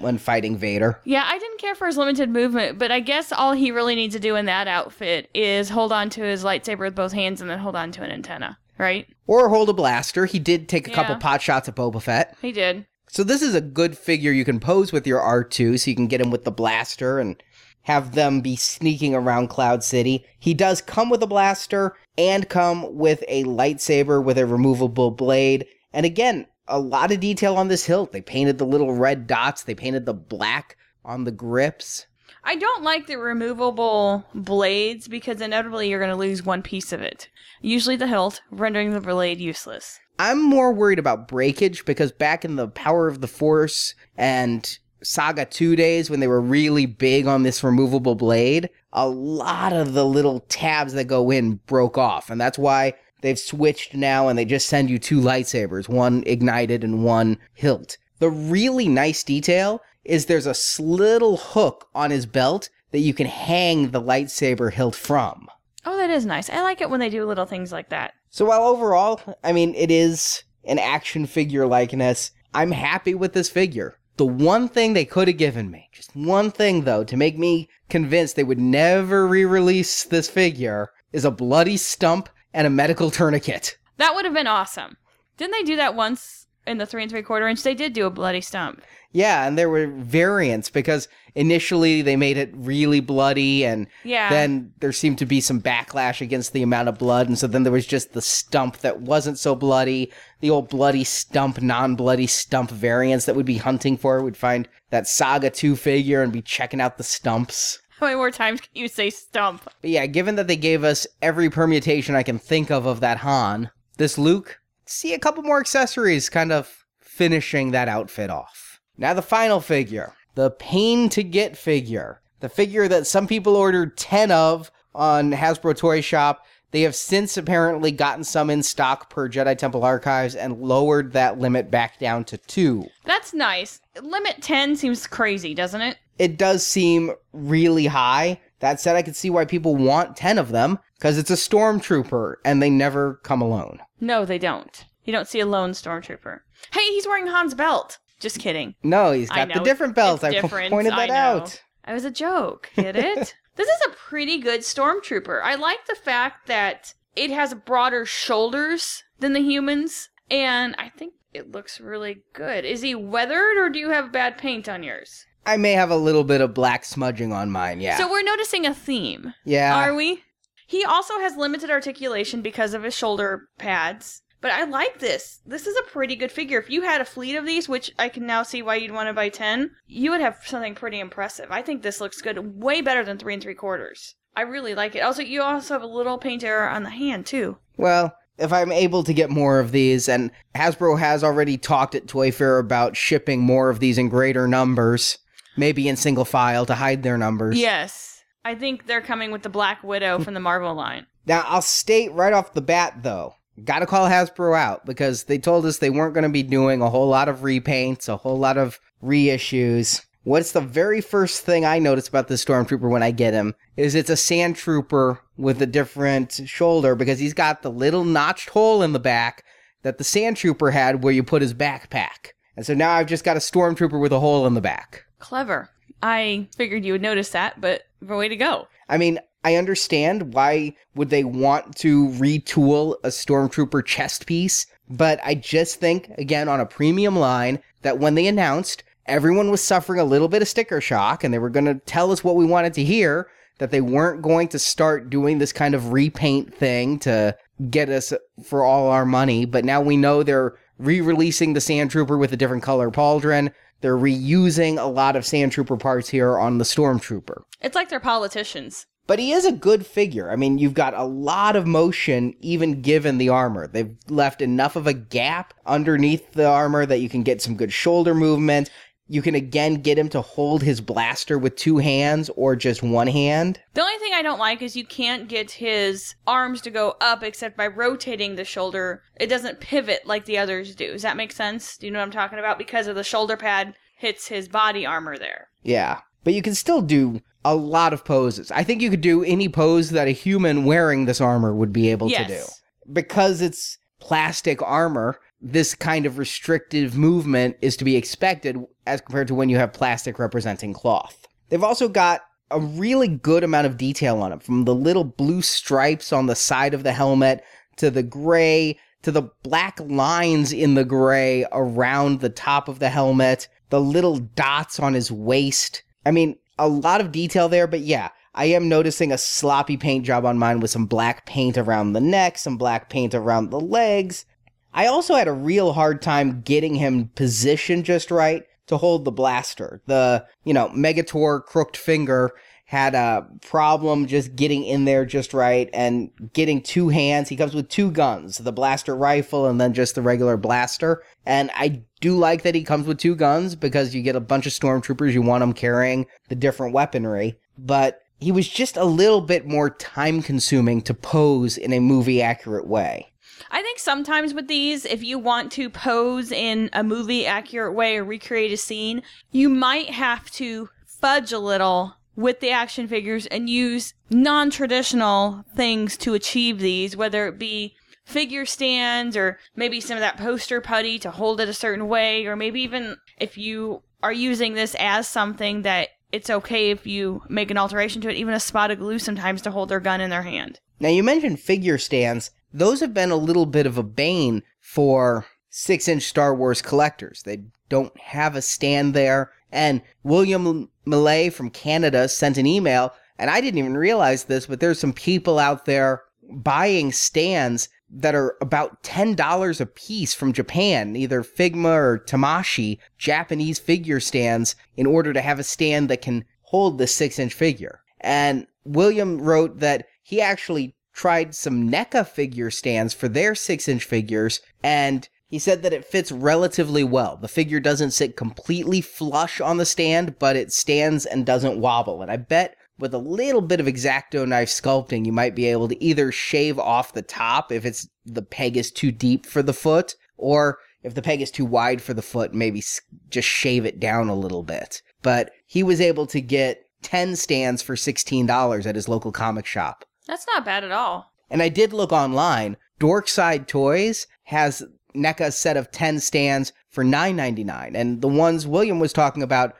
when 0.00 0.18
fighting 0.18 0.56
Vader. 0.56 1.00
Yeah, 1.04 1.24
I 1.26 1.38
didn't 1.38 1.58
care 1.58 1.74
for 1.74 1.86
his 1.86 1.96
limited 1.96 2.30
movement, 2.30 2.78
but 2.78 2.90
I 2.90 3.00
guess 3.00 3.32
all 3.32 3.52
he 3.52 3.70
really 3.70 3.94
needs 3.94 4.14
to 4.14 4.20
do 4.20 4.34
in 4.34 4.46
that 4.46 4.66
outfit 4.66 5.30
is 5.34 5.68
hold 5.68 5.92
on 5.92 6.10
to 6.10 6.22
his 6.22 6.42
lightsaber 6.42 6.80
with 6.80 6.94
both 6.94 7.12
hands 7.12 7.40
and 7.40 7.48
then 7.48 7.58
hold 7.58 7.76
on 7.76 7.92
to 7.92 8.02
an 8.02 8.10
antenna, 8.10 8.58
right? 8.78 9.06
Or 9.26 9.48
hold 9.48 9.68
a 9.68 9.72
blaster. 9.72 10.26
He 10.26 10.38
did 10.38 10.68
take 10.68 10.88
a 10.88 10.90
couple 10.90 11.16
pot 11.16 11.42
shots 11.42 11.68
at 11.68 11.76
Boba 11.76 12.02
Fett. 12.02 12.36
He 12.42 12.52
did. 12.52 12.86
So 13.08 13.22
this 13.22 13.42
is 13.42 13.54
a 13.54 13.60
good 13.60 13.96
figure 13.96 14.32
you 14.32 14.44
can 14.44 14.58
pose 14.58 14.90
with 14.90 15.06
your 15.06 15.20
R2 15.20 15.78
so 15.78 15.90
you 15.90 15.94
can 15.94 16.08
get 16.08 16.20
him 16.20 16.32
with 16.32 16.42
the 16.42 16.50
blaster 16.50 17.20
and 17.20 17.40
have 17.84 18.14
them 18.14 18.40
be 18.40 18.56
sneaking 18.56 19.14
around 19.14 19.48
Cloud 19.48 19.82
City. 19.84 20.24
He 20.38 20.52
does 20.52 20.82
come 20.82 21.08
with 21.08 21.22
a 21.22 21.26
blaster 21.26 21.96
and 22.18 22.48
come 22.48 22.96
with 22.96 23.22
a 23.28 23.44
lightsaber 23.44 24.22
with 24.22 24.38
a 24.38 24.46
removable 24.46 25.10
blade. 25.10 25.66
And 25.92 26.04
again, 26.04 26.46
a 26.66 26.78
lot 26.78 27.12
of 27.12 27.20
detail 27.20 27.56
on 27.56 27.68
this 27.68 27.84
hilt. 27.84 28.12
They 28.12 28.20
painted 28.20 28.58
the 28.58 28.66
little 28.66 28.94
red 28.94 29.26
dots, 29.26 29.62
they 29.62 29.74
painted 29.74 30.06
the 30.06 30.14
black 30.14 30.76
on 31.04 31.24
the 31.24 31.30
grips. 31.30 32.06
I 32.42 32.56
don't 32.56 32.82
like 32.82 33.06
the 33.06 33.16
removable 33.16 34.24
blades 34.34 35.08
because 35.08 35.40
inevitably 35.40 35.88
you're 35.88 36.00
going 36.00 36.10
to 36.10 36.16
lose 36.16 36.42
one 36.42 36.62
piece 36.62 36.92
of 36.92 37.00
it. 37.00 37.28
Usually 37.62 37.96
the 37.96 38.06
hilt, 38.06 38.42
rendering 38.50 38.90
the 38.90 39.00
blade 39.00 39.40
useless. 39.40 39.98
I'm 40.18 40.42
more 40.42 40.72
worried 40.72 40.98
about 40.98 41.26
breakage 41.26 41.84
because 41.84 42.12
back 42.12 42.44
in 42.44 42.56
the 42.56 42.68
Power 42.68 43.08
of 43.08 43.20
the 43.20 43.26
Force 43.28 43.94
and 44.16 44.78
Saga 45.04 45.44
2 45.44 45.76
days 45.76 46.10
when 46.10 46.20
they 46.20 46.26
were 46.26 46.40
really 46.40 46.86
big 46.86 47.26
on 47.26 47.42
this 47.42 47.62
removable 47.62 48.14
blade, 48.14 48.70
a 48.92 49.08
lot 49.08 49.72
of 49.72 49.92
the 49.92 50.04
little 50.04 50.40
tabs 50.48 50.94
that 50.94 51.04
go 51.04 51.30
in 51.30 51.56
broke 51.66 51.98
off. 51.98 52.30
And 52.30 52.40
that's 52.40 52.58
why 52.58 52.94
they've 53.20 53.38
switched 53.38 53.94
now 53.94 54.28
and 54.28 54.38
they 54.38 54.44
just 54.44 54.68
send 54.68 54.90
you 54.90 54.98
two 54.98 55.20
lightsabers, 55.20 55.88
one 55.88 56.24
ignited 56.26 56.82
and 56.82 57.04
one 57.04 57.38
hilt. 57.52 57.96
The 58.18 58.30
really 58.30 58.88
nice 58.88 59.22
detail 59.22 59.82
is 60.04 60.26
there's 60.26 60.46
a 60.46 60.82
little 60.82 61.36
hook 61.36 61.88
on 61.94 62.10
his 62.10 62.26
belt 62.26 62.68
that 62.90 63.00
you 63.00 63.14
can 63.14 63.26
hang 63.26 63.90
the 63.90 64.00
lightsaber 64.00 64.72
hilt 64.72 64.94
from. 64.94 65.48
Oh, 65.84 65.96
that 65.96 66.10
is 66.10 66.24
nice. 66.24 66.48
I 66.48 66.62
like 66.62 66.80
it 66.80 66.90
when 66.90 67.00
they 67.00 67.10
do 67.10 67.26
little 67.26 67.46
things 67.46 67.72
like 67.72 67.90
that. 67.90 68.14
So 68.30 68.44
while 68.46 68.62
overall, 68.62 69.20
I 69.42 69.52
mean, 69.52 69.74
it 69.74 69.90
is 69.90 70.44
an 70.64 70.78
action 70.78 71.26
figure 71.26 71.66
likeness, 71.66 72.30
I'm 72.54 72.70
happy 72.70 73.14
with 73.14 73.32
this 73.32 73.50
figure. 73.50 73.98
The 74.16 74.26
one 74.26 74.68
thing 74.68 74.92
they 74.92 75.04
could 75.04 75.26
have 75.26 75.36
given 75.36 75.70
me, 75.70 75.88
just 75.92 76.14
one 76.14 76.50
thing 76.50 76.82
though, 76.82 77.02
to 77.04 77.16
make 77.16 77.36
me 77.36 77.68
convinced 77.88 78.36
they 78.36 78.44
would 78.44 78.60
never 78.60 79.26
re-release 79.26 80.04
this 80.04 80.30
figure, 80.30 80.90
is 81.12 81.24
a 81.24 81.30
bloody 81.30 81.76
stump 81.76 82.28
and 82.52 82.66
a 82.66 82.70
medical 82.70 83.10
tourniquet. 83.10 83.76
That 83.96 84.14
would 84.14 84.24
have 84.24 84.34
been 84.34 84.46
awesome. 84.46 84.96
Didn't 85.36 85.52
they 85.52 85.62
do 85.64 85.76
that 85.76 85.96
once 85.96 86.46
in 86.66 86.78
the 86.78 86.86
three 86.86 87.02
and 87.02 87.10
three 87.10 87.22
quarter 87.22 87.48
inch, 87.48 87.62
they 87.62 87.74
did 87.74 87.92
do 87.92 88.06
a 88.06 88.10
bloody 88.10 88.40
stump. 88.40 88.82
Yeah, 89.14 89.46
and 89.46 89.56
there 89.56 89.70
were 89.70 89.86
variants 89.86 90.68
because 90.70 91.06
initially 91.36 92.02
they 92.02 92.16
made 92.16 92.36
it 92.36 92.50
really 92.52 92.98
bloody, 92.98 93.64
and 93.64 93.86
Yeah. 94.02 94.28
then 94.28 94.72
there 94.80 94.90
seemed 94.92 95.18
to 95.18 95.26
be 95.26 95.40
some 95.40 95.60
backlash 95.60 96.20
against 96.20 96.52
the 96.52 96.62
amount 96.62 96.88
of 96.88 96.98
blood, 96.98 97.28
and 97.28 97.38
so 97.38 97.46
then 97.46 97.62
there 97.62 97.72
was 97.72 97.86
just 97.86 98.12
the 98.12 98.20
stump 98.20 98.78
that 98.78 99.00
wasn't 99.00 99.38
so 99.38 99.54
bloody, 99.54 100.12
the 100.40 100.50
old 100.50 100.68
bloody 100.68 101.04
stump, 101.04 101.62
non 101.62 101.94
bloody 101.94 102.26
stump 102.26 102.70
variants 102.70 103.24
that 103.26 103.36
we'd 103.36 103.46
be 103.46 103.58
hunting 103.58 103.96
for. 103.96 104.20
We'd 104.20 104.36
find 104.36 104.68
that 104.90 105.06
Saga 105.06 105.48
2 105.48 105.76
figure 105.76 106.20
and 106.20 106.32
be 106.32 106.42
checking 106.42 106.80
out 106.80 106.98
the 106.98 107.04
stumps. 107.04 107.78
How 108.00 108.06
many 108.06 108.16
more 108.16 108.32
times 108.32 108.60
can 108.60 108.70
you 108.74 108.88
say 108.88 109.10
stump? 109.10 109.62
But 109.80 109.90
yeah, 109.90 110.06
given 110.06 110.34
that 110.34 110.48
they 110.48 110.56
gave 110.56 110.82
us 110.82 111.06
every 111.22 111.48
permutation 111.48 112.16
I 112.16 112.24
can 112.24 112.40
think 112.40 112.68
of 112.70 112.84
of 112.84 112.98
that 112.98 113.18
Han, 113.18 113.70
this 113.96 114.18
Luke, 114.18 114.58
see 114.86 115.14
a 115.14 115.20
couple 115.20 115.44
more 115.44 115.60
accessories 115.60 116.28
kind 116.28 116.50
of 116.50 116.84
finishing 117.00 117.70
that 117.70 117.88
outfit 117.88 118.28
off. 118.28 118.63
Now, 118.96 119.14
the 119.14 119.22
final 119.22 119.60
figure, 119.60 120.12
the 120.34 120.50
pain 120.50 121.08
to 121.10 121.22
get 121.22 121.56
figure, 121.56 122.20
the 122.40 122.48
figure 122.48 122.88
that 122.88 123.06
some 123.06 123.26
people 123.26 123.56
ordered 123.56 123.96
10 123.96 124.30
of 124.30 124.70
on 124.94 125.32
Hasbro 125.32 125.76
Toy 125.76 126.00
Shop. 126.00 126.44
They 126.70 126.82
have 126.82 126.96
since 126.96 127.36
apparently 127.36 127.92
gotten 127.92 128.24
some 128.24 128.50
in 128.50 128.62
stock 128.62 129.08
per 129.08 129.28
Jedi 129.28 129.56
Temple 129.56 129.84
Archives 129.84 130.34
and 130.34 130.60
lowered 130.60 131.12
that 131.12 131.38
limit 131.38 131.70
back 131.70 132.00
down 132.00 132.24
to 132.24 132.36
two. 132.36 132.86
That's 133.04 133.32
nice. 133.32 133.80
Limit 134.02 134.42
10 134.42 134.74
seems 134.76 135.06
crazy, 135.06 135.54
doesn't 135.54 135.82
it? 135.82 135.98
it 136.18 136.38
does 136.38 136.66
seem 136.66 137.12
really 137.32 137.86
high. 137.86 138.40
That 138.60 138.80
said, 138.80 138.96
I 138.96 139.02
could 139.02 139.16
see 139.16 139.30
why 139.30 139.44
people 139.44 139.76
want 139.76 140.16
10 140.16 140.38
of 140.38 140.50
them, 140.50 140.78
because 140.98 141.18
it's 141.18 141.30
a 141.30 141.34
stormtrooper 141.34 142.36
and 142.44 142.62
they 142.62 142.70
never 142.70 143.14
come 143.22 143.42
alone. 143.42 143.80
No, 144.00 144.24
they 144.24 144.38
don't. 144.38 144.84
You 145.04 145.12
don't 145.12 145.28
see 145.28 145.40
a 145.40 145.46
lone 145.46 145.72
stormtrooper. 145.72 146.40
Hey, 146.72 146.86
he's 146.88 147.06
wearing 147.06 147.26
Han's 147.26 147.54
belt. 147.54 147.98
Just 148.24 148.38
kidding. 148.38 148.74
No, 148.82 149.12
he's 149.12 149.28
got 149.28 149.52
the 149.52 149.60
different 149.60 149.94
belt. 149.94 150.16
it's 150.16 150.24
I 150.24 150.30
different, 150.30 150.70
pointed 150.70 150.94
that 150.94 151.10
know. 151.10 151.14
out. 151.14 151.62
I 151.84 151.92
was 151.92 152.06
a 152.06 152.10
joke. 152.10 152.70
Get 152.74 152.96
it? 152.96 153.34
this 153.56 153.68
is 153.68 153.80
a 153.86 153.90
pretty 153.90 154.38
good 154.38 154.60
stormtrooper. 154.62 155.42
I 155.42 155.56
like 155.56 155.84
the 155.86 155.94
fact 155.94 156.46
that 156.46 156.94
it 157.14 157.30
has 157.30 157.52
broader 157.52 158.06
shoulders 158.06 159.04
than 159.20 159.34
the 159.34 159.42
humans, 159.42 160.08
and 160.30 160.74
I 160.78 160.88
think 160.88 161.12
it 161.34 161.52
looks 161.52 161.82
really 161.82 162.22
good. 162.32 162.64
Is 162.64 162.80
he 162.80 162.94
weathered, 162.94 163.58
or 163.58 163.68
do 163.68 163.78
you 163.78 163.90
have 163.90 164.10
bad 164.10 164.38
paint 164.38 164.70
on 164.70 164.82
yours? 164.82 165.26
I 165.44 165.58
may 165.58 165.72
have 165.72 165.90
a 165.90 165.96
little 165.96 166.24
bit 166.24 166.40
of 166.40 166.54
black 166.54 166.86
smudging 166.86 167.30
on 167.30 167.50
mine, 167.50 167.82
yeah. 167.82 167.98
So 167.98 168.10
we're 168.10 168.22
noticing 168.22 168.64
a 168.64 168.72
theme. 168.72 169.34
yeah. 169.44 169.76
Are 169.76 169.94
we? 169.94 170.22
He 170.66 170.82
also 170.82 171.18
has 171.20 171.36
limited 171.36 171.70
articulation 171.70 172.40
because 172.40 172.72
of 172.72 172.84
his 172.84 172.96
shoulder 172.96 173.48
pads. 173.58 174.22
But 174.44 174.52
I 174.52 174.64
like 174.64 174.98
this. 174.98 175.40
This 175.46 175.66
is 175.66 175.74
a 175.74 175.90
pretty 175.90 176.16
good 176.16 176.30
figure. 176.30 176.58
If 176.58 176.68
you 176.68 176.82
had 176.82 177.00
a 177.00 177.06
fleet 177.06 177.34
of 177.34 177.46
these, 177.46 177.66
which 177.66 177.90
I 177.98 178.10
can 178.10 178.26
now 178.26 178.42
see 178.42 178.60
why 178.60 178.74
you'd 178.74 178.92
want 178.92 179.08
to 179.08 179.14
buy 179.14 179.30
10, 179.30 179.70
you 179.86 180.10
would 180.10 180.20
have 180.20 180.36
something 180.44 180.74
pretty 180.74 181.00
impressive. 181.00 181.46
I 181.50 181.62
think 181.62 181.80
this 181.80 181.98
looks 181.98 182.20
good. 182.20 182.60
Way 182.62 182.82
better 182.82 183.02
than 183.02 183.16
3 183.16 183.32
and 183.32 183.42
3 183.42 183.54
quarters. 183.54 184.16
I 184.36 184.42
really 184.42 184.74
like 184.74 184.96
it. 184.96 185.00
Also, 185.00 185.22
you 185.22 185.40
also 185.40 185.72
have 185.72 185.82
a 185.82 185.86
little 185.86 186.18
paint 186.18 186.44
error 186.44 186.68
on 186.68 186.82
the 186.82 186.90
hand, 186.90 187.24
too. 187.24 187.56
Well, 187.78 188.14
if 188.36 188.52
I'm 188.52 188.70
able 188.70 189.02
to 189.04 189.14
get 189.14 189.30
more 189.30 189.60
of 189.60 189.72
these, 189.72 190.10
and 190.10 190.30
Hasbro 190.54 190.98
has 190.98 191.24
already 191.24 191.56
talked 191.56 191.94
at 191.94 192.06
Toy 192.06 192.30
Fair 192.30 192.58
about 192.58 192.98
shipping 192.98 193.40
more 193.40 193.70
of 193.70 193.80
these 193.80 193.96
in 193.96 194.10
greater 194.10 194.46
numbers, 194.46 195.16
maybe 195.56 195.88
in 195.88 195.96
single 195.96 196.26
file 196.26 196.66
to 196.66 196.74
hide 196.74 197.02
their 197.02 197.16
numbers. 197.16 197.58
Yes. 197.58 198.22
I 198.44 198.56
think 198.56 198.84
they're 198.84 199.00
coming 199.00 199.30
with 199.30 199.40
the 199.40 199.48
Black 199.48 199.82
Widow 199.82 200.18
from 200.18 200.34
the 200.34 200.40
Marvel 200.40 200.74
line. 200.74 201.06
Now, 201.24 201.46
I'll 201.46 201.62
state 201.62 202.12
right 202.12 202.34
off 202.34 202.52
the 202.52 202.60
bat, 202.60 203.04
though, 203.04 203.36
gotta 203.62 203.86
call 203.86 204.08
Hasbro 204.08 204.56
out 204.56 204.84
because 204.86 205.24
they 205.24 205.38
told 205.38 205.66
us 205.66 205.78
they 205.78 205.90
weren't 205.90 206.14
gonna 206.14 206.28
be 206.28 206.42
doing 206.42 206.82
a 206.82 206.90
whole 206.90 207.08
lot 207.08 207.28
of 207.28 207.40
repaints, 207.40 208.08
a 208.08 208.16
whole 208.16 208.38
lot 208.38 208.58
of 208.58 208.80
reissues. 209.02 210.04
What's 210.24 210.52
the 210.52 210.62
very 210.62 211.02
first 211.02 211.42
thing 211.42 211.66
I 211.66 211.78
notice 211.78 212.08
about 212.08 212.28
this 212.28 212.42
Stormtrooper 212.42 212.88
when 212.88 213.02
I 213.02 213.10
get 213.10 213.34
him 213.34 213.54
is 213.76 213.94
it's 213.94 214.08
a 214.08 214.16
Sand 214.16 214.56
Trooper 214.56 215.20
with 215.36 215.60
a 215.60 215.66
different 215.66 216.40
shoulder 216.46 216.94
because 216.94 217.18
he's 217.18 217.34
got 217.34 217.60
the 217.60 217.70
little 217.70 218.04
notched 218.04 218.48
hole 218.48 218.82
in 218.82 218.94
the 218.94 218.98
back 218.98 219.44
that 219.82 219.98
the 219.98 220.04
Sand 220.04 220.38
Trooper 220.38 220.70
had 220.70 221.04
where 221.04 221.12
you 221.12 221.22
put 221.22 221.42
his 221.42 221.52
backpack. 221.52 222.30
And 222.56 222.64
so 222.64 222.72
now 222.72 222.92
I've 222.92 223.06
just 223.06 223.24
got 223.24 223.36
a 223.36 223.40
Stormtrooper 223.40 224.00
with 224.00 224.12
a 224.12 224.20
hole 224.20 224.46
in 224.46 224.54
the 224.54 224.62
back. 224.62 225.04
Clever. 225.18 225.68
I 226.02 226.48
figured 226.56 226.84
you 226.84 226.92
would 226.92 227.02
notice 227.02 227.30
that, 227.30 227.60
but 227.60 227.82
way 228.00 228.28
to 228.28 228.36
go. 228.36 228.68
I 228.88 228.96
mean, 228.96 229.18
I 229.44 229.56
understand 229.56 230.34
why 230.34 230.74
would 230.94 231.10
they 231.10 231.22
want 231.22 231.76
to 231.76 232.08
retool 232.08 232.96
a 233.04 233.08
stormtrooper 233.08 233.84
chest 233.84 234.26
piece, 234.26 234.66
but 234.88 235.20
I 235.22 235.34
just 235.34 235.78
think 235.78 236.10
again 236.18 236.48
on 236.48 236.60
a 236.60 236.66
premium 236.66 237.16
line 237.16 237.60
that 237.82 237.98
when 237.98 238.14
they 238.14 238.26
announced 238.26 238.82
everyone 239.06 239.50
was 239.50 239.62
suffering 239.62 240.00
a 240.00 240.04
little 240.04 240.28
bit 240.28 240.42
of 240.42 240.48
sticker 240.48 240.80
shock 240.80 241.22
and 241.22 241.32
they 241.32 241.38
were 241.38 241.50
going 241.50 241.66
to 241.66 241.74
tell 241.74 242.10
us 242.10 242.24
what 242.24 242.36
we 242.36 242.46
wanted 242.46 242.72
to 242.74 242.84
hear 242.84 243.28
that 243.58 243.70
they 243.70 243.80
weren't 243.80 244.22
going 244.22 244.48
to 244.48 244.58
start 244.58 245.10
doing 245.10 245.38
this 245.38 245.52
kind 245.52 245.74
of 245.74 245.92
repaint 245.92 246.52
thing 246.52 246.98
to 246.98 247.36
get 247.70 247.88
us 247.88 248.12
for 248.42 248.64
all 248.64 248.88
our 248.88 249.06
money, 249.06 249.44
but 249.44 249.64
now 249.64 249.80
we 249.80 249.96
know 249.96 250.22
they're 250.22 250.54
re-releasing 250.78 251.52
the 251.52 251.60
Sand 251.60 251.90
Trooper 251.90 252.18
with 252.18 252.32
a 252.32 252.36
different 252.36 252.64
color 252.64 252.90
pauldron. 252.90 253.52
They're 253.80 253.96
reusing 253.96 254.80
a 254.80 254.86
lot 254.86 255.14
of 255.14 255.24
Sand 255.24 255.52
Trooper 255.52 255.76
parts 255.76 256.08
here 256.08 256.36
on 256.36 256.58
the 256.58 256.64
Stormtrooper. 256.64 257.42
It's 257.60 257.76
like 257.76 257.90
they're 257.90 258.00
politicians. 258.00 258.86
But 259.06 259.18
he 259.18 259.32
is 259.32 259.44
a 259.44 259.52
good 259.52 259.86
figure. 259.86 260.30
I 260.30 260.36
mean, 260.36 260.58
you've 260.58 260.74
got 260.74 260.94
a 260.94 261.04
lot 261.04 261.56
of 261.56 261.66
motion, 261.66 262.34
even 262.40 262.80
given 262.80 263.18
the 263.18 263.28
armor. 263.28 263.66
They've 263.66 263.94
left 264.08 264.40
enough 264.40 264.76
of 264.76 264.86
a 264.86 264.94
gap 264.94 265.52
underneath 265.66 266.32
the 266.32 266.48
armor 266.48 266.86
that 266.86 267.00
you 267.00 267.08
can 267.08 267.22
get 267.22 267.42
some 267.42 267.56
good 267.56 267.72
shoulder 267.72 268.14
movement. 268.14 268.70
You 269.06 269.20
can 269.20 269.34
again 269.34 269.82
get 269.82 269.98
him 269.98 270.08
to 270.10 270.22
hold 270.22 270.62
his 270.62 270.80
blaster 270.80 271.38
with 271.38 271.56
two 271.56 271.76
hands 271.76 272.30
or 272.36 272.56
just 272.56 272.82
one 272.82 273.06
hand. 273.06 273.60
The 273.74 273.82
only 273.82 273.98
thing 273.98 274.14
I 274.14 274.22
don't 274.22 274.38
like 274.38 274.62
is 274.62 274.76
you 274.76 274.86
can't 274.86 275.28
get 275.28 275.50
his 275.50 276.14
arms 276.26 276.62
to 276.62 276.70
go 276.70 276.96
up 277.02 277.22
except 277.22 277.58
by 277.58 277.66
rotating 277.66 278.36
the 278.36 278.46
shoulder. 278.46 279.02
It 279.16 279.26
doesn't 279.26 279.60
pivot 279.60 280.06
like 280.06 280.24
the 280.24 280.38
others 280.38 280.74
do. 280.74 280.92
Does 280.92 281.02
that 281.02 281.18
make 281.18 281.32
sense? 281.32 281.76
Do 281.76 281.86
you 281.86 281.92
know 281.92 281.98
what 281.98 282.06
I'm 282.06 282.10
talking 282.12 282.38
about? 282.38 282.56
Because 282.56 282.86
of 282.86 282.96
the 282.96 283.04
shoulder 283.04 283.36
pad 283.36 283.74
hits 283.98 284.28
his 284.28 284.48
body 284.48 284.86
armor 284.86 285.18
there. 285.18 285.48
Yeah. 285.62 286.00
But 286.24 286.32
you 286.32 286.40
can 286.40 286.54
still 286.54 286.80
do 286.80 287.20
a 287.44 287.54
lot 287.54 287.92
of 287.92 288.04
poses. 288.04 288.50
I 288.50 288.64
think 288.64 288.80
you 288.80 288.90
could 288.90 289.00
do 289.00 289.22
any 289.24 289.48
pose 289.48 289.90
that 289.90 290.08
a 290.08 290.12
human 290.12 290.64
wearing 290.64 291.04
this 291.04 291.20
armor 291.20 291.54
would 291.54 291.72
be 291.72 291.90
able 291.90 292.08
to 292.10 292.24
do. 292.24 292.44
Because 292.92 293.40
it's 293.40 293.78
plastic 294.00 294.62
armor, 294.62 295.20
this 295.40 295.74
kind 295.74 296.06
of 296.06 296.18
restrictive 296.18 296.96
movement 296.96 297.56
is 297.60 297.76
to 297.76 297.84
be 297.84 297.96
expected 297.96 298.58
as 298.86 299.00
compared 299.00 299.28
to 299.28 299.34
when 299.34 299.48
you 299.48 299.56
have 299.56 299.72
plastic 299.72 300.18
representing 300.18 300.72
cloth. 300.72 301.26
They've 301.48 301.62
also 301.62 301.88
got 301.88 302.22
a 302.50 302.60
really 302.60 303.08
good 303.08 303.42
amount 303.44 303.66
of 303.66 303.76
detail 303.76 304.22
on 304.22 304.32
it, 304.32 304.42
from 304.42 304.64
the 304.64 304.74
little 304.74 305.04
blue 305.04 305.42
stripes 305.42 306.12
on 306.12 306.26
the 306.26 306.36
side 306.36 306.74
of 306.74 306.82
the 306.82 306.92
helmet 306.92 307.42
to 307.76 307.90
the 307.90 308.02
gray 308.02 308.78
to 309.04 309.12
the 309.12 309.30
black 309.42 309.78
lines 309.80 310.52
in 310.52 310.74
the 310.74 310.84
gray 310.84 311.44
around 311.52 312.20
the 312.20 312.30
top 312.30 312.68
of 312.68 312.78
the 312.78 312.88
helmet, 312.88 313.48
the 313.68 313.80
little 313.80 314.18
dots 314.18 314.80
on 314.80 314.94
his 314.94 315.12
waist. 315.12 315.82
I 316.06 316.10
mean, 316.10 316.36
a 316.58 316.68
lot 316.68 317.00
of 317.00 317.12
detail 317.12 317.48
there, 317.48 317.66
but 317.66 317.80
yeah, 317.80 318.10
I 318.34 318.46
am 318.46 318.68
noticing 318.68 319.12
a 319.12 319.18
sloppy 319.18 319.76
paint 319.76 320.04
job 320.04 320.24
on 320.24 320.38
mine 320.38 320.60
with 320.60 320.70
some 320.70 320.86
black 320.86 321.26
paint 321.26 321.56
around 321.56 321.92
the 321.92 322.00
neck, 322.00 322.38
some 322.38 322.56
black 322.56 322.90
paint 322.90 323.14
around 323.14 323.50
the 323.50 323.60
legs. 323.60 324.24
I 324.72 324.86
also 324.86 325.14
had 325.14 325.28
a 325.28 325.32
real 325.32 325.72
hard 325.72 326.02
time 326.02 326.42
getting 326.42 326.74
him 326.74 327.10
positioned 327.14 327.84
just 327.84 328.10
right 328.10 328.42
to 328.66 328.76
hold 328.76 329.04
the 329.04 329.12
blaster. 329.12 329.82
The, 329.86 330.26
you 330.44 330.52
know, 330.52 330.68
Megator 330.70 331.44
crooked 331.44 331.76
finger 331.76 332.32
had 332.66 332.94
a 332.94 333.26
problem 333.42 334.06
just 334.06 334.34
getting 334.34 334.64
in 334.64 334.84
there 334.84 335.04
just 335.04 335.34
right 335.34 335.68
and 335.74 336.10
getting 336.32 336.62
two 336.62 336.88
hands. 336.88 337.28
He 337.28 337.36
comes 337.36 337.54
with 337.54 337.68
two 337.68 337.90
guns, 337.90 338.38
the 338.38 338.52
blaster 338.52 338.96
rifle 338.96 339.46
and 339.46 339.60
then 339.60 339.74
just 339.74 339.94
the 339.94 340.02
regular 340.02 340.36
blaster. 340.36 341.02
And 341.26 341.50
I 341.54 341.82
do 342.00 342.16
like 342.16 342.42
that 342.42 342.54
he 342.54 342.64
comes 342.64 342.86
with 342.86 342.98
two 342.98 343.14
guns 343.14 343.54
because 343.54 343.94
you 343.94 344.02
get 344.02 344.16
a 344.16 344.20
bunch 344.20 344.46
of 344.46 344.52
stormtroopers, 344.52 345.12
you 345.12 345.22
want 345.22 345.42
them 345.42 345.52
carrying 345.52 346.06
the 346.28 346.34
different 346.34 346.72
weaponry. 346.72 347.38
But 347.58 348.00
he 348.18 348.32
was 348.32 348.48
just 348.48 348.76
a 348.76 348.84
little 348.84 349.20
bit 349.20 349.46
more 349.46 349.70
time 349.70 350.22
consuming 350.22 350.80
to 350.82 350.94
pose 350.94 351.58
in 351.58 351.72
a 351.72 351.80
movie 351.80 352.22
accurate 352.22 352.66
way. 352.66 353.12
I 353.50 353.62
think 353.62 353.78
sometimes 353.78 354.32
with 354.32 354.48
these, 354.48 354.84
if 354.84 355.02
you 355.02 355.18
want 355.18 355.52
to 355.52 355.68
pose 355.68 356.32
in 356.32 356.70
a 356.72 356.82
movie 356.82 357.26
accurate 357.26 357.74
way 357.74 357.98
or 357.98 358.04
recreate 358.04 358.52
a 358.52 358.56
scene, 358.56 359.02
you 359.32 359.48
might 359.48 359.90
have 359.90 360.30
to 360.32 360.70
fudge 360.86 361.32
a 361.32 361.38
little 361.38 361.96
with 362.16 362.40
the 362.40 362.50
action 362.50 362.86
figures 362.88 363.26
and 363.26 363.48
use 363.48 363.94
non 364.10 364.50
traditional 364.50 365.44
things 365.54 365.96
to 365.98 366.14
achieve 366.14 366.58
these, 366.58 366.96
whether 366.96 367.26
it 367.26 367.38
be 367.38 367.74
figure 368.04 368.44
stands 368.44 369.16
or 369.16 369.38
maybe 369.56 369.80
some 369.80 369.96
of 369.96 370.00
that 370.00 370.18
poster 370.18 370.60
putty 370.60 370.98
to 370.98 371.10
hold 371.10 371.40
it 371.40 371.48
a 371.48 371.54
certain 371.54 371.88
way, 371.88 372.26
or 372.26 372.36
maybe 372.36 372.60
even 372.60 372.96
if 373.18 373.38
you 373.38 373.82
are 374.02 374.12
using 374.12 374.54
this 374.54 374.76
as 374.78 375.08
something 375.08 375.62
that 375.62 375.88
it's 376.12 376.30
okay 376.30 376.70
if 376.70 376.86
you 376.86 377.22
make 377.28 377.50
an 377.50 377.58
alteration 377.58 378.00
to 378.02 378.08
it, 378.08 378.16
even 378.16 378.34
a 378.34 378.40
spot 378.40 378.70
of 378.70 378.78
glue 378.78 378.98
sometimes 378.98 379.42
to 379.42 379.50
hold 379.50 379.68
their 379.68 379.80
gun 379.80 380.00
in 380.00 380.10
their 380.10 380.22
hand. 380.22 380.60
Now, 380.78 380.90
you 380.90 381.02
mentioned 381.02 381.40
figure 381.40 381.78
stands. 381.78 382.30
Those 382.52 382.80
have 382.80 382.94
been 382.94 383.10
a 383.10 383.16
little 383.16 383.46
bit 383.46 383.66
of 383.66 383.78
a 383.78 383.82
bane 383.82 384.42
for 384.60 385.26
six 385.50 385.88
inch 385.88 386.04
Star 386.04 386.34
Wars 386.34 386.62
collectors. 386.62 387.22
They 387.24 387.44
don't 387.68 387.98
have 387.98 388.36
a 388.36 388.42
stand 388.42 388.94
there. 388.94 389.32
And 389.50 389.82
William 390.02 390.68
Millay 390.86 391.30
from 391.30 391.50
Canada 391.50 392.08
sent 392.08 392.38
an 392.38 392.46
email, 392.46 392.92
and 393.18 393.30
I 393.30 393.40
didn't 393.40 393.58
even 393.58 393.76
realize 393.76 394.24
this, 394.24 394.46
but 394.46 394.60
there's 394.60 394.78
some 394.78 394.92
people 394.92 395.38
out 395.38 395.64
there 395.64 396.02
buying 396.30 396.92
stands 396.92 397.68
that 397.90 398.14
are 398.14 398.36
about 398.40 398.82
$10 398.82 399.60
a 399.60 399.66
piece 399.66 400.14
from 400.14 400.32
Japan, 400.32 400.96
either 400.96 401.22
Figma 401.22 401.74
or 401.74 402.04
Tamashii, 402.06 402.78
Japanese 402.98 403.58
figure 403.58 404.00
stands, 404.00 404.56
in 404.76 404.86
order 404.86 405.12
to 405.12 405.20
have 405.20 405.38
a 405.38 405.44
stand 405.44 405.88
that 405.88 406.02
can 406.02 406.24
hold 406.42 406.78
the 406.78 406.86
six 406.86 407.18
inch 407.18 407.34
figure. 407.34 407.80
And 408.00 408.46
William 408.64 409.20
wrote 409.20 409.60
that 409.60 409.86
he 410.02 410.20
actually 410.20 410.74
tried 410.92 411.34
some 411.34 411.70
NECA 411.70 412.06
figure 412.06 412.50
stands 412.50 412.94
for 412.94 413.08
their 413.08 413.34
six 413.34 413.68
inch 413.68 413.84
figures, 413.84 414.40
and 414.62 415.08
he 415.34 415.40
said 415.40 415.64
that 415.64 415.72
it 415.72 415.84
fits 415.84 416.12
relatively 416.12 416.84
well. 416.84 417.16
The 417.16 417.26
figure 417.26 417.58
doesn't 417.58 417.90
sit 417.90 418.16
completely 418.16 418.80
flush 418.80 419.40
on 419.40 419.56
the 419.56 419.66
stand, 419.66 420.16
but 420.20 420.36
it 420.36 420.52
stands 420.52 421.06
and 421.06 421.26
doesn't 421.26 421.58
wobble. 421.58 422.02
And 422.02 422.10
I 422.12 422.18
bet 422.18 422.54
with 422.78 422.94
a 422.94 422.98
little 422.98 423.40
bit 423.40 423.58
of 423.58 423.66
exacto 423.66 424.28
knife 424.28 424.48
sculpting, 424.48 425.04
you 425.04 425.10
might 425.10 425.34
be 425.34 425.46
able 425.46 425.66
to 425.66 425.82
either 425.82 426.12
shave 426.12 426.56
off 426.56 426.92
the 426.92 427.02
top 427.02 427.50
if 427.50 427.64
it's 427.66 427.88
the 428.06 428.22
peg 428.22 428.56
is 428.56 428.70
too 428.70 428.92
deep 428.92 429.26
for 429.26 429.42
the 429.42 429.52
foot, 429.52 429.96
or 430.16 430.58
if 430.84 430.94
the 430.94 431.02
peg 431.02 431.20
is 431.20 431.32
too 431.32 431.44
wide 431.44 431.82
for 431.82 431.94
the 431.94 432.00
foot, 432.00 432.32
maybe 432.32 432.62
just 433.10 433.26
shave 433.26 433.66
it 433.66 433.80
down 433.80 434.08
a 434.08 434.14
little 434.14 434.44
bit. 434.44 434.82
But 435.02 435.32
he 435.46 435.64
was 435.64 435.80
able 435.80 436.06
to 436.06 436.20
get 436.20 436.68
10 436.82 437.16
stands 437.16 437.60
for 437.60 437.74
$16 437.74 438.66
at 438.66 438.76
his 438.76 438.88
local 438.88 439.10
comic 439.10 439.46
shop. 439.46 439.84
That's 440.06 440.28
not 440.28 440.44
bad 440.44 440.62
at 440.62 440.70
all. 440.70 441.10
And 441.28 441.42
I 441.42 441.48
did 441.48 441.72
look 441.72 441.90
online. 441.90 442.56
Dorkside 442.78 443.48
Toys 443.48 444.06
has 444.24 444.62
NECA's 444.94 445.36
set 445.36 445.56
of 445.56 445.70
10 445.70 446.00
stands 446.00 446.52
for 446.70 446.84
$9.99. 446.84 447.74
And 447.74 448.00
the 448.00 448.08
ones 448.08 448.46
William 448.46 448.78
was 448.78 448.92
talking 448.92 449.22
about, 449.22 449.54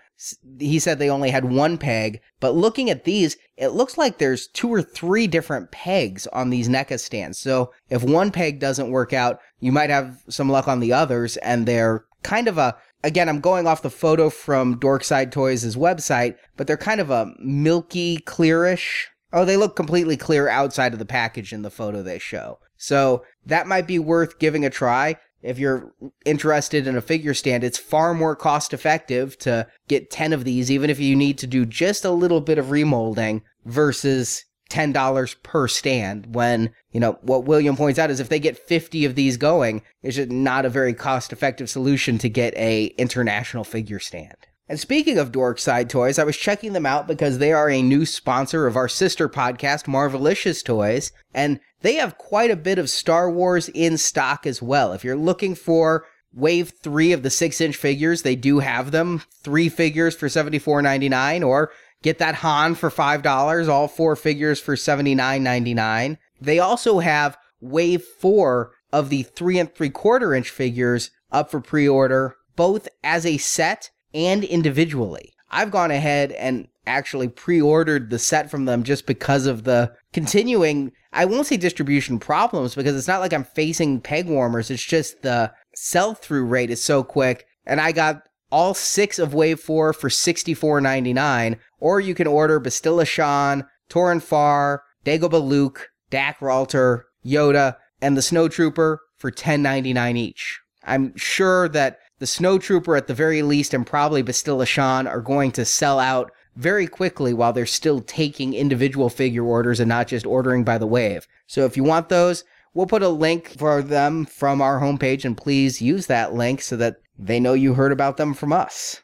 he 0.59 0.79
said 0.79 0.99
they 0.99 1.11
only 1.11 1.31
had 1.31 1.45
one 1.45 1.79
peg. 1.79 2.21
But 2.41 2.55
looking 2.55 2.91
at 2.91 3.05
these, 3.05 3.37
it 3.57 3.69
looks 3.69 3.99
like 3.99 4.19
there's 4.19 4.47
two 4.49 4.73
or 4.73 4.83
three 4.83 5.27
different 5.27 5.71
pegs 5.71 6.27
on 6.29 6.51
these 6.51 6.69
NECA 6.69 7.01
stands. 7.01 7.39
So 7.39 7.73
if 7.89 8.03
one 8.03 8.31
peg 8.31 8.61
doesn't 8.61 8.91
work 8.91 9.13
out, 9.13 9.41
you 9.61 9.73
might 9.73 9.91
have 9.91 10.23
some 10.29 10.49
luck 10.49 10.69
on 10.69 10.81
the 10.81 10.93
others. 10.93 11.37
And 11.39 11.67
they're 11.67 12.05
kind 12.23 12.49
of 12.49 12.59
a, 12.59 12.77
again, 13.03 13.29
I'm 13.29 13.41
going 13.41 13.67
off 13.67 13.83
the 13.83 13.91
photo 13.91 14.31
from 14.31 14.81
Dorkside 14.81 15.31
Toys' 15.31 15.77
website, 15.77 16.37
but 16.57 16.67
they're 16.67 16.77
kind 16.77 17.01
of 17.01 17.11
a 17.11 17.33
milky, 17.39 18.19
clearish. 18.19 19.07
Oh, 19.33 19.45
they 19.45 19.57
look 19.57 19.75
completely 19.75 20.17
clear 20.17 20.49
outside 20.49 20.93
of 20.93 21.01
the 21.01 21.05
package 21.05 21.53
in 21.53 21.63
the 21.63 21.71
photo 21.71 22.03
they 22.03 22.19
show. 22.19 22.59
So 22.77 23.25
that 23.47 23.67
might 23.67 23.87
be 23.87 23.99
worth 23.99 24.39
giving 24.39 24.65
a 24.65 24.71
try. 24.71 25.17
If 25.45 25.59
you're 25.59 25.93
interested 26.25 26.87
in 26.87 26.97
a 26.97 27.03
figure 27.03 27.35
stand, 27.35 27.63
it's 27.65 27.79
far 27.79 28.15
more 28.15 28.35
cost 28.35 28.73
effective 28.73 29.39
to 29.41 29.67
get 29.89 30.11
10 30.11 30.33
of 30.33 30.45
these, 30.45 30.71
even 30.71 30.89
if 30.89 30.99
you 30.99 31.15
need 31.15 31.37
to 31.39 31.47
do 31.47 31.67
just 31.67 32.05
a 32.05 32.11
little 32.11 32.41
bit 32.41 32.57
of 32.57 32.67
remolding 32.67 33.43
versus 33.67 34.47
$10 34.71 35.43
per 35.43 35.69
stand 35.69 36.35
when, 36.35 36.73
you 36.93 36.99
know, 36.99 37.19
what 37.21 37.45
William 37.45 37.77
points 37.77 37.99
out 37.99 38.11
is 38.11 38.21
if 38.21 38.31
they 38.31 38.41
get 38.41 38.59
50 38.59 39.05
of 39.05 39.15
these 39.15 39.37
going, 39.37 39.83
it's 40.03 40.19
not 40.33 40.65
a 40.65 40.71
very 40.71 40.95
cost 40.95 41.33
effective 41.33 41.69
solution 41.69 42.17
to 42.19 42.29
get 42.31 42.55
a 42.57 42.87
international 42.97 43.65
figure 43.65 44.01
stand. 44.01 44.35
And 44.67 44.81
speaking 44.81 45.19
of 45.19 45.31
Dorkside 45.31 45.91
Toys, 45.91 46.19
I 46.19 46.25
was 46.25 46.39
checking 46.39 46.73
them 46.73 46.87
out 46.87 47.07
because 47.07 47.37
they 47.37 47.53
are 47.53 47.69
a 47.69 47.83
new 47.83 48.07
sponsor 48.07 48.67
of 48.67 48.77
our 48.77 48.89
sister 48.89 49.29
podcast, 49.29 49.85
Marvelicious 49.85 50.65
Toys, 50.65 51.13
and 51.35 51.61
they 51.85 51.97
have 51.97 52.17
quite 52.17 52.51
a 52.51 52.57
bit 52.57 52.79
of 52.79 52.89
Star 52.89 53.31
Wars 53.31 53.69
in 53.69 53.99
stock 53.99 54.47
as 54.47 54.63
well. 54.63 54.95
If 54.95 55.05
you're 55.05 55.15
looking 55.17 55.55
for 55.55 56.07
wave 56.33 56.73
three 56.83 57.13
of 57.13 57.23
the 57.23 57.29
six 57.29 57.61
inch 57.61 57.77
figures, 57.77 58.23
they 58.23 58.37
do 58.37 58.61
have 58.61 58.91
them. 58.91 59.21
Three 59.43 59.69
figures 59.69 60.17
for 60.17 60.29
$74.99, 60.29 61.47
or 61.47 61.71
get 62.03 62.19
that 62.21 62.37
Han 62.37 62.75
for 62.75 62.91
$5, 62.91 63.69
all 63.69 63.87
four 63.87 64.17
figures 64.17 64.63
for 64.63 64.77
$79.99. 64.77 66.17
They 66.41 66.59
also 66.59 67.01
have 67.01 67.37
wave 67.61 68.03
four 68.03 68.73
of 68.91 69.11
the 69.11 69.23
three 69.23 69.59
and 69.59 69.73
three 69.75 69.91
quarter 69.91 70.33
inch 70.33 70.49
figures 70.49 71.11
up 71.31 71.51
for 71.51 71.61
pre 71.61 71.87
order, 71.87 72.35
both 72.57 72.89
as 73.03 73.27
a 73.27 73.37
set 73.37 73.91
and 74.15 74.43
individually. 74.43 75.35
I've 75.51 75.71
gone 75.71 75.91
ahead 75.91 76.33
and 76.33 76.67
actually 76.87 77.29
pre-ordered 77.29 78.11
the 78.11 78.19
set 78.19 78.51
from 78.51 78.65
them 78.65 78.83
just 78.83 79.07
because 79.07 79.47
of 79.47 79.65
the 79.65 79.95
continuing 80.13 80.93
I 81.15 81.25
won't 81.25 81.47
say 81.47 81.57
distribution 81.57 82.19
problems 82.19 82.75
because 82.75 82.97
it's 82.97 83.09
not 83.09 83.21
like 83.21 83.33
I'm 83.33 83.45
facing 83.45 84.01
peg 84.01 84.27
warmers. 84.27 84.71
It's 84.71 84.85
just 84.85 85.23
the 85.23 85.53
sell-through 85.75 86.45
rate 86.45 86.71
is 86.71 86.83
so 86.83 87.05
quick. 87.05 87.47
And 87.65 87.81
I 87.81 87.93
got 87.93 88.23
all 88.51 88.75
6 88.75 89.19
of 89.19 89.33
wave 89.33 89.61
4 89.61 89.93
for 89.93 90.09
64.99 90.09 91.59
or 91.79 92.01
you 92.01 92.15
can 92.15 92.27
order 92.27 92.61
Bastila 92.61 93.07
Shan, 93.07 93.67
Toryn 93.89 94.21
Farr, 94.21 94.83
Dagobah 95.05 95.43
Luke, 95.43 95.89
Dak 96.11 96.41
Ralter, 96.41 97.03
Yoda 97.25 97.77
and 98.01 98.17
the 98.17 98.21
Snowtrooper 98.21 98.99
for 99.17 99.31
10.99 99.31 100.17
each. 100.17 100.61
I'm 100.85 101.17
sure 101.17 101.69
that 101.69 101.99
the 102.19 102.27
Snowtrooper 102.27 102.97
at 102.97 103.07
the 103.07 103.15
very 103.15 103.43
least 103.43 103.73
and 103.73 103.87
probably 103.87 104.23
Bastila 104.23 104.67
Shan 104.67 105.07
are 105.07 105.21
going 105.21 105.53
to 105.53 105.65
sell 105.65 105.99
out 105.99 106.31
very 106.57 106.87
quickly 106.87 107.35
while 107.35 107.53
they're 107.53 107.67
still 107.67 108.01
taking 108.01 108.55
individual 108.55 109.09
figure 109.09 109.45
orders 109.45 109.81
and 109.81 109.89
not 109.89 110.09
just 110.09 110.27
ordering 110.27 110.65
by 110.65 110.79
the 110.79 110.87
wave. 110.87 111.27
So 111.47 111.65
if 111.65 111.77
you 111.77 111.85
want 111.85 112.09
those, 112.09 112.45
we'll 112.75 112.87
put 112.87 113.03
a 113.03 113.09
link 113.09 113.49
for 113.59 113.83
them 113.83 114.25
from 114.25 114.61
our 114.61 114.81
homepage 114.81 115.25
and 115.25 115.37
please 115.37 115.83
use 115.83 116.07
that 116.07 116.35
link 116.35 116.61
so 116.63 116.77
that 116.77 116.97
they 117.19 117.41
know 117.41 117.55
you 117.55 117.75
heard 117.75 117.93
about 117.93 118.17
them 118.17 118.35
from 118.35 118.53
us. 118.53 119.01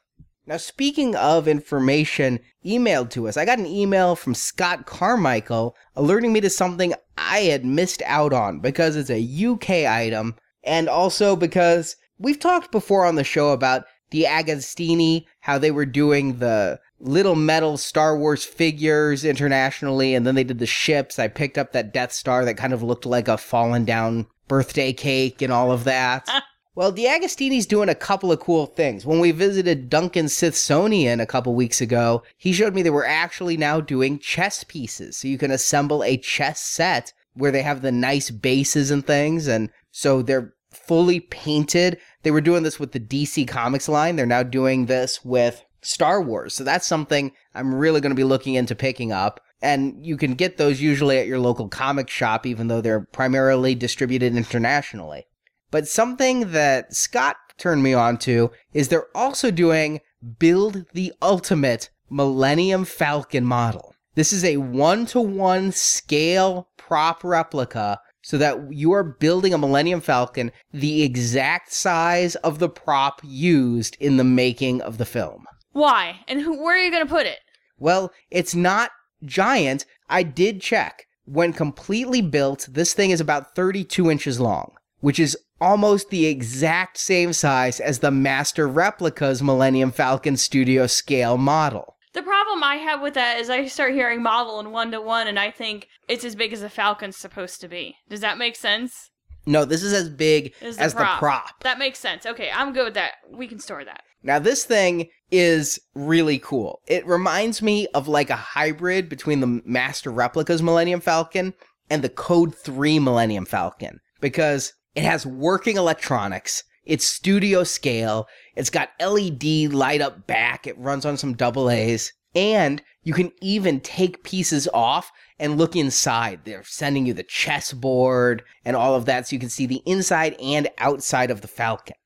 Now, 0.47 0.57
speaking 0.57 1.15
of 1.15 1.47
information 1.47 2.41
emailed 2.65 3.11
to 3.11 3.29
us, 3.29 3.37
I 3.37 3.45
got 3.45 3.61
an 3.61 3.67
email 3.67 4.17
from 4.17 4.35
Scott 4.35 4.87
Carmichael 4.87 5.77
alerting 5.95 6.33
me 6.33 6.41
to 6.41 6.51
something 6.51 6.95
I 7.17 7.41
had 7.41 7.65
missed 7.65 8.03
out 8.05 8.33
on 8.33 8.59
because 8.59 8.97
it's 8.97 9.11
a 9.11 9.47
UK 9.47 9.87
item 9.89 10.35
and 10.65 10.89
also 10.89 11.37
because 11.37 11.97
we've 12.19 12.41
talked 12.41 12.73
before 12.73 13.05
on 13.05 13.15
the 13.15 13.23
show 13.23 13.51
about 13.51 13.85
DeAgostini, 14.11 15.25
how 15.41 15.59
they 15.59 15.71
were 15.71 15.87
doing 15.87 16.39
the 16.39 16.81
little 17.01 17.35
metal 17.35 17.77
Star 17.77 18.17
Wars 18.17 18.45
figures 18.45 19.25
internationally, 19.25 20.15
and 20.15 20.27
then 20.27 20.35
they 20.35 20.45
did 20.45 20.59
the 20.59 20.67
ships. 20.67 21.19
I 21.19 21.29
picked 21.29 21.59
up 21.59 21.73
that 21.73 21.93
Death 21.93 22.13
Star 22.13 22.45
that 22.45 22.57
kind 22.57 22.73
of 22.73 22.83
looked 22.83 23.07
like 23.07 23.29
a 23.29 23.39
fallen 23.39 23.85
down 23.85 24.27
birthday 24.49 24.93
cake 24.93 25.43
and 25.43 25.53
all 25.53 25.73
of 25.73 25.85
that. 25.85 26.29
well, 26.75 26.93
DeAgostini's 26.93 27.67
doing 27.67 27.89
a 27.89 27.95
couple 27.95 28.31
of 28.31 28.41
cool 28.41 28.67
things. 28.67 29.07
When 29.07 29.21
we 29.21 29.31
visited 29.31 29.89
Duncan 29.89 30.29
Smithsonian 30.29 31.21
a 31.21 31.27
couple 31.27 31.55
weeks 31.55 31.81
ago, 31.81 32.23
he 32.37 32.53
showed 32.53 32.75
me 32.75 32.83
they 32.83 32.91
were 32.91 33.07
actually 33.07 33.57
now 33.57 33.81
doing 33.81 34.19
chess 34.19 34.65
pieces. 34.65 35.17
So 35.17 35.29
you 35.29 35.39
can 35.39 35.51
assemble 35.51 36.05
a 36.05 36.17
chess 36.17 36.61
set 36.61 37.13
where 37.35 37.53
they 37.53 37.63
have 37.63 37.81
the 37.81 37.93
nice 37.93 38.31
bases 38.31 38.91
and 38.91 39.07
things, 39.07 39.47
and 39.47 39.71
so 39.93 40.21
they're 40.21 40.53
fully 40.71 41.21
painted. 41.21 41.99
They 42.23 42.31
were 42.31 42.41
doing 42.41 42.65
this 42.65 42.79
with 42.79 42.93
the 42.93 43.01
DC 43.01 43.47
Comics 43.49 43.89
line. 43.89 44.17
They're 44.17 44.27
now 44.27 44.43
doing 44.43 44.87
this 44.87 45.25
with 45.25 45.65
Star 45.83 46.21
Wars. 46.23 46.55
So 46.55 46.65
that's 46.65 46.87
something 46.87 47.33
I'm 47.55 47.75
really 47.75 48.01
going 48.01 48.11
to 48.11 48.17
be 48.17 48.25
looking 48.25 48.55
into 48.55 48.75
picking 48.75 49.13
up. 49.13 49.41
And 49.63 50.05
you 50.05 50.17
can 50.17 50.35
get 50.35 50.57
those 50.57 50.81
usually 50.81 51.19
at 51.19 51.27
your 51.27 51.39
local 51.39 51.69
comic 51.69 52.09
shop, 52.09 52.47
even 52.47 52.69
though 52.69 52.81
they're 52.81 53.07
primarily 53.13 53.75
distributed 53.75 54.35
internationally. 54.35 55.27
But 55.71 55.87
something 55.87 56.53
that 56.53 56.95
Scott 56.95 57.37
turned 57.59 57.83
me 57.83 57.93
on 57.93 58.19
to 58.19 58.51
is 58.73 58.89
they're 58.89 59.15
also 59.15 59.51
doing 59.51 60.01
Build 60.39 60.87
the 60.93 61.13
Ultimate 61.23 61.91
Millennium 62.11 62.85
Falcon 62.85 63.45
model. 63.45 63.95
This 64.15 64.33
is 64.33 64.45
a 64.45 64.57
one 64.57 65.07
to 65.07 65.21
one 65.21 65.73
scale 65.73 66.69
prop 66.77 67.23
replica 67.23 68.01
so 68.23 68.37
that 68.39 68.73
you 68.73 68.93
are 68.93 69.05
building 69.05 69.55
a 69.55 69.59
Millennium 69.59 70.01
Falcon 70.01 70.53
the 70.73 71.03
exact 71.03 71.73
size 71.73 72.35
of 72.37 72.59
the 72.59 72.69
prop 72.69 73.21
used 73.25 73.97
in 74.01 74.17
the 74.17 74.25
making 74.25 74.83
of 74.83 74.99
the 74.99 75.07
film. 75.07 75.47
Why? 75.81 76.21
And 76.29 76.43
who, 76.43 76.63
where 76.63 76.77
are 76.77 76.85
you 76.85 76.91
going 76.91 77.07
to 77.07 77.11
put 77.11 77.25
it? 77.25 77.39
Well, 77.79 78.13
it's 78.31 78.55
not 78.55 78.91
giant. 79.25 79.87
I 80.11 80.23
did 80.23 80.61
check. 80.61 81.07
When 81.25 81.55
completely 81.55 82.21
built, 82.21 82.69
this 82.71 82.93
thing 82.93 83.13
is 83.13 83.21
about 83.21 83.55
32 83.55 84.11
inches 84.11 84.39
long, 84.39 84.73
which 85.01 85.19
is 85.19 85.39
almost 85.59 86.11
the 86.11 86.27
exact 86.27 86.99
same 86.99 87.33
size 87.33 87.81
as 87.81 88.01
the 88.01 88.11
Master 88.11 88.69
Replica's 88.69 89.43
Millennium 89.43 89.91
Falcon 89.91 90.37
Studio 90.37 90.87
scale 90.87 91.39
model. 91.39 91.97
The 92.13 92.23
problem 92.23 92.63
I 92.63 92.75
have 92.75 93.01
with 93.01 93.15
that 93.15 93.41
is 93.41 93.49
I 93.49 93.65
start 93.65 93.95
hearing 93.95 94.23
model 94.23 94.61
and 94.61 94.73
one 94.73 94.91
to 94.91 95.01
one, 95.01 95.29
and 95.29 95.39
I 95.39 95.51
think 95.51 95.89
it's 96.09 96.27
as 96.27 96.37
big 96.37 96.53
as 96.53 96.61
the 96.61 96.69
Falcon's 96.69 97.17
supposed 97.17 97.59
to 97.63 97.69
be. 97.69 97.97
Does 98.07 98.21
that 98.21 98.37
make 98.37 98.57
sense? 98.57 99.09
No, 99.47 99.65
this 99.65 99.83
is 99.83 99.95
as 99.95 100.11
big 100.11 100.53
as, 100.61 100.77
the, 100.77 100.83
as 100.83 100.93
prop. 100.93 101.17
the 101.17 101.19
prop. 101.21 101.63
That 101.63 101.79
makes 101.79 101.99
sense. 101.99 102.27
Okay, 102.27 102.51
I'm 102.55 102.75
good 102.75 102.85
with 102.85 102.95
that. 102.95 103.13
We 103.31 103.47
can 103.47 103.59
store 103.59 103.83
that. 103.87 104.03
Now, 104.23 104.39
this 104.39 104.65
thing 104.65 105.09
is 105.31 105.81
really 105.95 106.39
cool. 106.39 106.81
It 106.87 107.07
reminds 107.07 107.63
me 107.63 107.87
of 107.95 108.09
like 108.09 108.31
a 108.31 108.37
hybrid 108.37 109.09
between 109.09 109.41
the 109.41 109.63
Master 109.65 110.11
Replica's 110.11 110.63
Millennium 110.63 111.01
Falcon 111.01 111.55
and 111.89 112.03
the 112.03 112.09
Code 112.09 112.55
3 112.55 112.99
Millennium 112.99 113.47
Falcon 113.47 114.01
because 114.21 114.75
it 114.95 115.05
has 115.05 115.25
working 115.25 115.77
electronics. 115.77 116.65
It's 116.85 117.07
studio 117.07 117.65
scale. 117.65 118.27
It's 118.57 118.71
got 118.71 118.91
LED 119.01 119.73
light 119.73 120.01
up 120.01 120.27
back. 120.27 120.67
It 120.67 120.79
runs 120.79 121.05
on 121.05 121.17
some 121.17 121.35
double 121.35 121.71
A's. 121.71 122.13
And 122.35 122.83
you 123.03 123.15
can 123.15 123.33
even 123.41 123.81
take 123.81 124.23
pieces 124.23 124.69
off 124.75 125.11
and 125.39 125.57
look 125.57 125.75
inside. 125.75 126.41
They're 126.45 126.65
sending 126.65 127.07
you 127.07 127.15
the 127.15 127.23
chessboard 127.23 128.43
and 128.65 128.77
all 128.77 128.95
of 128.95 129.07
that 129.07 129.29
so 129.29 129.35
you 129.35 129.41
can 129.41 129.49
see 129.49 129.67
the 129.67 129.83
inside 129.87 130.37
and 130.41 130.69
outside 130.79 131.31
of 131.31 131.41
the 131.41 131.49
Falcon. 131.49 131.97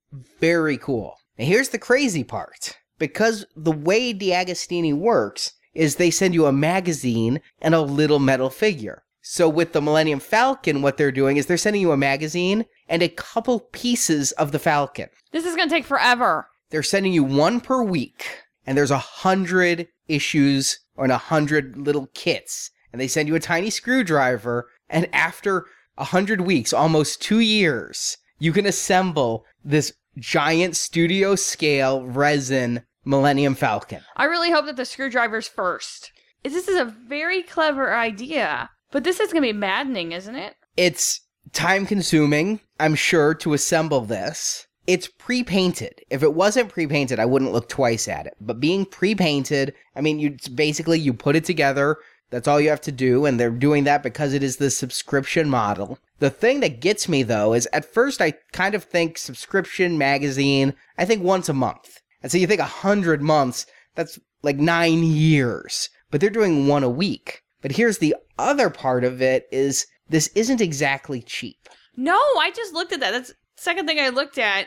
Very 0.40 0.78
cool. 0.78 1.16
Now 1.38 1.44
here's 1.44 1.70
the 1.70 1.78
crazy 1.78 2.24
part. 2.24 2.78
Because 2.98 3.44
the 3.56 3.72
way 3.72 4.14
DeAgostini 4.14 4.94
works 4.94 5.52
is 5.74 5.96
they 5.96 6.10
send 6.10 6.34
you 6.34 6.46
a 6.46 6.52
magazine 6.52 7.40
and 7.60 7.74
a 7.74 7.80
little 7.80 8.20
metal 8.20 8.50
figure. 8.50 9.02
So 9.20 9.48
with 9.48 9.72
the 9.72 9.82
Millennium 9.82 10.20
Falcon, 10.20 10.82
what 10.82 10.96
they're 10.96 11.10
doing 11.10 11.36
is 11.36 11.46
they're 11.46 11.56
sending 11.56 11.82
you 11.82 11.92
a 11.92 11.96
magazine 11.96 12.66
and 12.88 13.02
a 13.02 13.08
couple 13.08 13.60
pieces 13.72 14.32
of 14.32 14.52
the 14.52 14.58
Falcon. 14.58 15.08
This 15.32 15.44
is 15.44 15.56
going 15.56 15.68
to 15.68 15.74
take 15.74 15.86
forever. 15.86 16.48
They're 16.70 16.82
sending 16.82 17.12
you 17.12 17.24
one 17.24 17.60
per 17.60 17.82
week, 17.82 18.26
and 18.66 18.76
there's 18.76 18.90
a 18.90 18.98
hundred 18.98 19.88
issues 20.08 20.78
or 20.94 21.06
a 21.06 21.16
hundred 21.16 21.76
little 21.76 22.08
kits. 22.14 22.70
And 22.92 23.00
they 23.00 23.08
send 23.08 23.26
you 23.26 23.34
a 23.34 23.40
tiny 23.40 23.70
screwdriver, 23.70 24.68
and 24.88 25.08
after 25.12 25.66
a 25.96 26.04
hundred 26.04 26.42
weeks, 26.42 26.72
almost 26.72 27.22
two 27.22 27.40
years, 27.40 28.18
you 28.38 28.52
can 28.52 28.66
assemble 28.66 29.44
this 29.64 29.92
giant 30.18 30.76
studio 30.76 31.34
scale 31.34 32.04
resin 32.04 32.82
Millennium 33.04 33.54
Falcon. 33.54 34.00
I 34.16 34.24
really 34.24 34.50
hope 34.50 34.66
that 34.66 34.76
the 34.76 34.84
screwdriver's 34.84 35.48
first. 35.48 36.12
This 36.42 36.68
is 36.68 36.78
a 36.78 36.84
very 36.84 37.42
clever 37.42 37.94
idea, 37.94 38.70
but 38.90 39.04
this 39.04 39.20
is 39.20 39.32
going 39.32 39.42
to 39.42 39.52
be 39.52 39.58
maddening, 39.58 40.12
isn't 40.12 40.36
it? 40.36 40.56
It's 40.76 41.20
time 41.52 41.86
consuming, 41.86 42.60
I'm 42.78 42.94
sure, 42.94 43.34
to 43.34 43.54
assemble 43.54 44.02
this. 44.02 44.66
It's 44.86 45.08
pre 45.08 45.42
painted. 45.42 46.02
If 46.10 46.22
it 46.22 46.34
wasn't 46.34 46.68
pre 46.68 46.86
painted, 46.86 47.18
I 47.18 47.24
wouldn't 47.24 47.52
look 47.52 47.68
twice 47.68 48.06
at 48.08 48.26
it. 48.26 48.34
But 48.40 48.60
being 48.60 48.84
pre 48.84 49.14
painted, 49.14 49.74
I 49.96 50.02
mean, 50.02 50.18
you 50.18 50.36
basically 50.54 50.98
you 50.98 51.14
put 51.14 51.36
it 51.36 51.44
together. 51.44 51.96
That's 52.34 52.48
all 52.48 52.60
you 52.60 52.70
have 52.70 52.80
to 52.80 52.90
do, 52.90 53.26
and 53.26 53.38
they're 53.38 53.48
doing 53.48 53.84
that 53.84 54.02
because 54.02 54.32
it 54.32 54.42
is 54.42 54.56
the 54.56 54.68
subscription 54.68 55.48
model. 55.48 56.00
The 56.18 56.30
thing 56.30 56.58
that 56.60 56.80
gets 56.80 57.08
me 57.08 57.22
though 57.22 57.54
is 57.54 57.68
at 57.72 57.84
first 57.84 58.20
I 58.20 58.32
kind 58.52 58.74
of 58.74 58.82
think 58.82 59.18
subscription 59.18 59.96
magazine, 59.98 60.74
I 60.98 61.04
think 61.04 61.22
once 61.22 61.48
a 61.48 61.54
month. 61.54 62.00
And 62.24 62.32
so 62.32 62.38
you 62.38 62.48
think 62.48 62.60
a 62.60 62.64
hundred 62.64 63.22
months, 63.22 63.66
that's 63.94 64.18
like 64.42 64.56
nine 64.56 65.04
years. 65.04 65.90
But 66.10 66.20
they're 66.20 66.28
doing 66.28 66.66
one 66.66 66.82
a 66.82 66.88
week. 66.88 67.42
But 67.62 67.70
here's 67.70 67.98
the 67.98 68.16
other 68.36 68.68
part 68.68 69.04
of 69.04 69.22
it 69.22 69.46
is 69.52 69.86
this 70.08 70.26
isn't 70.34 70.60
exactly 70.60 71.22
cheap. 71.22 71.68
No, 71.96 72.16
I 72.16 72.50
just 72.50 72.74
looked 72.74 72.92
at 72.92 72.98
that. 72.98 73.12
That's 73.12 73.32
second 73.54 73.86
thing 73.86 74.00
I 74.00 74.08
looked 74.08 74.38
at 74.38 74.66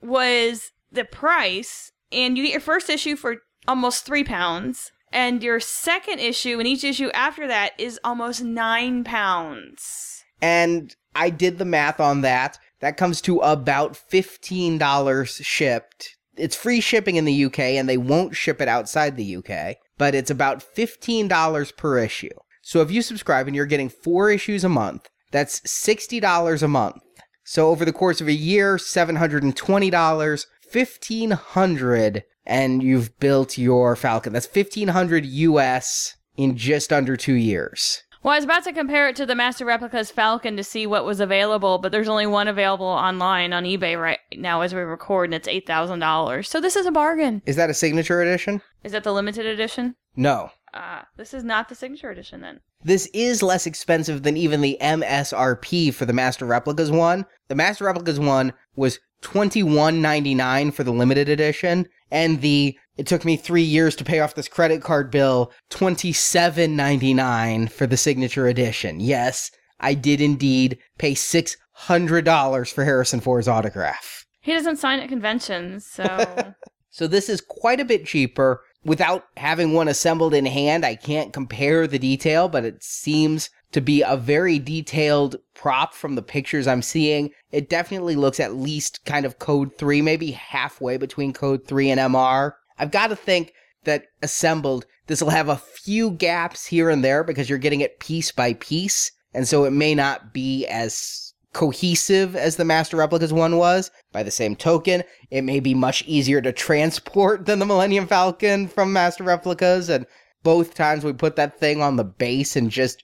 was 0.00 0.70
the 0.92 1.04
price, 1.04 1.90
and 2.12 2.38
you 2.38 2.44
get 2.44 2.52
your 2.52 2.60
first 2.60 2.88
issue 2.88 3.16
for 3.16 3.38
almost 3.66 4.06
three 4.06 4.22
pounds, 4.22 4.92
and 5.12 5.42
your 5.42 5.60
second 5.60 6.20
issue 6.20 6.58
and 6.58 6.66
each 6.66 6.84
issue 6.84 7.10
after 7.14 7.46
that 7.48 7.72
is 7.78 7.98
almost 8.04 8.42
nine 8.42 9.04
pounds. 9.04 10.24
And 10.40 10.94
I 11.14 11.30
did 11.30 11.58
the 11.58 11.64
math 11.64 12.00
on 12.00 12.20
that. 12.22 12.58
That 12.80 12.96
comes 12.96 13.20
to 13.22 13.38
about 13.40 13.92
$15 13.92 15.44
shipped. 15.44 16.16
It's 16.36 16.56
free 16.56 16.80
shipping 16.80 17.16
in 17.16 17.24
the 17.26 17.44
UK 17.44 17.58
and 17.58 17.88
they 17.88 17.98
won't 17.98 18.36
ship 18.36 18.60
it 18.60 18.68
outside 18.68 19.16
the 19.16 19.36
UK, 19.36 19.76
but 19.98 20.14
it's 20.14 20.30
about 20.30 20.64
$15 20.76 21.76
per 21.76 21.98
issue. 21.98 22.30
So 22.62 22.80
if 22.80 22.90
you 22.90 23.02
subscribe 23.02 23.46
and 23.46 23.56
you're 23.56 23.66
getting 23.66 23.88
four 23.88 24.30
issues 24.30 24.64
a 24.64 24.68
month, 24.68 25.08
that's 25.30 25.60
$60 25.60 26.62
a 26.62 26.68
month. 26.68 27.02
So 27.44 27.68
over 27.68 27.84
the 27.84 27.92
course 27.92 28.20
of 28.20 28.28
a 28.28 28.32
year, 28.32 28.76
$720, 28.76 30.46
1500 30.72 32.24
and 32.50 32.82
you've 32.82 33.16
built 33.20 33.56
your 33.56 33.94
Falcon. 33.96 34.32
That's 34.32 34.46
1500 34.46 35.24
US 35.24 36.16
in 36.36 36.56
just 36.56 36.92
under 36.92 37.16
2 37.16 37.32
years. 37.34 38.02
Well, 38.22 38.34
I 38.34 38.36
was 38.36 38.44
about 38.44 38.64
to 38.64 38.72
compare 38.74 39.08
it 39.08 39.16
to 39.16 39.24
the 39.24 39.34
Master 39.34 39.64
Replicas 39.64 40.10
Falcon 40.10 40.56
to 40.58 40.64
see 40.64 40.86
what 40.86 41.06
was 41.06 41.20
available, 41.20 41.78
but 41.78 41.90
there's 41.90 42.08
only 42.08 42.26
one 42.26 42.48
available 42.48 42.84
online 42.84 43.54
on 43.54 43.64
eBay 43.64 43.98
right 43.98 44.18
now 44.34 44.60
as 44.60 44.74
we 44.74 44.80
record, 44.82 45.26
and 45.26 45.34
it's 45.34 45.48
eight 45.48 45.66
thousand 45.66 46.00
dollars. 46.00 46.46
So 46.46 46.60
this 46.60 46.76
is 46.76 46.84
a 46.84 46.90
bargain. 46.90 47.40
Is 47.46 47.56
that 47.56 47.70
a 47.70 47.74
signature 47.74 48.20
edition? 48.20 48.60
Is 48.84 48.92
that 48.92 49.04
the 49.04 49.12
limited 49.14 49.46
edition? 49.46 49.94
No. 50.16 50.50
Ah, 50.74 51.06
this 51.16 51.32
is 51.32 51.44
not 51.44 51.70
the 51.70 51.74
signature 51.74 52.10
edition 52.10 52.42
then. 52.42 52.60
This 52.84 53.08
is 53.14 53.42
less 53.42 53.66
expensive 53.66 54.22
than 54.22 54.36
even 54.36 54.60
the 54.60 54.76
MSRP 54.80 55.94
for 55.94 56.04
the 56.04 56.12
Master 56.12 56.44
Replicas 56.44 56.90
one. 56.90 57.24
The 57.48 57.54
Master 57.54 57.84
Replicas 57.84 58.18
one 58.18 58.52
was 58.76 58.98
$21.99 59.22 60.72
for 60.72 60.84
the 60.84 60.92
limited 60.92 61.28
edition, 61.28 61.86
and 62.10 62.40
the 62.40 62.78
it 62.96 63.06
took 63.06 63.24
me 63.24 63.36
three 63.36 63.62
years 63.62 63.96
to 63.96 64.04
pay 64.04 64.20
off 64.20 64.34
this 64.34 64.48
credit 64.48 64.82
card 64.82 65.10
bill, 65.10 65.52
$27.99 65.70 67.70
for 67.70 67.86
the 67.86 67.96
signature 67.96 68.46
edition. 68.46 69.00
Yes, 69.00 69.50
I 69.78 69.94
did 69.94 70.20
indeed 70.20 70.78
pay 70.98 71.14
$600 71.14 72.72
for 72.72 72.84
Harrison 72.84 73.20
Ford's 73.20 73.48
autograph. 73.48 74.26
He 74.42 74.52
doesn't 74.52 74.76
sign 74.76 75.00
at 75.00 75.08
conventions, 75.08 75.86
so 75.86 76.54
So 76.90 77.06
this 77.06 77.28
is 77.28 77.40
quite 77.40 77.80
a 77.80 77.84
bit 77.84 78.04
cheaper. 78.04 78.62
Without 78.84 79.24
having 79.36 79.72
one 79.72 79.88
assembled 79.88 80.34
in 80.34 80.46
hand, 80.46 80.84
I 80.84 80.96
can't 80.96 81.32
compare 81.32 81.86
the 81.86 81.98
detail, 81.98 82.48
but 82.48 82.64
it 82.64 82.82
seems 82.82 83.50
to 83.72 83.80
be 83.80 84.02
a 84.02 84.16
very 84.16 84.58
detailed 84.58 85.36
prop 85.54 85.94
from 85.94 86.14
the 86.14 86.22
pictures 86.22 86.66
I'm 86.66 86.82
seeing. 86.82 87.30
It 87.52 87.68
definitely 87.68 88.16
looks 88.16 88.40
at 88.40 88.54
least 88.54 89.04
kind 89.04 89.24
of 89.24 89.38
code 89.38 89.76
3, 89.78 90.02
maybe 90.02 90.32
halfway 90.32 90.96
between 90.96 91.32
code 91.32 91.66
3 91.66 91.90
and 91.90 92.00
MR. 92.00 92.52
I've 92.78 92.90
got 92.90 93.08
to 93.08 93.16
think 93.16 93.52
that 93.84 94.06
assembled, 94.22 94.86
this 95.06 95.22
will 95.22 95.30
have 95.30 95.48
a 95.48 95.56
few 95.56 96.10
gaps 96.10 96.66
here 96.66 96.90
and 96.90 97.04
there 97.04 97.24
because 97.24 97.48
you're 97.48 97.58
getting 97.58 97.80
it 97.80 98.00
piece 98.00 98.32
by 98.32 98.54
piece. 98.54 99.12
And 99.32 99.46
so 99.46 99.64
it 99.64 99.70
may 99.70 99.94
not 99.94 100.32
be 100.32 100.66
as 100.66 101.32
cohesive 101.52 102.36
as 102.36 102.56
the 102.56 102.64
Master 102.64 102.96
Replicas 102.96 103.32
one 103.32 103.56
was. 103.56 103.90
By 104.12 104.22
the 104.22 104.30
same 104.30 104.56
token, 104.56 105.02
it 105.30 105.42
may 105.42 105.60
be 105.60 105.74
much 105.74 106.02
easier 106.06 106.40
to 106.40 106.52
transport 106.52 107.46
than 107.46 107.58
the 107.58 107.66
Millennium 107.66 108.06
Falcon 108.06 108.68
from 108.68 108.92
Master 108.92 109.24
Replicas. 109.24 109.88
And 109.88 110.06
both 110.42 110.74
times 110.74 111.04
we 111.04 111.12
put 111.12 111.36
that 111.36 111.58
thing 111.58 111.82
on 111.82 111.96
the 111.96 112.04
base 112.04 112.56
and 112.56 112.70
just, 112.70 113.02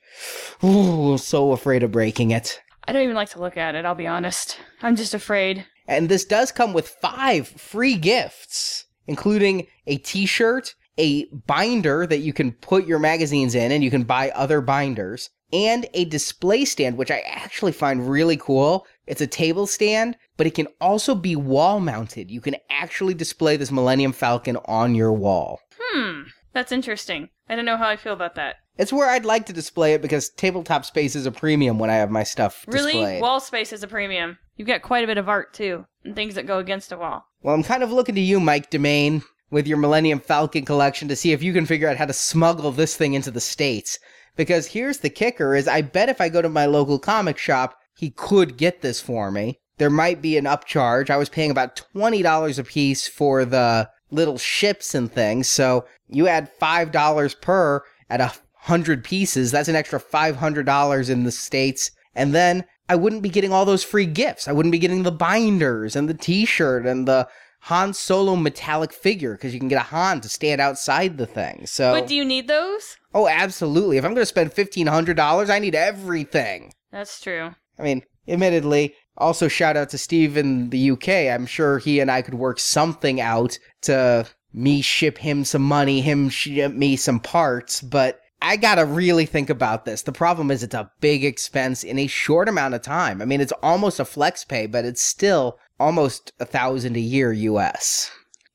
ooh, 0.65 1.19
so 1.19 1.53
afraid 1.53 1.83
of 1.83 1.93
breaking 1.93 2.31
it. 2.31 2.61
I 2.85 2.93
don't 2.93 3.03
even 3.03 3.17
like 3.17 3.31
to 3.31 3.41
look 3.41 3.57
at 3.57 3.75
it, 3.75 3.85
I'll 3.85 3.95
be 3.95 4.07
honest. 4.07 4.59
I'm 4.83 4.97
just 4.97 5.15
afraid. 5.15 5.67
And 5.89 6.09
this 6.09 6.25
does 6.25 6.53
come 6.53 6.73
with 6.73 6.89
five 6.89 7.49
free 7.49 7.97
gifts, 7.97 8.87
including 9.07 9.67
a 9.87 9.99
t 9.99 10.27
shirt, 10.27 10.75
a 10.99 11.27
binder 11.47 12.07
that 12.07 12.19
you 12.19 12.33
can 12.33 12.53
put 12.53 12.87
your 12.87 12.99
magazines 12.99 13.55
in, 13.55 13.73
and 13.73 13.85
you 13.85 13.91
can 13.91 14.05
buy 14.05 14.31
other 14.31 14.61
binders, 14.61 15.31
and 15.53 15.87
a 15.95 16.05
display 16.07 16.65
stand, 16.65 16.97
which 16.97 17.11
I 17.11 17.21
actually 17.27 17.73
find 17.73 18.09
really 18.09 18.37
cool. 18.37 18.87
It's 19.07 19.21
a 19.21 19.27
table 19.27 19.67
stand, 19.67 20.17
but 20.37 20.47
it 20.47 20.55
can 20.55 20.69
also 20.81 21.15
be 21.15 21.37
wall 21.37 21.81
mounted. 21.81 22.31
You 22.31 22.41
can 22.41 22.57
actually 22.71 23.15
display 23.15 23.57
this 23.57 23.71
Millennium 23.71 24.13
Falcon 24.13 24.57
on 24.65 24.95
your 24.95 25.13
wall. 25.13 25.61
Hmm, 25.79 26.23
that's 26.57 26.73
interesting. 26.73 27.29
I 27.51 27.55
don't 27.55 27.67
know 27.67 27.77
how 27.77 27.87
I 27.89 27.97
feel 27.97 28.15
about 28.15 28.35
that. 28.37 28.57
It's 28.79 28.93
where 28.93 29.09
I'd 29.11 29.27
like 29.27 29.45
to 29.47 29.53
display 29.53 29.93
it 29.93 30.01
because 30.03 30.31
tabletop 30.31 30.87
space 30.87 31.15
is 31.15 31.27
a 31.27 31.31
premium 31.31 31.79
when 31.79 31.91
I 31.91 31.95
have 31.97 32.11
my 32.11 32.23
stuff 32.23 32.65
Really? 32.67 32.93
displayed. 32.93 33.21
Wall 33.23 33.41
space 33.41 33.73
is 33.73 33.83
a 33.83 33.87
premium. 33.87 34.39
You've 34.57 34.69
got 34.69 34.81
quite 34.83 35.05
a 35.05 35.07
bit 35.07 35.19
of 35.19 35.29
art 35.29 35.53
too, 35.53 35.85
and 36.03 36.17
things 36.17 36.35
that 36.35 36.47
go 36.47 36.59
against 36.59 36.93
a 36.93 36.97
wall. 36.97 37.25
Well, 37.43 37.55
I'm 37.55 37.63
kind 37.63 37.83
of 37.83 37.93
looking 37.93 38.15
to 38.15 38.21
you, 38.23 38.41
Mike 38.41 38.71
Domain, 38.71 39.23
with 39.51 39.67
your 39.67 39.77
Millennium 39.77 40.19
Falcon 40.19 40.65
collection 40.65 41.09
to 41.09 41.17
see 41.17 41.33
if 41.33 41.43
you 41.43 41.53
can 41.53 41.67
figure 41.67 41.89
out 41.89 41.99
how 41.99 42.07
to 42.07 42.13
smuggle 42.15 42.73
this 42.73 42.97
thing 42.97 43.13
into 43.13 43.31
the 43.31 43.41
States. 43.41 43.99
Because 44.35 44.69
here's 44.69 44.99
the 44.99 45.11
kicker 45.11 45.55
is 45.55 45.69
I 45.69 45.83
bet 45.83 46.09
if 46.09 46.21
I 46.23 46.31
go 46.31 46.41
to 46.41 46.49
my 46.49 46.65
local 46.67 46.99
comic 46.99 47.37
shop, 47.39 47.79
he 47.97 48.11
could 48.11 48.57
get 48.57 48.81
this 48.81 49.01
for 49.01 49.31
me. 49.31 49.61
There 49.79 49.91
might 49.91 50.23
be 50.23 50.39
an 50.39 50.45
upcharge. 50.45 51.11
I 51.11 51.19
was 51.19 51.29
paying 51.29 51.51
about 51.51 51.83
$20 51.95 52.59
a 52.59 52.65
piece 52.65 53.07
for 53.07 53.45
the 53.45 53.89
little 54.11 54.39
ships 54.39 54.95
and 54.95 55.11
things. 55.13 55.49
So 55.49 55.85
you 56.09 56.29
add 56.29 56.51
$5 56.61 57.41
per 57.41 57.83
at 58.09 58.21
a 58.21 58.33
hundred 58.55 59.05
pieces. 59.05 59.51
That's 59.51 59.69
an 59.69 59.77
extra 59.77 60.01
$500 60.01 61.11
in 61.11 61.25
the 61.25 61.33
States. 61.33 61.91
And 62.15 62.35
then 62.35 62.65
I 62.89 62.97
wouldn't 62.97 63.23
be 63.23 63.29
getting 63.29 63.53
all 63.53 63.65
those 63.65 63.85
free 63.85 64.07
gifts. 64.07 64.49
I 64.49 64.53
wouldn't 64.53 64.73
be 64.73 64.79
getting 64.79 65.03
the 65.03 65.13
binders 65.13 65.97
and 65.97 66.09
the 66.09 66.15
t-shirt 66.15 66.87
and 66.87 67.07
the 67.07 67.29
Han 67.63 67.93
Solo 67.95 68.37
metallic 68.37 68.93
figure 68.93 69.33
because 69.33 69.53
you 69.53 69.59
can 69.59 69.69
get 69.69 69.81
a 69.81 69.87
Han 69.87 70.21
to 70.21 70.29
stand 70.29 70.61
outside 70.61 71.19
the 71.19 71.27
thing. 71.27 71.67
So, 71.67 71.93
But 71.93 72.07
do 72.07 72.15
you 72.15 72.25
need 72.25 72.47
those? 72.47 72.97
oh, 73.13 73.27
absolutely. 73.27 73.97
If 73.97 74.05
I'm 74.05 74.13
going 74.15 74.23
to 74.23 74.27
spend 74.27 74.53
fifteen 74.53 74.87
hundred 74.87 75.17
dollars, 75.17 75.51
I 75.51 75.59
need 75.59 75.75
everything. 75.75 76.73
That's 76.93 77.21
true. 77.21 77.55
I 77.79 77.83
mean, 77.83 78.03
admittedly, 78.29 78.95
also 79.19 79.49
shout 79.49 79.77
out 79.77 79.91
to 79.91 79.99
Steve 79.99 80.37
in 80.37 80.71
the 80.71 80.91
UK. 80.93 81.09
I'm 81.09 81.47
sure 81.47 81.79
he 81.79 82.01
and 82.01 82.11
I 82.11 82.23
could 82.23 82.35
work 82.35 82.59
something 82.61 83.21
out 83.21 83.59
to 83.83 84.27
me 84.53 84.81
ship 84.81 85.19
him 85.19 85.45
some 85.45 85.63
money, 85.63 86.01
him 86.01 86.29
ship 86.29 86.73
me 86.73 86.97
some 86.97 87.21
parts. 87.21 87.81
But 87.81 88.21
I 88.43 88.57
gotta 88.57 88.85
really 88.85 89.27
think 89.27 89.51
about 89.51 89.85
this. 89.85 90.03
The 90.03 90.13
problem 90.13 90.51
is 90.51 90.63
it's 90.63 90.75
a 90.75 90.91
big 91.01 91.25
expense 91.25 91.83
in 91.85 91.99
a 91.99 92.07
short 92.07 92.49
amount 92.49 92.75
of 92.75 92.83
time. 92.83 93.23
I 93.23 93.25
mean, 93.25 93.41
it's 93.41 93.53
almost 93.63 94.01
a 94.01 94.05
flex 94.05 94.45
pay, 94.45 94.67
but 94.67 94.85
it's 94.85 95.03
still 95.03 95.59
almost 95.79 96.33
a 96.41 96.45
thousand 96.45 96.97
a 96.97 97.01
year 97.01 97.33
US. 97.33 98.11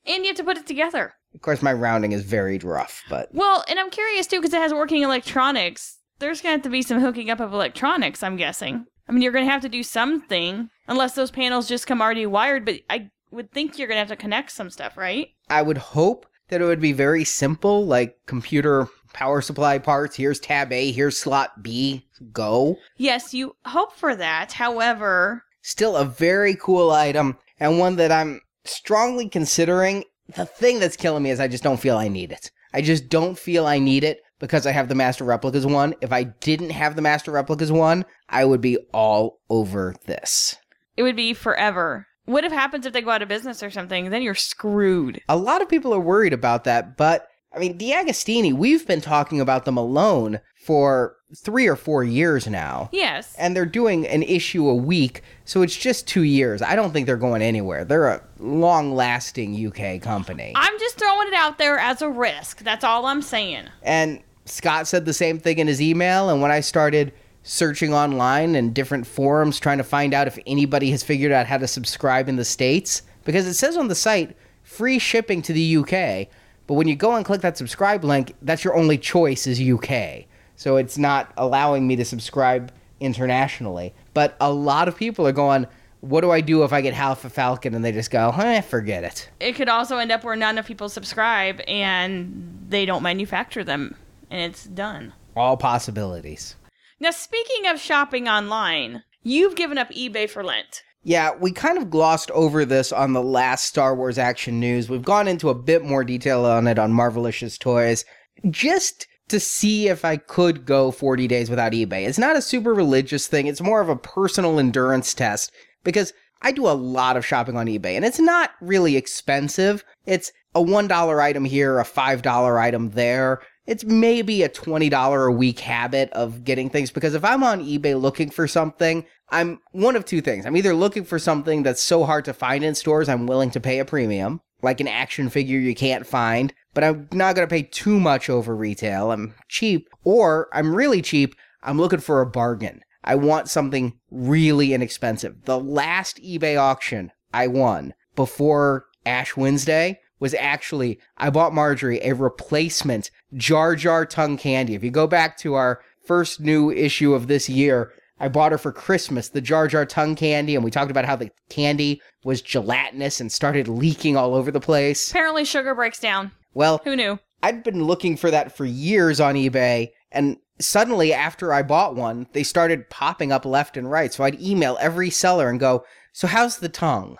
And 0.06 0.24
you 0.24 0.28
have 0.28 0.36
to 0.36 0.44
put 0.44 0.58
it 0.58 0.66
together. 0.66 1.14
Of 1.34 1.40
course, 1.40 1.62
my 1.62 1.72
rounding 1.72 2.12
is 2.12 2.24
very 2.24 2.58
rough, 2.58 3.02
but 3.08 3.28
Well, 3.32 3.64
and 3.68 3.78
I'm 3.78 3.90
curious 3.90 4.26
too 4.26 4.40
because 4.40 4.52
it 4.52 4.60
has 4.60 4.72
working 4.72 5.02
electronics. 5.02 5.98
There's 6.18 6.40
to 6.42 6.48
have 6.48 6.62
to 6.62 6.68
be 6.68 6.82
some 6.82 7.00
hooking 7.00 7.30
up 7.30 7.40
of 7.40 7.52
electronics, 7.52 8.22
I'm 8.22 8.36
guessing. 8.36 8.86
I 9.08 9.12
mean, 9.12 9.22
you're 9.22 9.32
going 9.32 9.44
to 9.44 9.50
have 9.50 9.62
to 9.62 9.68
do 9.68 9.82
something 9.82 10.70
unless 10.86 11.14
those 11.14 11.30
panels 11.30 11.68
just 11.68 11.86
come 11.86 12.00
already 12.00 12.26
wired, 12.26 12.64
but 12.64 12.80
I 12.88 13.10
would 13.30 13.50
think 13.52 13.78
you're 13.78 13.88
going 13.88 13.96
to 13.96 14.00
have 14.00 14.08
to 14.08 14.16
connect 14.16 14.52
some 14.52 14.70
stuff, 14.70 14.96
right? 14.96 15.28
I 15.50 15.62
would 15.62 15.78
hope 15.78 16.26
that 16.48 16.60
it 16.60 16.64
would 16.64 16.80
be 16.80 16.92
very 16.92 17.24
simple, 17.24 17.86
like 17.86 18.16
computer 18.26 18.88
power 19.12 19.40
supply 19.40 19.78
parts. 19.78 20.16
Here's 20.16 20.38
tab 20.38 20.72
A, 20.72 20.92
here's 20.92 21.18
slot 21.18 21.62
B, 21.62 22.06
go. 22.32 22.76
Yes, 22.96 23.34
you 23.34 23.56
hope 23.64 23.92
for 23.92 24.14
that. 24.16 24.52
However, 24.52 25.44
Still 25.62 25.96
a 25.96 26.04
very 26.04 26.56
cool 26.56 26.90
item, 26.90 27.38
and 27.60 27.78
one 27.78 27.94
that 27.96 28.10
I'm 28.10 28.40
strongly 28.64 29.28
considering. 29.28 30.04
The 30.34 30.44
thing 30.44 30.80
that's 30.80 30.96
killing 30.96 31.22
me 31.22 31.30
is 31.30 31.38
I 31.38 31.46
just 31.46 31.62
don't 31.62 31.80
feel 31.80 31.96
I 31.96 32.08
need 32.08 32.32
it. 32.32 32.50
I 32.74 32.82
just 32.82 33.08
don't 33.08 33.38
feel 33.38 33.66
I 33.66 33.78
need 33.78 34.02
it 34.02 34.22
because 34.42 34.66
I 34.66 34.72
have 34.72 34.88
the 34.88 34.96
Master 34.96 35.22
Replicas 35.22 35.64
one. 35.64 35.94
If 36.00 36.12
I 36.12 36.24
didn't 36.24 36.70
have 36.70 36.96
the 36.96 37.02
Master 37.02 37.30
Replicas 37.30 37.70
one, 37.70 38.04
I 38.28 38.44
would 38.44 38.60
be 38.60 38.76
all 38.92 39.38
over 39.48 39.94
this. 40.06 40.56
it 40.96 41.04
would 41.04 41.14
be 41.16 41.32
forever. 41.32 42.08
What 42.24 42.44
if 42.44 42.50
happens 42.52 42.84
if 42.84 42.92
they 42.92 43.02
go 43.02 43.10
out 43.12 43.22
of 43.22 43.28
business 43.28 43.62
or 43.62 43.70
something? 43.70 44.10
Then 44.10 44.20
you're 44.20 44.34
screwed. 44.34 45.20
A 45.28 45.36
lot 45.36 45.62
of 45.62 45.68
people 45.68 45.94
are 45.94 46.00
worried 46.00 46.32
about 46.32 46.64
that, 46.64 46.96
but 46.96 47.28
I 47.54 47.58
mean, 47.58 47.78
DeAgostini, 47.78 48.52
we've 48.52 48.86
been 48.86 49.00
talking 49.00 49.40
about 49.40 49.64
them 49.64 49.76
alone 49.76 50.40
for 50.64 51.16
three 51.36 51.66
or 51.68 51.76
four 51.76 52.02
years 52.02 52.46
now. 52.46 52.88
Yes. 52.92 53.34
And 53.38 53.54
they're 53.56 53.66
doing 53.66 54.06
an 54.06 54.22
issue 54.22 54.68
a 54.68 54.74
week, 54.74 55.22
so 55.44 55.62
it's 55.62 55.76
just 55.76 56.06
two 56.08 56.22
years. 56.22 56.62
I 56.62 56.76
don't 56.76 56.92
think 56.92 57.06
they're 57.06 57.16
going 57.16 57.42
anywhere. 57.42 57.84
They're 57.84 58.08
a 58.08 58.22
long 58.38 58.94
lasting 58.94 59.66
UK 59.66 60.00
company. 60.00 60.52
I'm 60.56 60.78
just 60.78 60.98
throwing 60.98 61.28
it 61.28 61.34
out 61.34 61.58
there 61.58 61.78
as 61.78 62.02
a 62.02 62.08
risk. 62.08 62.60
That's 62.60 62.84
all 62.84 63.06
I'm 63.06 63.22
saying. 63.22 63.66
And 63.82 64.22
Scott 64.44 64.86
said 64.86 65.04
the 65.04 65.12
same 65.12 65.38
thing 65.38 65.58
in 65.58 65.66
his 65.66 65.80
email. 65.80 66.30
And 66.30 66.40
when 66.40 66.50
I 66.50 66.60
started 66.60 67.12
searching 67.42 67.92
online 67.92 68.54
and 68.54 68.74
different 68.74 69.06
forums 69.06 69.58
trying 69.58 69.78
to 69.78 69.84
find 69.84 70.14
out 70.14 70.26
if 70.26 70.38
anybody 70.46 70.90
has 70.90 71.02
figured 71.02 71.32
out 71.32 71.46
how 71.46 71.58
to 71.58 71.66
subscribe 71.66 72.28
in 72.28 72.36
the 72.36 72.44
States, 72.44 73.02
because 73.24 73.46
it 73.46 73.54
says 73.54 73.76
on 73.76 73.88
the 73.88 73.94
site 73.94 74.36
free 74.62 74.98
shipping 74.98 75.42
to 75.42 75.52
the 75.52 75.76
UK, 75.78 76.28
but 76.66 76.74
when 76.74 76.88
you 76.88 76.96
go 76.96 77.16
and 77.16 77.24
click 77.24 77.40
that 77.40 77.58
subscribe 77.58 78.04
link, 78.04 78.34
that's 78.42 78.64
your 78.64 78.74
only 78.74 78.96
choice 78.96 79.46
is 79.46 79.60
UK. 79.60 80.24
So 80.56 80.76
it's 80.76 80.96
not 80.96 81.32
allowing 81.36 81.86
me 81.86 81.96
to 81.96 82.04
subscribe 82.04 82.72
internationally. 83.00 83.94
But 84.14 84.36
a 84.40 84.52
lot 84.52 84.86
of 84.86 84.96
people 84.96 85.26
are 85.26 85.32
going, 85.32 85.66
what 86.00 86.20
do 86.20 86.30
I 86.30 86.40
do 86.40 86.62
if 86.62 86.72
I 86.72 86.80
get 86.80 86.94
Half 86.94 87.24
a 87.24 87.30
Falcon? 87.30 87.74
And 87.74 87.84
they 87.84 87.92
just 87.92 88.10
go, 88.10 88.30
eh, 88.30 88.60
forget 88.60 89.04
it. 89.04 89.28
It 89.40 89.54
could 89.54 89.68
also 89.68 89.98
end 89.98 90.12
up 90.12 90.24
where 90.24 90.36
not 90.36 90.54
enough 90.54 90.66
people 90.66 90.88
subscribe 90.88 91.60
and 91.66 92.64
they 92.68 92.86
don't 92.86 93.02
manufacture 93.02 93.64
them 93.64 93.96
and 94.32 94.40
it's 94.40 94.64
done. 94.64 95.12
All 95.36 95.58
possibilities. 95.58 96.56
Now, 96.98 97.10
speaking 97.10 97.66
of 97.66 97.78
shopping 97.78 98.28
online, 98.28 99.04
you've 99.22 99.56
given 99.56 99.76
up 99.76 99.90
eBay 99.90 100.28
for 100.28 100.42
Lent. 100.42 100.82
Yeah, 101.04 101.32
we 101.38 101.52
kind 101.52 101.76
of 101.76 101.90
glossed 101.90 102.30
over 102.30 102.64
this 102.64 102.92
on 102.92 103.12
the 103.12 103.22
last 103.22 103.66
Star 103.66 103.94
Wars 103.94 104.18
action 104.18 104.58
news. 104.58 104.88
We've 104.88 105.02
gone 105.02 105.28
into 105.28 105.50
a 105.50 105.54
bit 105.54 105.84
more 105.84 106.02
detail 106.02 106.46
on 106.46 106.66
it 106.66 106.78
on 106.78 106.92
Marvelicious 106.92 107.58
Toys, 107.58 108.04
just 108.50 109.06
to 109.28 109.38
see 109.38 109.88
if 109.88 110.04
I 110.04 110.16
could 110.16 110.64
go 110.64 110.90
40 110.90 111.28
days 111.28 111.50
without 111.50 111.72
eBay. 111.72 112.06
It's 112.06 112.18
not 112.18 112.36
a 112.36 112.42
super 112.42 112.72
religious 112.72 113.26
thing, 113.26 113.46
it's 113.46 113.60
more 113.60 113.80
of 113.80 113.88
a 113.88 113.96
personal 113.96 114.58
endurance 114.58 115.12
test 115.12 115.52
because 115.84 116.12
I 116.40 116.52
do 116.52 116.66
a 116.66 116.70
lot 116.70 117.16
of 117.16 117.26
shopping 117.26 117.56
on 117.56 117.66
eBay 117.66 117.96
and 117.96 118.04
it's 118.04 118.18
not 118.18 118.50
really 118.60 118.96
expensive. 118.96 119.84
It's 120.06 120.32
a 120.54 120.60
$1 120.60 121.20
item 121.20 121.44
here, 121.44 121.78
a 121.78 121.84
$5 121.84 122.60
item 122.60 122.90
there. 122.90 123.40
It's 123.66 123.84
maybe 123.84 124.42
a 124.42 124.48
$20 124.48 125.28
a 125.28 125.30
week 125.30 125.60
habit 125.60 126.10
of 126.12 126.42
getting 126.44 126.68
things 126.68 126.90
because 126.90 127.14
if 127.14 127.24
I'm 127.24 127.44
on 127.44 127.64
eBay 127.64 128.00
looking 128.00 128.30
for 128.30 128.48
something, 128.48 129.04
I'm 129.30 129.60
one 129.70 129.94
of 129.94 130.04
two 130.04 130.20
things. 130.20 130.44
I'm 130.44 130.56
either 130.56 130.74
looking 130.74 131.04
for 131.04 131.18
something 131.18 131.62
that's 131.62 131.80
so 131.80 132.04
hard 132.04 132.24
to 132.24 132.34
find 132.34 132.64
in 132.64 132.74
stores, 132.74 133.08
I'm 133.08 133.26
willing 133.26 133.50
to 133.52 133.60
pay 133.60 133.78
a 133.78 133.84
premium, 133.84 134.40
like 134.62 134.80
an 134.80 134.88
action 134.88 135.30
figure 135.30 135.58
you 135.58 135.74
can't 135.74 136.06
find, 136.06 136.52
but 136.74 136.82
I'm 136.82 137.08
not 137.12 137.36
going 137.36 137.46
to 137.46 137.52
pay 137.52 137.62
too 137.62 138.00
much 138.00 138.28
over 138.28 138.56
retail. 138.56 139.12
I'm 139.12 139.34
cheap, 139.48 139.88
or 140.02 140.48
I'm 140.52 140.74
really 140.74 141.00
cheap. 141.00 141.36
I'm 141.62 141.78
looking 141.78 142.00
for 142.00 142.20
a 142.20 142.26
bargain. 142.26 142.80
I 143.04 143.14
want 143.14 143.48
something 143.48 143.98
really 144.10 144.74
inexpensive. 144.74 145.44
The 145.44 145.58
last 145.58 146.22
eBay 146.22 146.58
auction 146.58 147.12
I 147.32 147.46
won 147.46 147.94
before 148.14 148.86
Ash 149.06 149.36
Wednesday 149.36 150.00
was 150.22 150.34
actually 150.34 151.00
I 151.18 151.30
bought 151.30 151.52
Marjorie 151.52 151.98
a 152.00 152.14
replacement 152.14 153.10
Jar 153.34 153.74
Jar 153.74 154.06
tongue 154.06 154.38
candy. 154.38 154.76
If 154.76 154.84
you 154.84 154.90
go 154.92 155.08
back 155.08 155.36
to 155.38 155.54
our 155.54 155.82
first 156.06 156.38
new 156.38 156.70
issue 156.70 157.12
of 157.12 157.26
this 157.26 157.48
year, 157.48 157.92
I 158.20 158.28
bought 158.28 158.52
her 158.52 158.58
for 158.58 158.70
Christmas 158.70 159.28
the 159.28 159.40
Jar 159.40 159.66
Jar 159.66 159.84
tongue 159.84 160.14
candy, 160.14 160.54
and 160.54 160.64
we 160.64 160.70
talked 160.70 160.92
about 160.92 161.06
how 161.06 161.16
the 161.16 161.32
candy 161.50 162.00
was 162.22 162.40
gelatinous 162.40 163.20
and 163.20 163.32
started 163.32 163.66
leaking 163.66 164.16
all 164.16 164.36
over 164.36 164.52
the 164.52 164.60
place. 164.60 165.10
Apparently, 165.10 165.44
sugar 165.44 165.74
breaks 165.74 165.98
down. 165.98 166.30
Well, 166.54 166.80
Who 166.84 166.94
knew? 166.94 167.18
I'd 167.42 167.64
been 167.64 167.82
looking 167.82 168.16
for 168.16 168.30
that 168.30 168.56
for 168.56 168.64
years 168.64 169.18
on 169.18 169.34
eBay, 169.34 169.88
and 170.12 170.36
suddenly 170.60 171.12
after 171.12 171.52
I 171.52 171.64
bought 171.64 171.96
one, 171.96 172.28
they 172.32 172.44
started 172.44 172.88
popping 172.90 173.32
up 173.32 173.44
left 173.44 173.76
and 173.76 173.90
right. 173.90 174.12
So 174.12 174.22
I'd 174.22 174.40
email 174.40 174.78
every 174.80 175.10
seller 175.10 175.50
and 175.50 175.58
go, 175.58 175.84
So 176.12 176.28
how's 176.28 176.58
the 176.58 176.68
tongue? 176.68 177.16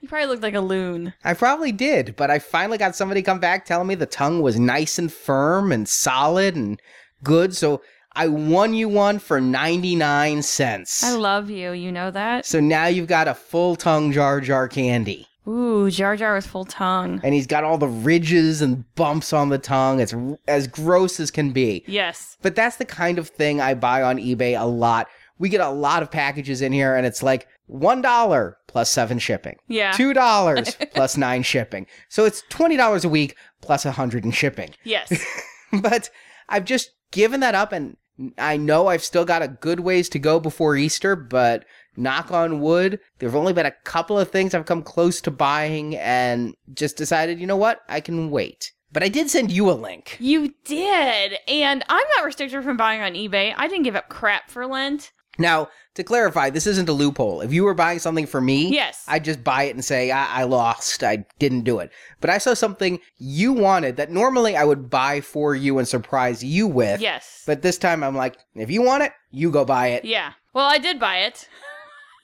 You 0.00 0.08
probably 0.08 0.26
looked 0.26 0.42
like 0.42 0.54
a 0.54 0.60
loon. 0.60 1.14
I 1.24 1.34
probably 1.34 1.72
did, 1.72 2.16
but 2.16 2.30
I 2.30 2.38
finally 2.38 2.78
got 2.78 2.94
somebody 2.96 3.22
come 3.22 3.40
back 3.40 3.64
telling 3.64 3.88
me 3.88 3.94
the 3.94 4.06
tongue 4.06 4.40
was 4.42 4.58
nice 4.58 4.98
and 4.98 5.12
firm 5.12 5.72
and 5.72 5.88
solid 5.88 6.54
and 6.56 6.80
good. 7.24 7.56
So 7.56 7.82
I 8.14 8.28
won 8.28 8.74
you 8.74 8.88
one 8.88 9.18
for 9.18 9.40
99 9.40 10.42
cents. 10.42 11.04
I 11.04 11.12
love 11.14 11.50
you. 11.50 11.72
You 11.72 11.92
know 11.92 12.10
that? 12.10 12.46
so 12.46 12.60
now 12.60 12.86
you've 12.86 13.08
got 13.08 13.28
a 13.28 13.34
full 13.34 13.76
tongue 13.76 14.12
Jar 14.12 14.40
Jar 14.40 14.68
candy. 14.68 15.26
Ooh, 15.48 15.88
Jar 15.90 16.16
Jar 16.16 16.34
with 16.34 16.46
full 16.46 16.64
tongue. 16.64 17.20
And 17.22 17.32
he's 17.32 17.46
got 17.46 17.62
all 17.62 17.78
the 17.78 17.86
ridges 17.86 18.62
and 18.62 18.84
bumps 18.96 19.32
on 19.32 19.48
the 19.48 19.58
tongue. 19.58 20.00
It's 20.00 20.12
r- 20.12 20.38
as 20.48 20.66
gross 20.66 21.20
as 21.20 21.30
can 21.30 21.52
be. 21.52 21.84
Yes. 21.86 22.36
But 22.42 22.56
that's 22.56 22.76
the 22.76 22.84
kind 22.84 23.18
of 23.18 23.28
thing 23.28 23.60
I 23.60 23.74
buy 23.74 24.02
on 24.02 24.16
eBay 24.18 24.60
a 24.60 24.64
lot. 24.66 25.06
We 25.38 25.48
get 25.48 25.60
a 25.60 25.70
lot 25.70 26.02
of 26.02 26.10
packages 26.10 26.62
in 26.62 26.72
here, 26.72 26.96
and 26.96 27.06
it's 27.06 27.22
like 27.22 27.46
$1 27.70 28.54
plus 28.66 28.90
seven 28.90 29.18
shipping. 29.18 29.56
Yeah. 29.68 29.92
$2 29.92 30.90
plus 30.94 31.16
nine 31.16 31.42
shipping. 31.42 31.86
So 32.08 32.24
it's 32.24 32.42
$20 32.50 33.04
a 33.04 33.08
week 33.08 33.36
plus 33.60 33.84
a 33.84 33.88
100 33.88 34.24
in 34.24 34.30
shipping. 34.30 34.70
Yes. 34.84 35.24
but 35.80 36.10
I've 36.48 36.64
just 36.64 36.90
given 37.10 37.40
that 37.40 37.54
up, 37.54 37.72
and 37.72 37.96
I 38.38 38.56
know 38.56 38.86
I've 38.86 39.02
still 39.02 39.24
got 39.24 39.42
a 39.42 39.48
good 39.48 39.80
ways 39.80 40.08
to 40.10 40.18
go 40.18 40.40
before 40.40 40.76
Easter, 40.76 41.16
but 41.16 41.64
knock 41.96 42.30
on 42.30 42.60
wood, 42.60 43.00
there 43.18 43.28
have 43.28 43.36
only 43.36 43.52
been 43.52 43.66
a 43.66 43.74
couple 43.84 44.18
of 44.18 44.30
things 44.30 44.54
I've 44.54 44.66
come 44.66 44.82
close 44.82 45.20
to 45.22 45.30
buying 45.30 45.96
and 45.96 46.54
just 46.74 46.96
decided, 46.96 47.40
you 47.40 47.46
know 47.46 47.56
what, 47.56 47.80
I 47.88 48.00
can 48.00 48.30
wait. 48.30 48.72
But 48.92 49.02
I 49.02 49.08
did 49.08 49.28
send 49.28 49.50
you 49.50 49.70
a 49.70 49.72
link. 49.72 50.16
you 50.20 50.54
did. 50.64 51.36
And 51.48 51.84
I'm 51.88 52.06
not 52.16 52.24
restricted 52.24 52.62
from 52.62 52.76
buying 52.76 53.02
on 53.02 53.12
eBay. 53.14 53.52
I 53.56 53.68
didn't 53.68 53.82
give 53.82 53.96
up 53.96 54.08
crap 54.08 54.50
for 54.50 54.66
Lent. 54.66 55.12
Now, 55.38 55.68
to 55.94 56.04
clarify, 56.04 56.50
this 56.50 56.66
isn't 56.66 56.88
a 56.88 56.92
loophole. 56.92 57.40
If 57.40 57.52
you 57.52 57.64
were 57.64 57.74
buying 57.74 57.98
something 57.98 58.26
for 58.26 58.40
me, 58.40 58.68
Yes. 58.70 59.04
I'd 59.08 59.24
just 59.24 59.42
buy 59.42 59.64
it 59.64 59.74
and 59.74 59.84
say, 59.84 60.10
I-, 60.10 60.40
I 60.40 60.44
lost, 60.44 61.02
I 61.02 61.24
didn't 61.38 61.62
do 61.62 61.78
it. 61.78 61.90
But 62.20 62.30
I 62.30 62.38
saw 62.38 62.54
something 62.54 63.00
you 63.18 63.52
wanted 63.52 63.96
that 63.96 64.10
normally 64.10 64.56
I 64.56 64.64
would 64.64 64.90
buy 64.90 65.20
for 65.20 65.54
you 65.54 65.78
and 65.78 65.88
surprise 65.88 66.44
you 66.44 66.66
with. 66.66 67.00
Yes. 67.00 67.42
But 67.46 67.62
this 67.62 67.78
time 67.78 68.04
I'm 68.04 68.16
like, 68.16 68.36
if 68.54 68.70
you 68.70 68.82
want 68.82 69.04
it, 69.04 69.12
you 69.30 69.50
go 69.50 69.64
buy 69.64 69.88
it. 69.88 70.04
Yeah. 70.04 70.32
Well, 70.52 70.66
I 70.66 70.78
did 70.78 70.98
buy 71.00 71.18
it. 71.18 71.48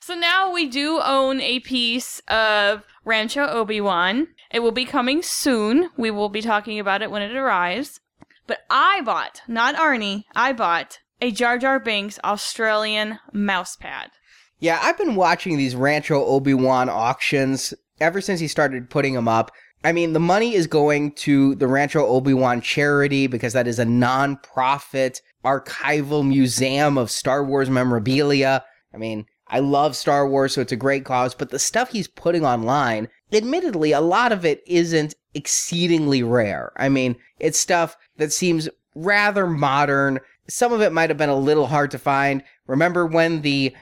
so 0.00 0.14
now 0.14 0.52
we 0.52 0.68
do 0.68 1.00
own 1.02 1.40
a 1.40 1.60
piece 1.60 2.20
of 2.28 2.84
Rancho 3.04 3.46
Obi-Wan. 3.46 4.28
It 4.50 4.60
will 4.60 4.72
be 4.72 4.84
coming 4.84 5.22
soon. 5.22 5.90
We 5.96 6.10
will 6.10 6.28
be 6.28 6.42
talking 6.42 6.78
about 6.78 7.02
it 7.02 7.10
when 7.10 7.22
it 7.22 7.34
arrives. 7.34 8.00
But 8.46 8.60
I 8.68 9.00
bought, 9.02 9.42
not 9.48 9.76
Arnie, 9.76 10.24
I 10.34 10.52
bought 10.52 10.98
a 11.22 11.30
Jar 11.30 11.56
Jar 11.56 11.78
Binks 11.78 12.18
Australian 12.24 13.20
mouse 13.32 13.76
pad. 13.76 14.10
Yeah, 14.58 14.80
I've 14.82 14.98
been 14.98 15.14
watching 15.14 15.56
these 15.56 15.76
Rancho 15.76 16.24
Obi-Wan 16.24 16.88
auctions 16.88 17.72
ever 18.00 18.20
since 18.20 18.40
he 18.40 18.48
started 18.48 18.90
putting 18.90 19.14
them 19.14 19.28
up. 19.28 19.52
I 19.84 19.92
mean, 19.92 20.14
the 20.14 20.20
money 20.20 20.54
is 20.54 20.66
going 20.66 21.12
to 21.12 21.54
the 21.54 21.68
Rancho 21.68 22.04
Obi-Wan 22.04 22.60
charity 22.60 23.28
because 23.28 23.52
that 23.52 23.68
is 23.68 23.78
a 23.78 23.84
non-profit 23.84 25.22
archival 25.44 26.26
museum 26.26 26.98
of 26.98 27.08
Star 27.08 27.44
Wars 27.44 27.70
memorabilia. 27.70 28.64
I 28.92 28.96
mean, 28.96 29.26
I 29.46 29.60
love 29.60 29.94
Star 29.94 30.28
Wars, 30.28 30.54
so 30.54 30.60
it's 30.60 30.72
a 30.72 30.76
great 30.76 31.04
cause, 31.04 31.36
but 31.36 31.50
the 31.50 31.58
stuff 31.60 31.90
he's 31.90 32.08
putting 32.08 32.44
online, 32.44 33.08
admittedly, 33.32 33.92
a 33.92 34.00
lot 34.00 34.32
of 34.32 34.44
it 34.44 34.60
isn't 34.66 35.14
exceedingly 35.34 36.24
rare. 36.24 36.72
I 36.76 36.88
mean, 36.88 37.14
it's 37.38 37.60
stuff 37.60 37.96
that 38.16 38.32
seems 38.32 38.68
rather 38.94 39.46
modern. 39.46 40.20
Some 40.48 40.72
of 40.72 40.80
it 40.80 40.92
might 40.92 41.10
have 41.10 41.16
been 41.16 41.28
a 41.28 41.36
little 41.36 41.66
hard 41.66 41.90
to 41.92 41.98
find. 41.98 42.42
Remember 42.66 43.06
when 43.06 43.42
the 43.42 43.74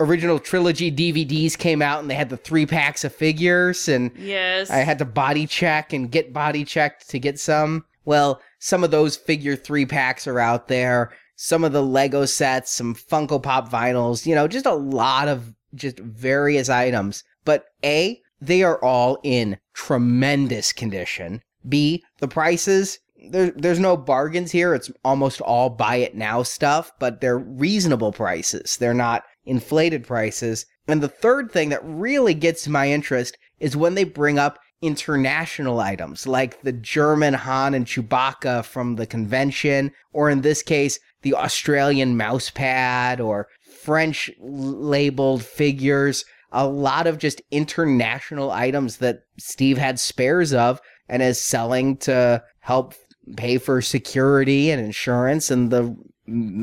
original 0.00 0.38
trilogy 0.38 0.92
DVDs 0.92 1.56
came 1.56 1.80
out 1.80 2.00
and 2.00 2.10
they 2.10 2.14
had 2.14 2.28
the 2.28 2.36
three 2.36 2.66
packs 2.66 3.04
of 3.04 3.14
figures 3.14 3.88
and 3.88 4.10
Yes. 4.18 4.70
I 4.70 4.78
had 4.78 4.98
to 4.98 5.04
body 5.04 5.46
check 5.46 5.92
and 5.92 6.10
get 6.10 6.32
body 6.32 6.64
checked 6.64 7.08
to 7.10 7.18
get 7.18 7.38
some. 7.38 7.84
Well, 8.04 8.40
some 8.58 8.84
of 8.84 8.90
those 8.90 9.16
figure 9.16 9.56
three 9.56 9.86
packs 9.86 10.26
are 10.26 10.38
out 10.38 10.68
there. 10.68 11.12
Some 11.36 11.64
of 11.64 11.72
the 11.72 11.82
Lego 11.82 12.24
sets, 12.24 12.72
some 12.72 12.94
Funko 12.94 13.42
Pop 13.42 13.70
vinyls, 13.70 14.26
you 14.26 14.34
know, 14.34 14.48
just 14.48 14.66
a 14.66 14.74
lot 14.74 15.28
of 15.28 15.54
just 15.74 15.98
various 15.98 16.68
items. 16.68 17.24
But 17.44 17.66
A, 17.84 18.20
they 18.40 18.62
are 18.62 18.82
all 18.82 19.18
in 19.22 19.58
tremendous 19.74 20.72
condition. 20.72 21.42
B, 21.68 22.04
the 22.18 22.28
prices, 22.28 22.98
there, 23.30 23.50
there's 23.50 23.78
no 23.78 23.96
bargains 23.96 24.50
here. 24.50 24.74
It's 24.74 24.90
almost 25.04 25.40
all 25.40 25.70
buy 25.70 25.96
it 25.96 26.14
now 26.14 26.42
stuff, 26.42 26.92
but 26.98 27.20
they're 27.20 27.38
reasonable 27.38 28.12
prices. 28.12 28.76
They're 28.76 28.94
not 28.94 29.24
inflated 29.44 30.06
prices. 30.06 30.66
And 30.88 31.02
the 31.02 31.08
third 31.08 31.50
thing 31.50 31.70
that 31.70 31.84
really 31.84 32.34
gets 32.34 32.68
my 32.68 32.90
interest 32.90 33.36
is 33.58 33.76
when 33.76 33.94
they 33.94 34.04
bring 34.04 34.38
up 34.38 34.58
international 34.82 35.80
items 35.80 36.26
like 36.26 36.60
the 36.62 36.72
German 36.72 37.34
Han 37.34 37.74
and 37.74 37.86
Chewbacca 37.86 38.64
from 38.64 38.96
the 38.96 39.06
convention, 39.06 39.92
or 40.12 40.28
in 40.30 40.42
this 40.42 40.62
case, 40.62 40.98
the 41.22 41.34
Australian 41.34 42.16
mouse 42.16 42.50
pad 42.50 43.20
or 43.20 43.48
French 43.82 44.30
labeled 44.38 45.44
figures. 45.44 46.24
A 46.52 46.66
lot 46.66 47.06
of 47.06 47.18
just 47.18 47.42
international 47.50 48.50
items 48.50 48.98
that 48.98 49.20
Steve 49.38 49.78
had 49.78 49.98
spares 49.98 50.52
of 50.52 50.80
and 51.08 51.22
is 51.22 51.40
selling 51.40 51.96
to 51.98 52.42
help 52.60 52.94
pay 53.36 53.58
for 53.58 53.82
security 53.82 54.70
and 54.70 54.84
insurance 54.84 55.50
and 55.50 55.70
the 55.70 55.96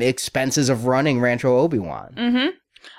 expenses 0.00 0.68
of 0.68 0.86
running 0.86 1.20
Rancho 1.20 1.56
Obi 1.58 1.78
Wan. 1.78 2.14
Mm-hmm. 2.16 2.48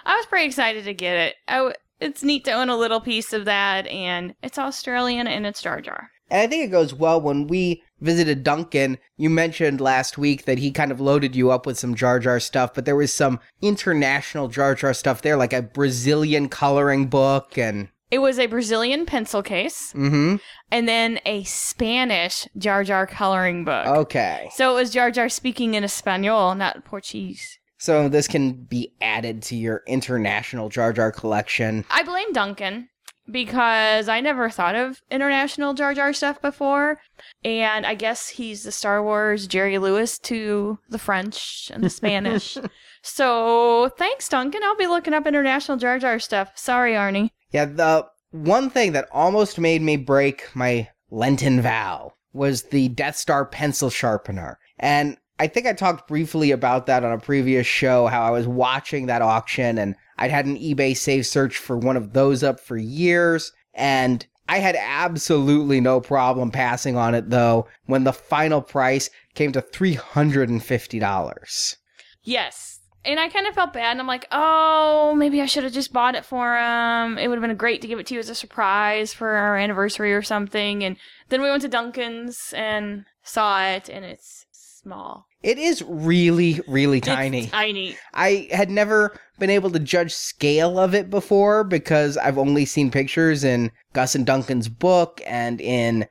I 0.05 0.15
was 0.15 0.25
pretty 0.25 0.45
excited 0.45 0.83
to 0.85 0.93
get 0.93 1.15
it. 1.15 1.35
W- 1.47 1.73
it's 1.99 2.23
neat 2.23 2.45
to 2.45 2.51
own 2.51 2.69
a 2.69 2.77
little 2.77 2.99
piece 2.99 3.33
of 3.33 3.45
that, 3.45 3.87
and 3.87 4.35
it's 4.43 4.57
Australian 4.57 5.27
and 5.27 5.45
it's 5.45 5.61
Jar 5.61 5.81
Jar. 5.81 6.09
And 6.29 6.41
I 6.41 6.47
think 6.47 6.65
it 6.65 6.71
goes 6.71 6.93
well 6.93 7.21
when 7.21 7.47
we 7.47 7.83
visited 8.01 8.43
Duncan. 8.43 8.97
You 9.15 9.29
mentioned 9.29 9.79
last 9.79 10.17
week 10.17 10.45
that 10.45 10.57
he 10.57 10.71
kind 10.71 10.91
of 10.91 10.99
loaded 10.99 11.35
you 11.35 11.51
up 11.51 11.65
with 11.65 11.77
some 11.77 11.95
Jar 11.95 12.19
Jar 12.19 12.39
stuff, 12.39 12.73
but 12.73 12.85
there 12.85 12.95
was 12.95 13.13
some 13.13 13.39
international 13.61 14.47
Jar 14.47 14.75
Jar 14.75 14.93
stuff 14.93 15.21
there, 15.21 15.37
like 15.37 15.53
a 15.53 15.61
Brazilian 15.61 16.49
coloring 16.49 17.07
book 17.07 17.57
and. 17.57 17.89
It 18.15 18.19
was 18.19 18.39
a 18.39 18.45
Brazilian 18.45 19.05
pencil 19.05 19.43
case, 19.43 19.91
Mm 19.91 20.39
and 20.71 20.87
then 20.87 21.19
a 21.25 21.43
Spanish 21.43 22.47
Jar 22.57 22.85
Jar 22.85 23.05
coloring 23.05 23.65
book. 23.65 23.85
Okay. 23.85 24.49
So 24.53 24.71
it 24.71 24.75
was 24.75 24.91
Jar 24.91 25.11
Jar 25.11 25.27
speaking 25.27 25.73
in 25.73 25.83
Espanol, 25.83 26.55
not 26.55 26.85
Portuguese. 26.85 27.59
So 27.77 28.07
this 28.07 28.29
can 28.29 28.53
be 28.53 28.93
added 29.01 29.41
to 29.43 29.57
your 29.57 29.83
international 29.85 30.69
Jar 30.69 30.93
Jar 30.93 31.11
collection. 31.11 31.83
I 31.91 32.03
blame 32.03 32.31
Duncan 32.31 32.87
because 33.29 34.07
I 34.07 34.21
never 34.21 34.49
thought 34.49 34.75
of 34.75 35.01
international 35.11 35.73
Jar 35.73 35.93
Jar 35.93 36.13
stuff 36.13 36.41
before. 36.41 37.01
And 37.43 37.85
I 37.85 37.95
guess 37.95 38.29
he's 38.29 38.63
the 38.63 38.71
Star 38.71 39.03
Wars 39.03 39.45
Jerry 39.45 39.77
Lewis 39.77 40.17
to 40.19 40.79
the 40.87 40.99
French 40.99 41.69
and 41.73 41.83
the 41.83 41.89
Spanish. 41.89 42.57
so 43.01 43.91
thanks, 43.97 44.29
Duncan. 44.29 44.63
I'll 44.63 44.77
be 44.77 44.87
looking 44.87 45.13
up 45.13 45.27
international 45.27 45.77
Jar 45.77 45.99
Jar 45.99 46.17
stuff. 46.17 46.53
Sorry, 46.55 46.93
Arnie. 46.93 47.31
Yeah, 47.55 47.63
the 47.63 48.05
one 48.31 48.69
thing 48.69 48.91
that 48.91 49.07
almost 49.13 49.57
made 49.57 49.81
me 49.81 49.95
break 49.95 50.53
my 50.53 50.89
Lenten 51.09 51.61
vow 51.61 52.11
was 52.33 52.63
the 52.63 52.89
Death 52.89 53.15
Star 53.15 53.45
pencil 53.45 53.89
sharpener. 53.89 54.59
And 54.77 55.15
I 55.39 55.47
think 55.47 55.65
I 55.65 55.71
talked 55.71 56.09
briefly 56.09 56.51
about 56.51 56.85
that 56.87 57.05
on 57.05 57.13
a 57.13 57.17
previous 57.17 57.65
show, 57.65 58.07
how 58.07 58.23
I 58.23 58.31
was 58.31 58.45
watching 58.45 59.05
that 59.05 59.21
auction 59.21 59.77
and 59.77 59.95
I'd 60.17 60.31
had 60.31 60.45
an 60.45 60.57
eBay 60.57 60.97
save 60.97 61.25
search 61.25 61.55
for 61.55 61.77
one 61.77 61.95
of 61.95 62.11
those 62.11 62.43
up 62.43 62.59
for 62.59 62.75
years. 62.75 63.53
And 63.73 64.27
I 64.49 64.57
had 64.57 64.75
absolutely 64.77 65.79
no 65.79 66.01
problem 66.01 66.51
passing 66.51 66.97
on 66.97 67.15
it 67.15 67.29
though 67.29 67.69
when 67.85 68.03
the 68.03 68.11
final 68.11 68.61
price 68.61 69.09
came 69.33 69.53
to 69.53 69.61
$350. 69.61 71.75
Yes. 72.21 72.81
And 73.05 73.19
I 73.19 73.29
kind 73.29 73.45
of 73.45 73.53
felt 73.53 73.73
bad, 73.73 73.91
and 73.91 73.99
I'm 73.99 74.07
like, 74.07 74.27
oh, 74.31 75.13
maybe 75.15 75.41
I 75.41 75.45
should 75.45 75.63
have 75.63 75.73
just 75.73 75.93
bought 75.93 76.15
it 76.15 76.25
for 76.25 76.57
him. 76.57 77.17
It 77.17 77.27
would 77.27 77.37
have 77.37 77.47
been 77.47 77.55
great 77.55 77.81
to 77.81 77.87
give 77.87 77.99
it 77.99 78.07
to 78.07 78.15
you 78.15 78.19
as 78.19 78.29
a 78.29 78.35
surprise 78.35 79.13
for 79.13 79.29
our 79.29 79.57
anniversary 79.57 80.13
or 80.13 80.23
something. 80.23 80.83
And 80.83 80.97
then 81.29 81.41
we 81.41 81.49
went 81.49 81.61
to 81.61 81.67
Duncan's 81.67 82.53
and 82.57 83.05
saw 83.21 83.63
it, 83.63 83.89
and 83.89 84.03
it's 84.03 84.47
small. 84.51 85.27
It 85.43 85.59
is 85.59 85.83
really, 85.87 86.59
really 86.67 86.99
tiny. 86.99 87.43
It's 87.43 87.51
tiny. 87.51 87.95
I 88.15 88.47
had 88.51 88.71
never 88.71 89.19
been 89.37 89.51
able 89.51 89.69
to 89.71 89.79
judge 89.79 90.11
scale 90.11 90.79
of 90.79 90.95
it 90.95 91.11
before 91.11 91.63
because 91.63 92.17
I've 92.17 92.39
only 92.39 92.65
seen 92.65 92.89
pictures 92.89 93.43
in 93.43 93.71
Gus 93.93 94.15
and 94.15 94.25
Duncan's 94.25 94.69
book 94.69 95.21
and 95.27 95.61
in 95.61 96.07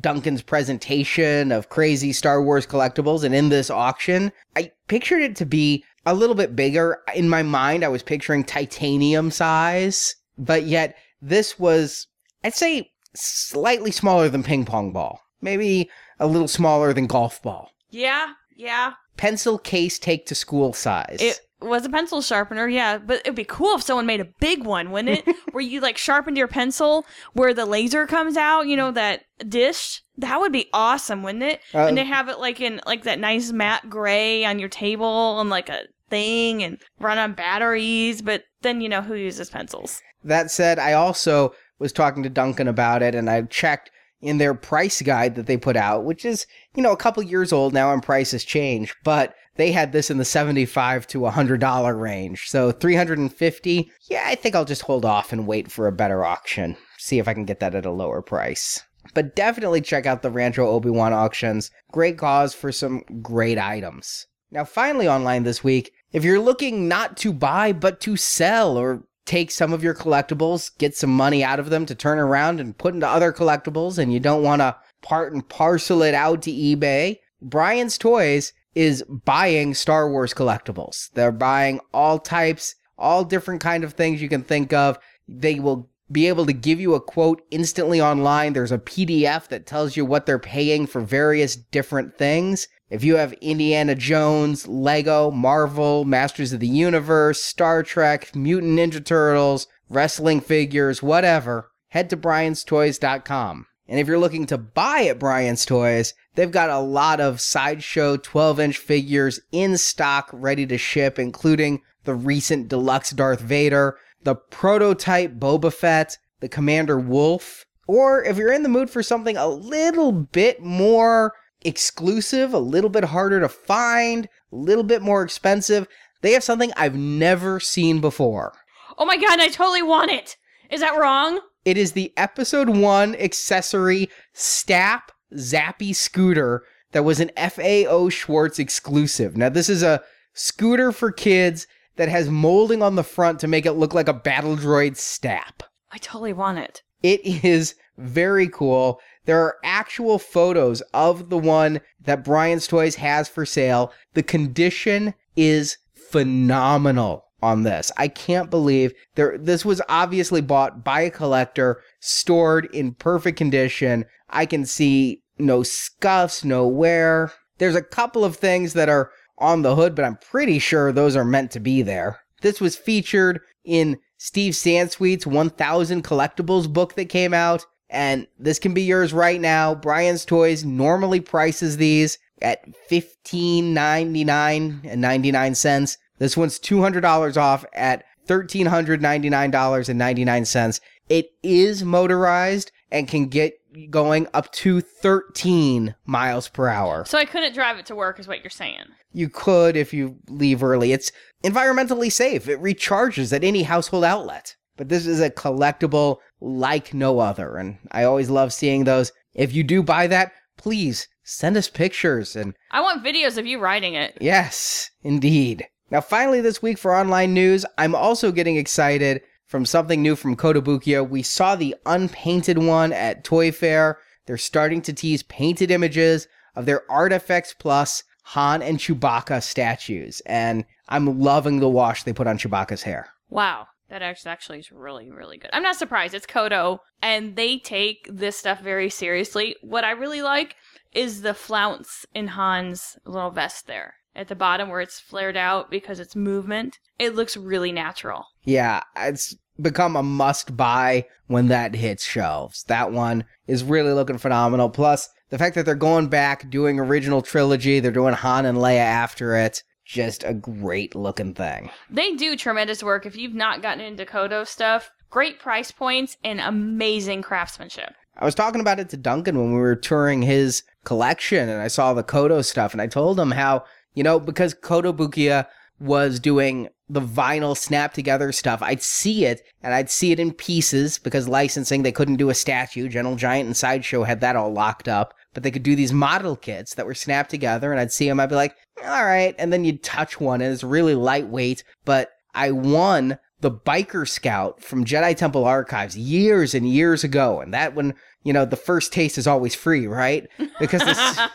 Duncan's 0.00 0.42
presentation 0.42 1.52
of 1.52 1.70
crazy 1.70 2.12
Star 2.12 2.42
Wars 2.42 2.66
collectibles 2.66 3.24
and 3.24 3.34
in 3.34 3.48
this 3.48 3.70
auction. 3.70 4.30
I 4.54 4.72
pictured 4.88 5.22
it 5.22 5.36
to 5.36 5.46
be 5.46 5.84
a 6.06 6.14
little 6.14 6.34
bit 6.34 6.56
bigger. 6.56 7.00
In 7.14 7.28
my 7.28 7.42
mind, 7.42 7.84
I 7.84 7.88
was 7.88 8.02
picturing 8.02 8.44
titanium 8.44 9.30
size, 9.30 10.14
but 10.38 10.64
yet 10.64 10.96
this 11.20 11.58
was, 11.58 12.06
I'd 12.44 12.54
say, 12.54 12.90
slightly 13.14 13.90
smaller 13.90 14.28
than 14.28 14.42
ping 14.42 14.64
pong 14.64 14.92
ball. 14.92 15.20
Maybe 15.40 15.90
a 16.18 16.26
little 16.26 16.48
smaller 16.48 16.92
than 16.92 17.06
golf 17.06 17.42
ball. 17.42 17.70
Yeah, 17.90 18.32
yeah. 18.54 18.92
Pencil 19.16 19.58
case 19.58 19.98
take 19.98 20.26
to 20.26 20.34
school 20.34 20.72
size. 20.72 21.18
It 21.20 21.40
was 21.60 21.84
a 21.84 21.90
pencil 21.90 22.22
sharpener, 22.22 22.68
yeah. 22.68 22.98
But 22.98 23.20
it'd 23.20 23.34
be 23.34 23.44
cool 23.44 23.76
if 23.76 23.82
someone 23.82 24.06
made 24.06 24.20
a 24.20 24.28
big 24.40 24.64
one, 24.64 24.90
wouldn't 24.90 25.18
it? 25.26 25.36
where 25.52 25.62
you 25.62 25.80
like 25.80 25.98
sharpened 25.98 26.36
your 26.36 26.48
pencil 26.48 27.06
where 27.32 27.54
the 27.54 27.66
laser 27.66 28.06
comes 28.06 28.36
out, 28.36 28.66
you 28.66 28.76
know, 28.76 28.90
that 28.92 29.24
dish. 29.48 30.02
That 30.18 30.40
would 30.40 30.52
be 30.52 30.68
awesome, 30.72 31.22
wouldn't 31.22 31.44
it? 31.44 31.60
Uh, 31.74 31.86
and 31.86 31.96
they 31.96 32.04
have 32.04 32.28
it 32.28 32.38
like 32.38 32.60
in 32.60 32.80
like 32.86 33.04
that 33.04 33.18
nice 33.18 33.52
matte 33.52 33.88
gray 33.88 34.44
on 34.44 34.58
your 34.58 34.68
table 34.68 35.40
and 35.40 35.50
like 35.50 35.68
a 35.68 35.82
thing 36.08 36.62
and 36.62 36.78
run 36.98 37.18
on 37.18 37.32
batteries. 37.32 38.22
But 38.22 38.44
then 38.62 38.80
you 38.80 38.88
know 38.88 39.02
who 39.02 39.14
uses 39.14 39.50
pencils. 39.50 40.02
That 40.24 40.50
said, 40.50 40.78
I 40.78 40.92
also 40.92 41.54
was 41.78 41.92
talking 41.92 42.22
to 42.22 42.28
Duncan 42.28 42.68
about 42.68 43.02
it 43.02 43.14
and 43.14 43.30
I 43.30 43.42
checked 43.42 43.90
in 44.22 44.38
their 44.38 44.54
price 44.54 45.00
guide 45.00 45.34
that 45.34 45.46
they 45.46 45.56
put 45.56 45.76
out, 45.76 46.04
which 46.04 46.24
is, 46.24 46.46
you 46.74 46.82
know, 46.82 46.92
a 46.92 46.96
couple 46.96 47.22
years 47.22 47.52
old 47.52 47.72
now 47.72 47.92
and 47.92 48.02
prices 48.02 48.44
change, 48.44 48.94
but 49.02 49.34
they 49.56 49.72
had 49.72 49.92
this 49.92 50.10
in 50.10 50.18
the 50.18 50.24
75 50.24 51.06
to 51.08 51.20
$100 51.20 52.00
range. 52.00 52.48
So 52.48 52.72
350, 52.72 53.90
yeah, 54.08 54.24
I 54.26 54.34
think 54.34 54.54
I'll 54.54 54.64
just 54.64 54.82
hold 54.82 55.04
off 55.04 55.32
and 55.32 55.46
wait 55.46 55.70
for 55.70 55.86
a 55.86 55.92
better 55.92 56.24
auction. 56.24 56.76
See 56.98 57.18
if 57.18 57.28
I 57.28 57.34
can 57.34 57.44
get 57.44 57.60
that 57.60 57.74
at 57.74 57.86
a 57.86 57.90
lower 57.90 58.22
price. 58.22 58.82
But 59.14 59.34
definitely 59.34 59.80
check 59.80 60.06
out 60.06 60.22
the 60.22 60.30
Rancho 60.30 60.66
Obi-Wan 60.66 61.12
auctions. 61.12 61.70
Great 61.90 62.18
cause 62.18 62.54
for 62.54 62.70
some 62.70 63.02
great 63.22 63.58
items. 63.58 64.26
Now, 64.50 64.64
finally 64.64 65.08
online 65.08 65.44
this 65.44 65.64
week, 65.64 65.92
if 66.12 66.24
you're 66.24 66.40
looking 66.40 66.88
not 66.88 67.16
to 67.18 67.32
buy 67.32 67.72
but 67.72 68.00
to 68.00 68.16
sell 68.16 68.76
or 68.76 69.04
take 69.26 69.50
some 69.50 69.72
of 69.72 69.82
your 69.82 69.94
collectibles, 69.94 70.76
get 70.78 70.96
some 70.96 71.10
money 71.10 71.44
out 71.44 71.60
of 71.60 71.70
them 71.70 71.86
to 71.86 71.94
turn 71.94 72.18
around 72.18 72.58
and 72.60 72.76
put 72.76 72.94
into 72.94 73.06
other 73.06 73.32
collectibles, 73.32 73.96
and 73.96 74.12
you 74.12 74.18
don't 74.18 74.42
want 74.42 74.60
to 74.60 74.76
part 75.02 75.32
and 75.32 75.48
parcel 75.48 76.02
it 76.02 76.14
out 76.14 76.42
to 76.42 76.50
eBay, 76.50 77.18
Brian's 77.40 77.96
Toys 77.96 78.52
is 78.74 79.02
buying 79.24 79.74
Star 79.74 80.10
Wars 80.10 80.34
collectibles. 80.34 81.10
They're 81.14 81.32
buying 81.32 81.80
all 81.92 82.18
types, 82.18 82.74
all 82.98 83.24
different 83.24 83.60
kind 83.60 83.84
of 83.84 83.94
things 83.94 84.22
you 84.22 84.28
can 84.28 84.42
think 84.42 84.72
of. 84.72 84.98
They 85.28 85.60
will 85.60 85.90
be 86.10 86.26
able 86.26 86.46
to 86.46 86.52
give 86.52 86.80
you 86.80 86.94
a 86.94 87.00
quote 87.00 87.42
instantly 87.50 88.00
online. 88.00 88.52
There's 88.52 88.72
a 88.72 88.78
PDF 88.78 89.48
that 89.48 89.66
tells 89.66 89.96
you 89.96 90.04
what 90.04 90.26
they're 90.26 90.38
paying 90.38 90.86
for 90.86 91.00
various 91.00 91.56
different 91.56 92.18
things. 92.18 92.66
If 92.90 93.04
you 93.04 93.16
have 93.16 93.32
Indiana 93.34 93.94
Jones, 93.94 94.66
Lego, 94.66 95.30
Marvel, 95.30 96.04
Masters 96.04 96.52
of 96.52 96.58
the 96.58 96.66
Universe, 96.66 97.42
Star 97.42 97.84
Trek, 97.84 98.34
Mutant 98.34 98.78
Ninja 98.78 99.04
Turtles, 99.04 99.68
wrestling 99.88 100.40
figures, 100.40 101.02
whatever, 101.02 101.70
head 101.88 102.10
to 102.10 102.16
brianstoys.com. 102.16 103.66
And 103.90 103.98
if 103.98 104.06
you're 104.06 104.20
looking 104.20 104.46
to 104.46 104.56
buy 104.56 105.06
at 105.10 105.18
Brian's 105.18 105.66
Toys, 105.66 106.14
they've 106.36 106.50
got 106.50 106.70
a 106.70 106.78
lot 106.78 107.20
of 107.20 107.40
sideshow 107.40 108.16
12 108.16 108.60
inch 108.60 108.78
figures 108.78 109.40
in 109.50 109.76
stock 109.76 110.30
ready 110.32 110.64
to 110.66 110.78
ship, 110.78 111.18
including 111.18 111.82
the 112.04 112.14
recent 112.14 112.68
deluxe 112.68 113.10
Darth 113.10 113.40
Vader, 113.40 113.98
the 114.22 114.36
prototype 114.36 115.40
Boba 115.40 115.74
Fett, 115.74 116.18
the 116.38 116.48
Commander 116.48 117.00
Wolf, 117.00 117.66
or 117.88 118.22
if 118.22 118.36
you're 118.36 118.52
in 118.52 118.62
the 118.62 118.68
mood 118.68 118.90
for 118.90 119.02
something 119.02 119.36
a 119.36 119.48
little 119.48 120.12
bit 120.12 120.62
more 120.62 121.34
exclusive, 121.62 122.54
a 122.54 122.60
little 122.60 122.90
bit 122.90 123.04
harder 123.04 123.40
to 123.40 123.48
find, 123.48 124.28
a 124.52 124.56
little 124.56 124.84
bit 124.84 125.02
more 125.02 125.24
expensive, 125.24 125.88
they 126.20 126.30
have 126.30 126.44
something 126.44 126.72
I've 126.76 126.94
never 126.94 127.58
seen 127.58 128.00
before. 128.00 128.52
Oh 128.98 129.04
my 129.04 129.16
god, 129.16 129.40
I 129.40 129.48
totally 129.48 129.82
want 129.82 130.12
it. 130.12 130.36
Is 130.70 130.80
that 130.80 130.96
wrong? 130.96 131.40
It 131.70 131.76
is 131.76 131.92
the 131.92 132.12
episode 132.16 132.68
one 132.68 133.14
accessory 133.14 134.10
Stap 134.32 135.12
Zappy 135.36 135.94
scooter 135.94 136.64
that 136.90 137.04
was 137.04 137.20
an 137.20 137.30
FAO 137.36 138.08
Schwarz 138.08 138.58
exclusive. 138.58 139.36
Now, 139.36 139.50
this 139.50 139.68
is 139.68 139.84
a 139.84 140.02
scooter 140.34 140.90
for 140.90 141.12
kids 141.12 141.68
that 141.94 142.08
has 142.08 142.28
molding 142.28 142.82
on 142.82 142.96
the 142.96 143.04
front 143.04 143.38
to 143.38 143.46
make 143.46 143.66
it 143.66 143.74
look 143.74 143.94
like 143.94 144.08
a 144.08 144.12
battle 144.12 144.56
droid 144.56 144.96
Stap. 144.96 145.62
I 145.92 145.98
totally 145.98 146.32
want 146.32 146.58
it. 146.58 146.82
It 147.04 147.44
is 147.44 147.76
very 147.96 148.48
cool. 148.48 148.98
There 149.26 149.40
are 149.40 149.58
actual 149.62 150.18
photos 150.18 150.80
of 150.92 151.30
the 151.30 151.38
one 151.38 151.80
that 152.00 152.24
Brian's 152.24 152.66
Toys 152.66 152.96
has 152.96 153.28
for 153.28 153.46
sale. 153.46 153.92
The 154.14 154.24
condition 154.24 155.14
is 155.36 155.78
phenomenal 155.94 157.29
on 157.42 157.62
this. 157.62 157.90
I 157.96 158.08
can't 158.08 158.50
believe 158.50 158.92
there 159.14 159.38
this 159.38 159.64
was 159.64 159.80
obviously 159.88 160.40
bought 160.40 160.84
by 160.84 161.02
a 161.02 161.10
collector, 161.10 161.82
stored 162.00 162.66
in 162.74 162.94
perfect 162.94 163.38
condition. 163.38 164.04
I 164.28 164.46
can 164.46 164.66
see 164.66 165.22
no 165.38 165.62
scuffs, 165.62 166.44
no 166.44 166.66
wear. 166.66 167.32
There's 167.58 167.76
a 167.76 167.82
couple 167.82 168.24
of 168.24 168.36
things 168.36 168.72
that 168.74 168.88
are 168.88 169.10
on 169.38 169.62
the 169.62 169.74
hood, 169.74 169.94
but 169.94 170.04
I'm 170.04 170.18
pretty 170.18 170.58
sure 170.58 170.92
those 170.92 171.16
are 171.16 171.24
meant 171.24 171.50
to 171.52 171.60
be 171.60 171.82
there. 171.82 172.20
This 172.42 172.60
was 172.60 172.76
featured 172.76 173.40
in 173.64 173.98
Steve 174.18 174.52
Sansweet's 174.54 175.26
1000 175.26 176.04
collectibles 176.04 176.70
book 176.70 176.94
that 176.94 177.08
came 177.08 177.32
out, 177.34 177.64
and 177.88 178.26
this 178.38 178.58
can 178.58 178.74
be 178.74 178.82
yours 178.82 179.12
right 179.12 179.40
now. 179.40 179.74
Brian's 179.74 180.24
Toys 180.24 180.64
normally 180.64 181.20
prices 181.20 181.78
these 181.78 182.18
at 182.42 182.64
$15.99 182.90 184.80
and 184.84 185.00
99 185.00 185.54
cents. 185.54 185.98
This 186.20 186.36
one's 186.36 186.60
$200 186.60 187.36
off 187.36 187.64
at 187.74 188.04
$1,399.99. 188.28 190.80
It 191.08 191.30
is 191.42 191.82
motorized 191.82 192.70
and 192.92 193.08
can 193.08 193.26
get 193.26 193.54
going 193.90 194.28
up 194.34 194.52
to 194.52 194.80
13 194.80 195.96
miles 196.04 196.48
per 196.48 196.68
hour. 196.68 197.04
So 197.06 197.18
I 197.18 197.24
couldn't 197.24 197.54
drive 197.54 197.78
it 197.78 197.86
to 197.86 197.96
work, 197.96 198.20
is 198.20 198.28
what 198.28 198.42
you're 198.42 198.50
saying. 198.50 198.84
You 199.12 199.28
could 199.28 199.76
if 199.76 199.94
you 199.94 200.18
leave 200.28 200.62
early. 200.62 200.92
It's 200.92 201.10
environmentally 201.42 202.12
safe. 202.12 202.46
It 202.48 202.60
recharges 202.60 203.32
at 203.32 203.42
any 203.42 203.62
household 203.62 204.04
outlet. 204.04 204.54
But 204.76 204.88
this 204.88 205.04
is 205.06 205.20
a 205.20 205.30
collectible 205.30 206.18
like 206.40 206.94
no 206.94 207.18
other. 207.18 207.56
And 207.56 207.78
I 207.92 208.04
always 208.04 208.30
love 208.30 208.52
seeing 208.52 208.84
those. 208.84 209.10
If 209.34 209.52
you 209.52 209.64
do 209.64 209.82
buy 209.82 210.06
that, 210.08 210.32
please 210.56 211.08
send 211.22 211.56
us 211.56 211.68
pictures. 211.68 212.34
And 212.36 212.54
I 212.70 212.80
want 212.80 213.04
videos 213.04 213.36
of 213.38 213.46
you 213.46 213.58
riding 213.58 213.94
it. 213.94 214.16
yes, 214.20 214.90
indeed. 215.02 215.66
Now, 215.90 216.00
finally, 216.00 216.40
this 216.40 216.62
week 216.62 216.78
for 216.78 216.94
online 216.94 217.34
news, 217.34 217.66
I'm 217.76 217.96
also 217.96 218.30
getting 218.30 218.56
excited 218.56 219.22
from 219.46 219.66
something 219.66 220.00
new 220.00 220.14
from 220.14 220.36
Kotobukiya. 220.36 221.08
We 221.08 221.24
saw 221.24 221.56
the 221.56 221.74
unpainted 221.84 222.58
one 222.58 222.92
at 222.92 223.24
Toy 223.24 223.50
Fair. 223.50 223.98
They're 224.26 224.38
starting 224.38 224.82
to 224.82 224.92
tease 224.92 225.24
painted 225.24 225.72
images 225.72 226.28
of 226.54 226.64
their 226.64 226.88
Artifacts 226.88 227.54
Plus 227.54 228.04
Han 228.22 228.62
and 228.62 228.78
Chewbacca 228.78 229.42
statues. 229.42 230.22
And 230.26 230.64
I'm 230.88 231.18
loving 231.18 231.58
the 231.58 231.68
wash 231.68 232.04
they 232.04 232.12
put 232.12 232.28
on 232.28 232.38
Chewbacca's 232.38 232.84
hair. 232.84 233.08
Wow. 233.28 233.66
That 233.88 234.02
actually 234.02 234.60
is 234.60 234.70
really, 234.70 235.10
really 235.10 235.38
good. 235.38 235.50
I'm 235.52 235.64
not 235.64 235.74
surprised. 235.74 236.14
It's 236.14 236.24
Koto, 236.24 236.78
and 237.02 237.34
they 237.34 237.58
take 237.58 238.08
this 238.08 238.36
stuff 238.36 238.60
very 238.60 238.88
seriously. 238.88 239.56
What 239.62 239.82
I 239.82 239.90
really 239.90 240.22
like 240.22 240.54
is 240.92 241.22
the 241.22 241.34
flounce 241.34 242.06
in 242.14 242.28
Han's 242.28 242.96
little 243.04 243.32
vest 243.32 243.66
there 243.66 243.94
at 244.14 244.28
the 244.28 244.34
bottom 244.34 244.68
where 244.68 244.80
it's 244.80 245.00
flared 245.00 245.36
out 245.36 245.70
because 245.70 246.00
it's 246.00 246.16
movement. 246.16 246.78
It 246.98 247.14
looks 247.14 247.36
really 247.36 247.72
natural. 247.72 248.26
Yeah, 248.44 248.82
it's 248.96 249.34
become 249.60 249.96
a 249.96 250.02
must 250.02 250.56
buy 250.56 251.06
when 251.26 251.48
that 251.48 251.74
hits 251.74 252.04
shelves. 252.04 252.64
That 252.64 252.92
one 252.92 253.24
is 253.46 253.62
really 253.62 253.92
looking 253.92 254.18
phenomenal. 254.18 254.70
Plus, 254.70 255.08
the 255.30 255.38
fact 255.38 255.54
that 255.54 255.64
they're 255.64 255.74
going 255.74 256.08
back, 256.08 256.50
doing 256.50 256.80
original 256.80 257.22
trilogy, 257.22 257.80
they're 257.80 257.92
doing 257.92 258.14
Han 258.14 258.46
and 258.46 258.58
Leia 258.58 258.78
after 258.78 259.36
it. 259.36 259.62
Just 259.84 260.22
a 260.22 260.34
great 260.34 260.94
looking 260.94 261.34
thing. 261.34 261.70
They 261.90 262.14
do 262.14 262.36
tremendous 262.36 262.82
work. 262.82 263.06
If 263.06 263.16
you've 263.16 263.34
not 263.34 263.60
gotten 263.60 263.84
into 263.84 264.06
Koto 264.06 264.44
stuff, 264.44 264.90
great 265.10 265.40
price 265.40 265.72
points 265.72 266.16
and 266.22 266.40
amazing 266.40 267.22
craftsmanship. 267.22 267.94
I 268.16 268.24
was 268.24 268.34
talking 268.34 268.60
about 268.60 268.78
it 268.78 268.88
to 268.90 268.96
Duncan 268.96 269.38
when 269.38 269.52
we 269.52 269.58
were 269.58 269.74
touring 269.76 270.22
his 270.22 270.62
collection 270.84 271.48
and 271.48 271.60
I 271.60 271.68
saw 271.68 271.92
the 271.92 272.02
Koto 272.02 272.42
stuff 272.42 272.72
and 272.72 272.80
I 272.80 272.86
told 272.86 273.18
him 273.18 273.32
how, 273.32 273.64
you 273.94 274.02
know, 274.02 274.20
because 274.20 274.54
Kotobukiya 274.54 275.46
was 275.78 276.20
doing 276.20 276.68
the 276.88 277.00
vinyl 277.00 277.56
snap 277.56 277.94
together 277.94 278.32
stuff, 278.32 278.62
I'd 278.62 278.82
see 278.82 279.24
it 279.24 279.42
and 279.62 279.72
I'd 279.72 279.90
see 279.90 280.12
it 280.12 280.20
in 280.20 280.32
pieces 280.32 280.98
because 280.98 281.28
licensing, 281.28 281.82
they 281.82 281.92
couldn't 281.92 282.16
do 282.16 282.30
a 282.30 282.34
statue. 282.34 282.88
Gentle 282.88 283.16
Giant 283.16 283.46
and 283.46 283.56
Sideshow 283.56 284.04
had 284.04 284.20
that 284.20 284.36
all 284.36 284.52
locked 284.52 284.88
up, 284.88 285.14
but 285.32 285.42
they 285.42 285.50
could 285.50 285.62
do 285.62 285.76
these 285.76 285.92
model 285.92 286.36
kits 286.36 286.74
that 286.74 286.86
were 286.86 286.94
snapped 286.94 287.30
together 287.30 287.72
and 287.72 287.80
I'd 287.80 287.92
see 287.92 288.08
them. 288.08 288.20
I'd 288.20 288.28
be 288.28 288.34
like, 288.34 288.56
all 288.84 289.04
right. 289.04 289.34
And 289.38 289.52
then 289.52 289.64
you'd 289.64 289.82
touch 289.82 290.20
one 290.20 290.40
and 290.40 290.52
it's 290.52 290.64
really 290.64 290.94
lightweight, 290.94 291.64
but 291.84 292.10
I 292.34 292.50
won 292.50 293.18
the 293.40 293.50
biker 293.50 294.06
scout 294.06 294.62
from 294.62 294.84
Jedi 294.84 295.16
Temple 295.16 295.44
Archives 295.44 295.96
years 295.96 296.54
and 296.54 296.68
years 296.68 297.04
ago. 297.04 297.40
And 297.40 297.54
that 297.54 297.74
one, 297.74 297.94
you 298.22 298.32
know, 298.32 298.44
the 298.44 298.56
first 298.56 298.92
taste 298.92 299.18
is 299.18 299.26
always 299.26 299.54
free, 299.54 299.86
right? 299.86 300.28
Because 300.58 300.82
as, 300.82 301.28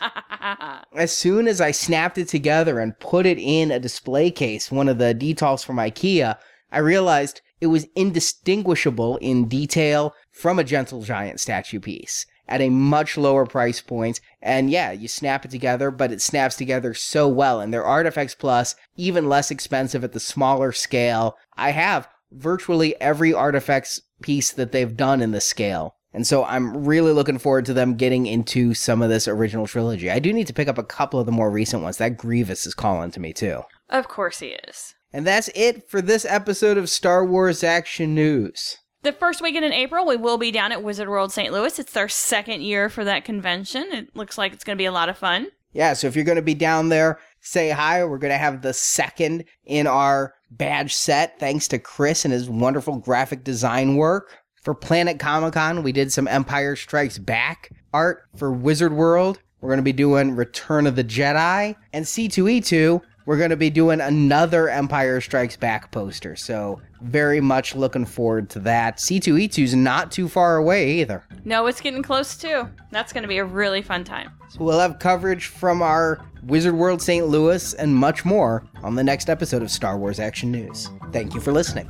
as 0.96 1.12
soon 1.12 1.48
as 1.48 1.60
I 1.60 1.70
snapped 1.72 2.18
it 2.18 2.28
together 2.28 2.78
and 2.78 2.98
put 3.00 3.26
it 3.26 3.38
in 3.38 3.70
a 3.70 3.80
display 3.80 4.30
case, 4.30 4.70
one 4.70 4.88
of 4.88 4.98
the 4.98 5.14
Detolfs 5.14 5.64
from 5.64 5.76
IKEA, 5.76 6.36
I 6.70 6.78
realized 6.78 7.40
it 7.60 7.66
was 7.68 7.86
indistinguishable 7.94 9.16
in 9.18 9.48
detail 9.48 10.14
from 10.30 10.58
a 10.58 10.64
Gentle 10.64 11.02
Giant 11.02 11.40
statue 11.40 11.80
piece 11.80 12.26
at 12.48 12.60
a 12.60 12.70
much 12.70 13.16
lower 13.16 13.46
price 13.46 13.80
point. 13.80 14.20
And 14.40 14.70
yeah, 14.70 14.92
you 14.92 15.08
snap 15.08 15.44
it 15.44 15.50
together, 15.50 15.90
but 15.90 16.12
it 16.12 16.22
snaps 16.22 16.56
together 16.56 16.94
so 16.94 17.26
well. 17.28 17.60
And 17.60 17.72
their 17.72 17.84
Artifacts 17.84 18.34
Plus, 18.34 18.76
even 18.96 19.28
less 19.28 19.50
expensive 19.50 20.04
at 20.04 20.12
the 20.12 20.20
smaller 20.20 20.72
scale. 20.72 21.36
I 21.56 21.70
have 21.70 22.08
virtually 22.30 23.00
every 23.00 23.32
Artifacts 23.32 24.00
piece 24.22 24.52
that 24.52 24.72
they've 24.72 24.96
done 24.96 25.20
in 25.20 25.32
this 25.32 25.46
scale. 25.46 25.95
And 26.16 26.26
so 26.26 26.46
I'm 26.46 26.86
really 26.86 27.12
looking 27.12 27.36
forward 27.36 27.66
to 27.66 27.74
them 27.74 27.94
getting 27.94 28.24
into 28.24 28.72
some 28.72 29.02
of 29.02 29.10
this 29.10 29.28
original 29.28 29.66
trilogy. 29.66 30.10
I 30.10 30.18
do 30.18 30.32
need 30.32 30.46
to 30.46 30.54
pick 30.54 30.66
up 30.66 30.78
a 30.78 30.82
couple 30.82 31.20
of 31.20 31.26
the 31.26 31.32
more 31.32 31.50
recent 31.50 31.82
ones. 31.82 31.98
That 31.98 32.16
Grievous 32.16 32.64
is 32.64 32.72
calling 32.72 33.10
to 33.10 33.20
me 33.20 33.34
too. 33.34 33.60
Of 33.90 34.08
course 34.08 34.38
he 34.38 34.56
is. 34.66 34.94
And 35.12 35.26
that's 35.26 35.50
it 35.54 35.90
for 35.90 36.00
this 36.00 36.24
episode 36.24 36.78
of 36.78 36.88
Star 36.88 37.22
Wars 37.22 37.62
Action 37.62 38.14
News. 38.14 38.78
The 39.02 39.12
first 39.12 39.42
weekend 39.42 39.66
in 39.66 39.74
April, 39.74 40.06
we 40.06 40.16
will 40.16 40.38
be 40.38 40.50
down 40.50 40.72
at 40.72 40.82
Wizard 40.82 41.10
World 41.10 41.32
St. 41.32 41.52
Louis. 41.52 41.78
It's 41.78 41.92
their 41.92 42.08
second 42.08 42.62
year 42.62 42.88
for 42.88 43.04
that 43.04 43.26
convention. 43.26 43.86
It 43.92 44.16
looks 44.16 44.38
like 44.38 44.54
it's 44.54 44.64
going 44.64 44.78
to 44.78 44.82
be 44.82 44.86
a 44.86 44.92
lot 44.92 45.10
of 45.10 45.18
fun. 45.18 45.48
Yeah, 45.74 45.92
so 45.92 46.06
if 46.06 46.16
you're 46.16 46.24
going 46.24 46.36
to 46.36 46.42
be 46.42 46.54
down 46.54 46.88
there, 46.88 47.18
say 47.42 47.68
hi. 47.68 48.02
We're 48.02 48.16
going 48.16 48.32
to 48.32 48.38
have 48.38 48.62
the 48.62 48.72
second 48.72 49.44
in 49.66 49.86
our 49.86 50.32
badge 50.50 50.94
set, 50.94 51.38
thanks 51.38 51.68
to 51.68 51.78
Chris 51.78 52.24
and 52.24 52.32
his 52.32 52.48
wonderful 52.48 52.96
graphic 52.96 53.44
design 53.44 53.96
work. 53.96 54.38
For 54.66 54.74
Planet 54.74 55.20
Comic 55.20 55.54
Con, 55.54 55.84
we 55.84 55.92
did 55.92 56.12
some 56.12 56.26
Empire 56.26 56.74
Strikes 56.74 57.18
Back 57.18 57.70
art. 57.94 58.24
For 58.34 58.50
Wizard 58.50 58.92
World, 58.92 59.38
we're 59.60 59.68
going 59.68 59.78
to 59.78 59.84
be 59.84 59.92
doing 59.92 60.34
Return 60.34 60.88
of 60.88 60.96
the 60.96 61.04
Jedi. 61.04 61.76
And 61.92 62.04
C2E2, 62.04 63.00
we're 63.26 63.36
going 63.36 63.50
to 63.50 63.56
be 63.56 63.70
doing 63.70 64.00
another 64.00 64.68
Empire 64.68 65.20
Strikes 65.20 65.56
Back 65.56 65.92
poster. 65.92 66.34
So, 66.34 66.80
very 67.00 67.40
much 67.40 67.76
looking 67.76 68.04
forward 68.04 68.50
to 68.50 68.58
that. 68.58 68.96
C2E2's 68.96 69.76
not 69.76 70.10
too 70.10 70.28
far 70.28 70.56
away 70.56 70.94
either. 70.94 71.22
No, 71.44 71.68
it's 71.68 71.80
getting 71.80 72.02
close 72.02 72.36
too. 72.36 72.68
That's 72.90 73.12
going 73.12 73.22
to 73.22 73.28
be 73.28 73.38
a 73.38 73.44
really 73.44 73.82
fun 73.82 74.02
time. 74.02 74.32
So, 74.48 74.64
we'll 74.64 74.80
have 74.80 74.98
coverage 74.98 75.46
from 75.46 75.80
our 75.80 76.26
Wizard 76.42 76.74
World 76.74 77.00
St. 77.00 77.24
Louis 77.24 77.72
and 77.74 77.94
much 77.94 78.24
more 78.24 78.64
on 78.82 78.96
the 78.96 79.04
next 79.04 79.30
episode 79.30 79.62
of 79.62 79.70
Star 79.70 79.96
Wars 79.96 80.18
Action 80.18 80.50
News. 80.50 80.90
Thank 81.12 81.34
you 81.34 81.40
for 81.40 81.52
listening. 81.52 81.88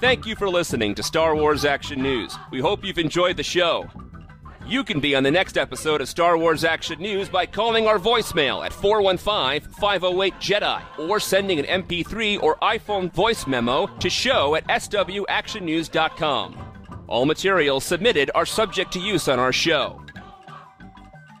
Thank 0.00 0.26
you 0.26 0.36
for 0.36 0.48
listening 0.48 0.94
to 0.94 1.02
Star 1.02 1.34
Wars 1.34 1.64
Action 1.64 2.00
News. 2.00 2.36
We 2.52 2.60
hope 2.60 2.84
you've 2.84 2.98
enjoyed 2.98 3.36
the 3.36 3.42
show. 3.42 3.90
You 4.64 4.84
can 4.84 5.00
be 5.00 5.16
on 5.16 5.22
the 5.22 5.30
next 5.30 5.58
episode 5.58 6.00
of 6.00 6.08
Star 6.08 6.38
Wars 6.38 6.62
Action 6.62 7.00
News 7.00 7.28
by 7.28 7.46
calling 7.46 7.86
our 7.86 7.98
voicemail 7.98 8.64
at 8.64 8.72
415 8.72 9.72
508 9.72 10.34
Jedi 10.34 11.08
or 11.08 11.18
sending 11.18 11.58
an 11.58 11.82
MP3 11.82 12.42
or 12.42 12.56
iPhone 12.56 13.12
voice 13.12 13.46
memo 13.46 13.86
to 13.86 14.08
show 14.08 14.54
at 14.54 14.68
swactionnews.com. 14.68 16.58
All 17.08 17.26
materials 17.26 17.84
submitted 17.84 18.30
are 18.34 18.46
subject 18.46 18.92
to 18.92 19.00
use 19.00 19.28
on 19.28 19.38
our 19.38 19.52
show. 19.52 20.00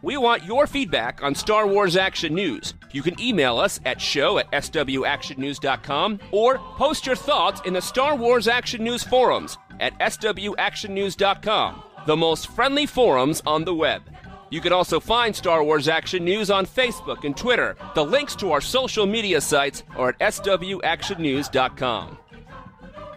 We 0.08 0.16
want 0.16 0.42
your 0.42 0.66
feedback 0.66 1.22
on 1.22 1.34
Star 1.34 1.66
Wars 1.66 1.94
Action 1.94 2.32
News. 2.34 2.72
You 2.92 3.02
can 3.02 3.20
email 3.20 3.58
us 3.58 3.78
at 3.84 4.00
show 4.00 4.38
at 4.38 4.50
swactionnews.com 4.50 6.20
or 6.32 6.56
post 6.56 7.04
your 7.04 7.14
thoughts 7.14 7.60
in 7.66 7.74
the 7.74 7.82
Star 7.82 8.16
Wars 8.16 8.48
Action 8.48 8.82
News 8.82 9.04
forums 9.04 9.58
at 9.80 9.92
swactionnews.com, 9.98 11.82
the 12.06 12.16
most 12.16 12.48
friendly 12.48 12.86
forums 12.86 13.42
on 13.46 13.66
the 13.66 13.74
web. 13.74 14.00
You 14.48 14.62
can 14.62 14.72
also 14.72 14.98
find 14.98 15.36
Star 15.36 15.62
Wars 15.62 15.88
Action 15.88 16.24
News 16.24 16.50
on 16.50 16.64
Facebook 16.64 17.24
and 17.24 17.36
Twitter. 17.36 17.76
The 17.94 18.06
links 18.06 18.34
to 18.36 18.52
our 18.52 18.62
social 18.62 19.04
media 19.04 19.42
sites 19.42 19.82
are 19.94 20.08
at 20.08 20.20
swactionnews.com. 20.20 22.18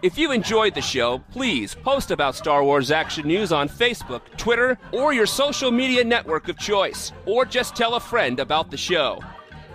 If 0.02 0.18
you 0.18 0.32
enjoyed 0.32 0.74
the 0.74 0.82
show, 0.82 1.18
please 1.30 1.76
post 1.76 2.10
about 2.10 2.34
Star 2.34 2.64
Wars 2.64 2.90
Action 2.90 3.24
News 3.24 3.52
on 3.52 3.68
Facebook, 3.68 4.22
Twitter, 4.36 4.76
or 4.90 5.12
your 5.12 5.26
social 5.26 5.70
media 5.70 6.02
network 6.02 6.48
of 6.48 6.58
choice, 6.58 7.12
or 7.24 7.44
just 7.44 7.76
tell 7.76 7.94
a 7.94 8.00
friend 8.00 8.40
about 8.40 8.72
the 8.72 8.76
show. 8.76 9.20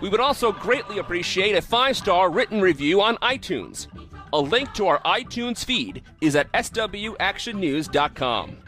We 0.02 0.10
would 0.10 0.20
also 0.20 0.52
greatly 0.52 0.98
appreciate 0.98 1.56
a 1.56 1.62
five 1.62 1.96
star 1.96 2.28
written 2.28 2.60
review 2.60 3.00
on 3.00 3.16
iTunes. 3.16 3.86
A 4.34 4.38
link 4.38 4.74
to 4.74 4.86
our 4.88 5.00
iTunes 5.00 5.64
feed 5.64 6.02
is 6.20 6.36
at 6.36 6.52
swactionnews.com. 6.52 8.58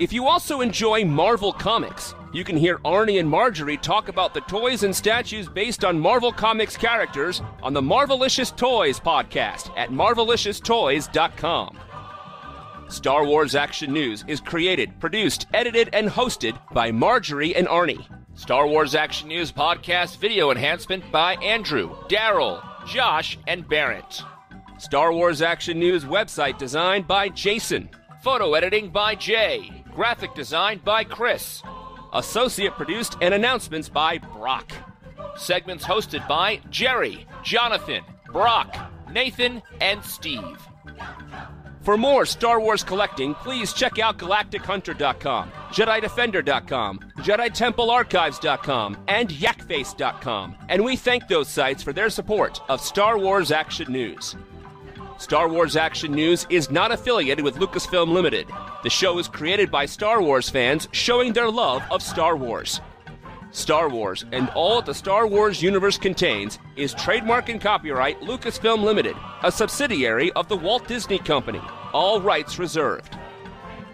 If 0.00 0.14
you 0.14 0.28
also 0.28 0.62
enjoy 0.62 1.04
Marvel 1.04 1.52
Comics, 1.52 2.14
you 2.32 2.42
can 2.42 2.56
hear 2.56 2.78
Arnie 2.78 3.20
and 3.20 3.28
Marjorie 3.28 3.76
talk 3.76 4.08
about 4.08 4.32
the 4.32 4.40
toys 4.40 4.82
and 4.82 4.96
statues 4.96 5.46
based 5.46 5.84
on 5.84 6.00
Marvel 6.00 6.32
Comics 6.32 6.74
characters 6.74 7.42
on 7.62 7.74
the 7.74 7.82
Marvelicious 7.82 8.56
Toys 8.56 8.98
podcast 8.98 9.70
at 9.76 9.90
marvelicioustoys.com. 9.90 11.78
Star 12.88 13.26
Wars 13.26 13.54
Action 13.54 13.92
News 13.92 14.24
is 14.26 14.40
created, 14.40 14.98
produced, 15.00 15.46
edited, 15.52 15.90
and 15.92 16.08
hosted 16.08 16.58
by 16.72 16.90
Marjorie 16.90 17.54
and 17.54 17.68
Arnie. 17.68 18.06
Star 18.34 18.66
Wars 18.66 18.94
Action 18.94 19.28
News 19.28 19.52
podcast 19.52 20.16
video 20.16 20.50
enhancement 20.50 21.12
by 21.12 21.34
Andrew, 21.34 21.94
Daryl, 22.08 22.62
Josh, 22.86 23.38
and 23.46 23.68
Barrett. 23.68 24.22
Star 24.78 25.12
Wars 25.12 25.42
Action 25.42 25.78
News 25.78 26.06
website 26.06 26.56
designed 26.56 27.06
by 27.06 27.28
Jason. 27.28 27.90
Photo 28.22 28.54
editing 28.54 28.88
by 28.88 29.14
Jay. 29.14 29.79
Graphic 30.00 30.32
design 30.32 30.80
by 30.82 31.04
Chris. 31.04 31.62
Associate 32.14 32.72
produced 32.72 33.18
and 33.20 33.34
announcements 33.34 33.90
by 33.90 34.16
Brock. 34.16 34.72
Segments 35.36 35.84
hosted 35.84 36.26
by 36.26 36.58
Jerry, 36.70 37.26
Jonathan, 37.44 38.02
Brock, 38.32 38.74
Nathan, 39.12 39.60
and 39.82 40.02
Steve. 40.02 40.58
For 41.82 41.98
more 41.98 42.24
Star 42.24 42.60
Wars 42.60 42.82
collecting, 42.82 43.34
please 43.34 43.74
check 43.74 43.98
out 43.98 44.16
GalacticHunter.com, 44.16 45.52
JediDefender.com, 45.68 47.00
JediTempleArchives.com, 47.18 49.04
and 49.06 49.28
YakFace.com. 49.28 50.56
And 50.70 50.82
we 50.82 50.96
thank 50.96 51.28
those 51.28 51.48
sites 51.50 51.82
for 51.82 51.92
their 51.92 52.08
support 52.08 52.62
of 52.70 52.80
Star 52.80 53.18
Wars 53.18 53.52
Action 53.52 53.92
News. 53.92 54.34
Star 55.20 55.50
Wars 55.50 55.76
Action 55.76 56.12
News 56.12 56.46
is 56.48 56.70
not 56.70 56.90
affiliated 56.90 57.44
with 57.44 57.56
Lucasfilm 57.56 58.10
Limited. 58.10 58.48
The 58.82 58.88
show 58.88 59.18
is 59.18 59.28
created 59.28 59.70
by 59.70 59.84
Star 59.84 60.22
Wars 60.22 60.48
fans 60.48 60.88
showing 60.92 61.34
their 61.34 61.50
love 61.50 61.82
of 61.90 62.00
Star 62.02 62.36
Wars. 62.36 62.80
Star 63.50 63.90
Wars 63.90 64.24
and 64.32 64.48
all 64.54 64.76
that 64.76 64.86
the 64.86 64.94
Star 64.94 65.26
Wars 65.26 65.62
universe 65.62 65.98
contains 65.98 66.58
is 66.74 66.94
trademark 66.94 67.50
and 67.50 67.60
copyright 67.60 68.18
Lucasfilm 68.22 68.82
Limited, 68.82 69.14
a 69.42 69.52
subsidiary 69.52 70.32
of 70.32 70.48
the 70.48 70.56
Walt 70.56 70.88
Disney 70.88 71.18
Company. 71.18 71.60
All 71.92 72.22
rights 72.22 72.58
reserved. 72.58 73.18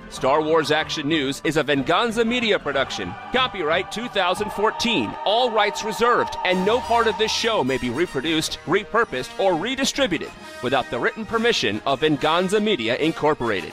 Star 0.09 0.40
Wars 0.40 0.70
Action 0.70 1.09
News 1.09 1.42
is 1.44 1.57
a 1.57 1.62
Venganza 1.62 2.24
Media 2.24 2.59
production. 2.59 3.12
Copyright 3.32 3.90
2014. 3.90 5.14
All 5.24 5.50
rights 5.50 5.84
reserved, 5.84 6.36
and 6.44 6.64
no 6.64 6.80
part 6.80 7.07
of 7.07 7.18
this 7.18 7.32
show 7.32 7.64
may 7.64 7.76
be 7.76 7.90
reproduced, 7.90 8.59
repurposed, 8.66 9.38
or 9.40 9.57
redistributed 9.57 10.30
without 10.62 10.88
the 10.90 10.98
written 10.98 11.26
permission 11.26 11.80
of 11.86 12.00
Venganza 12.00 12.61
Media 12.61 12.96
Incorporated. 12.96 13.72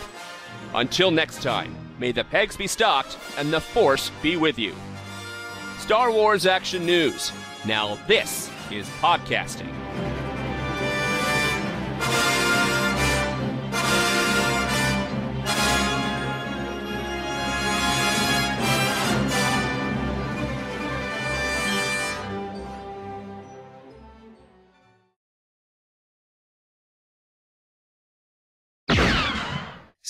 Until 0.74 1.12
next 1.12 1.44
time, 1.44 1.76
may 2.00 2.12
the 2.12 2.24
pegs 2.24 2.58
be 2.58 2.68
stocked 2.68 3.18
and 3.38 3.54
the 3.54 3.62
Force 3.62 4.12
be 4.22 4.36
with 4.36 4.58
you. 4.58 4.74
Star 5.78 6.12
Wars 6.12 6.46
Action 6.46 6.86
News. 6.86 7.32
Now, 7.66 7.98
this 8.08 8.50
is 8.72 8.88
podcasting. 9.02 9.72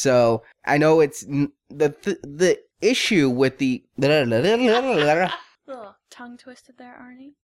So 0.04 0.44
I 0.66 0.78
know 0.78 1.00
it's 1.00 1.26
n- 1.26 1.54
the 1.70 1.90
th- 1.90 2.18
the 2.24 2.60
issue 2.82 3.30
with 3.30 3.58
the. 3.58 3.86
Little 5.66 5.96
tongue 6.10 6.38
twisted 6.38 6.76
there, 6.78 7.00
Arnie. 7.02 7.36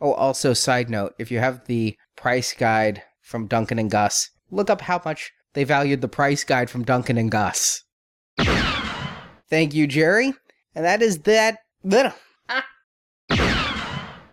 Oh, 0.00 0.12
also, 0.14 0.52
side 0.52 0.90
note: 0.90 1.14
if 1.16 1.30
you 1.30 1.38
have 1.38 1.64
the 1.66 1.96
price 2.16 2.52
guide 2.52 3.04
from 3.20 3.46
Duncan 3.46 3.78
and 3.78 3.88
Gus, 3.88 4.30
look 4.50 4.68
up 4.68 4.80
how 4.80 5.00
much 5.04 5.30
they 5.52 5.62
valued 5.62 6.00
the 6.00 6.08
price 6.08 6.42
guide 6.42 6.68
from 6.68 6.82
Duncan 6.82 7.16
and 7.16 7.30
Gus. 7.30 7.84
Thank 9.48 9.74
you, 9.74 9.86
Jerry, 9.86 10.34
and 10.74 10.84
that 10.84 11.02
is 11.02 11.20
that. 11.20 11.58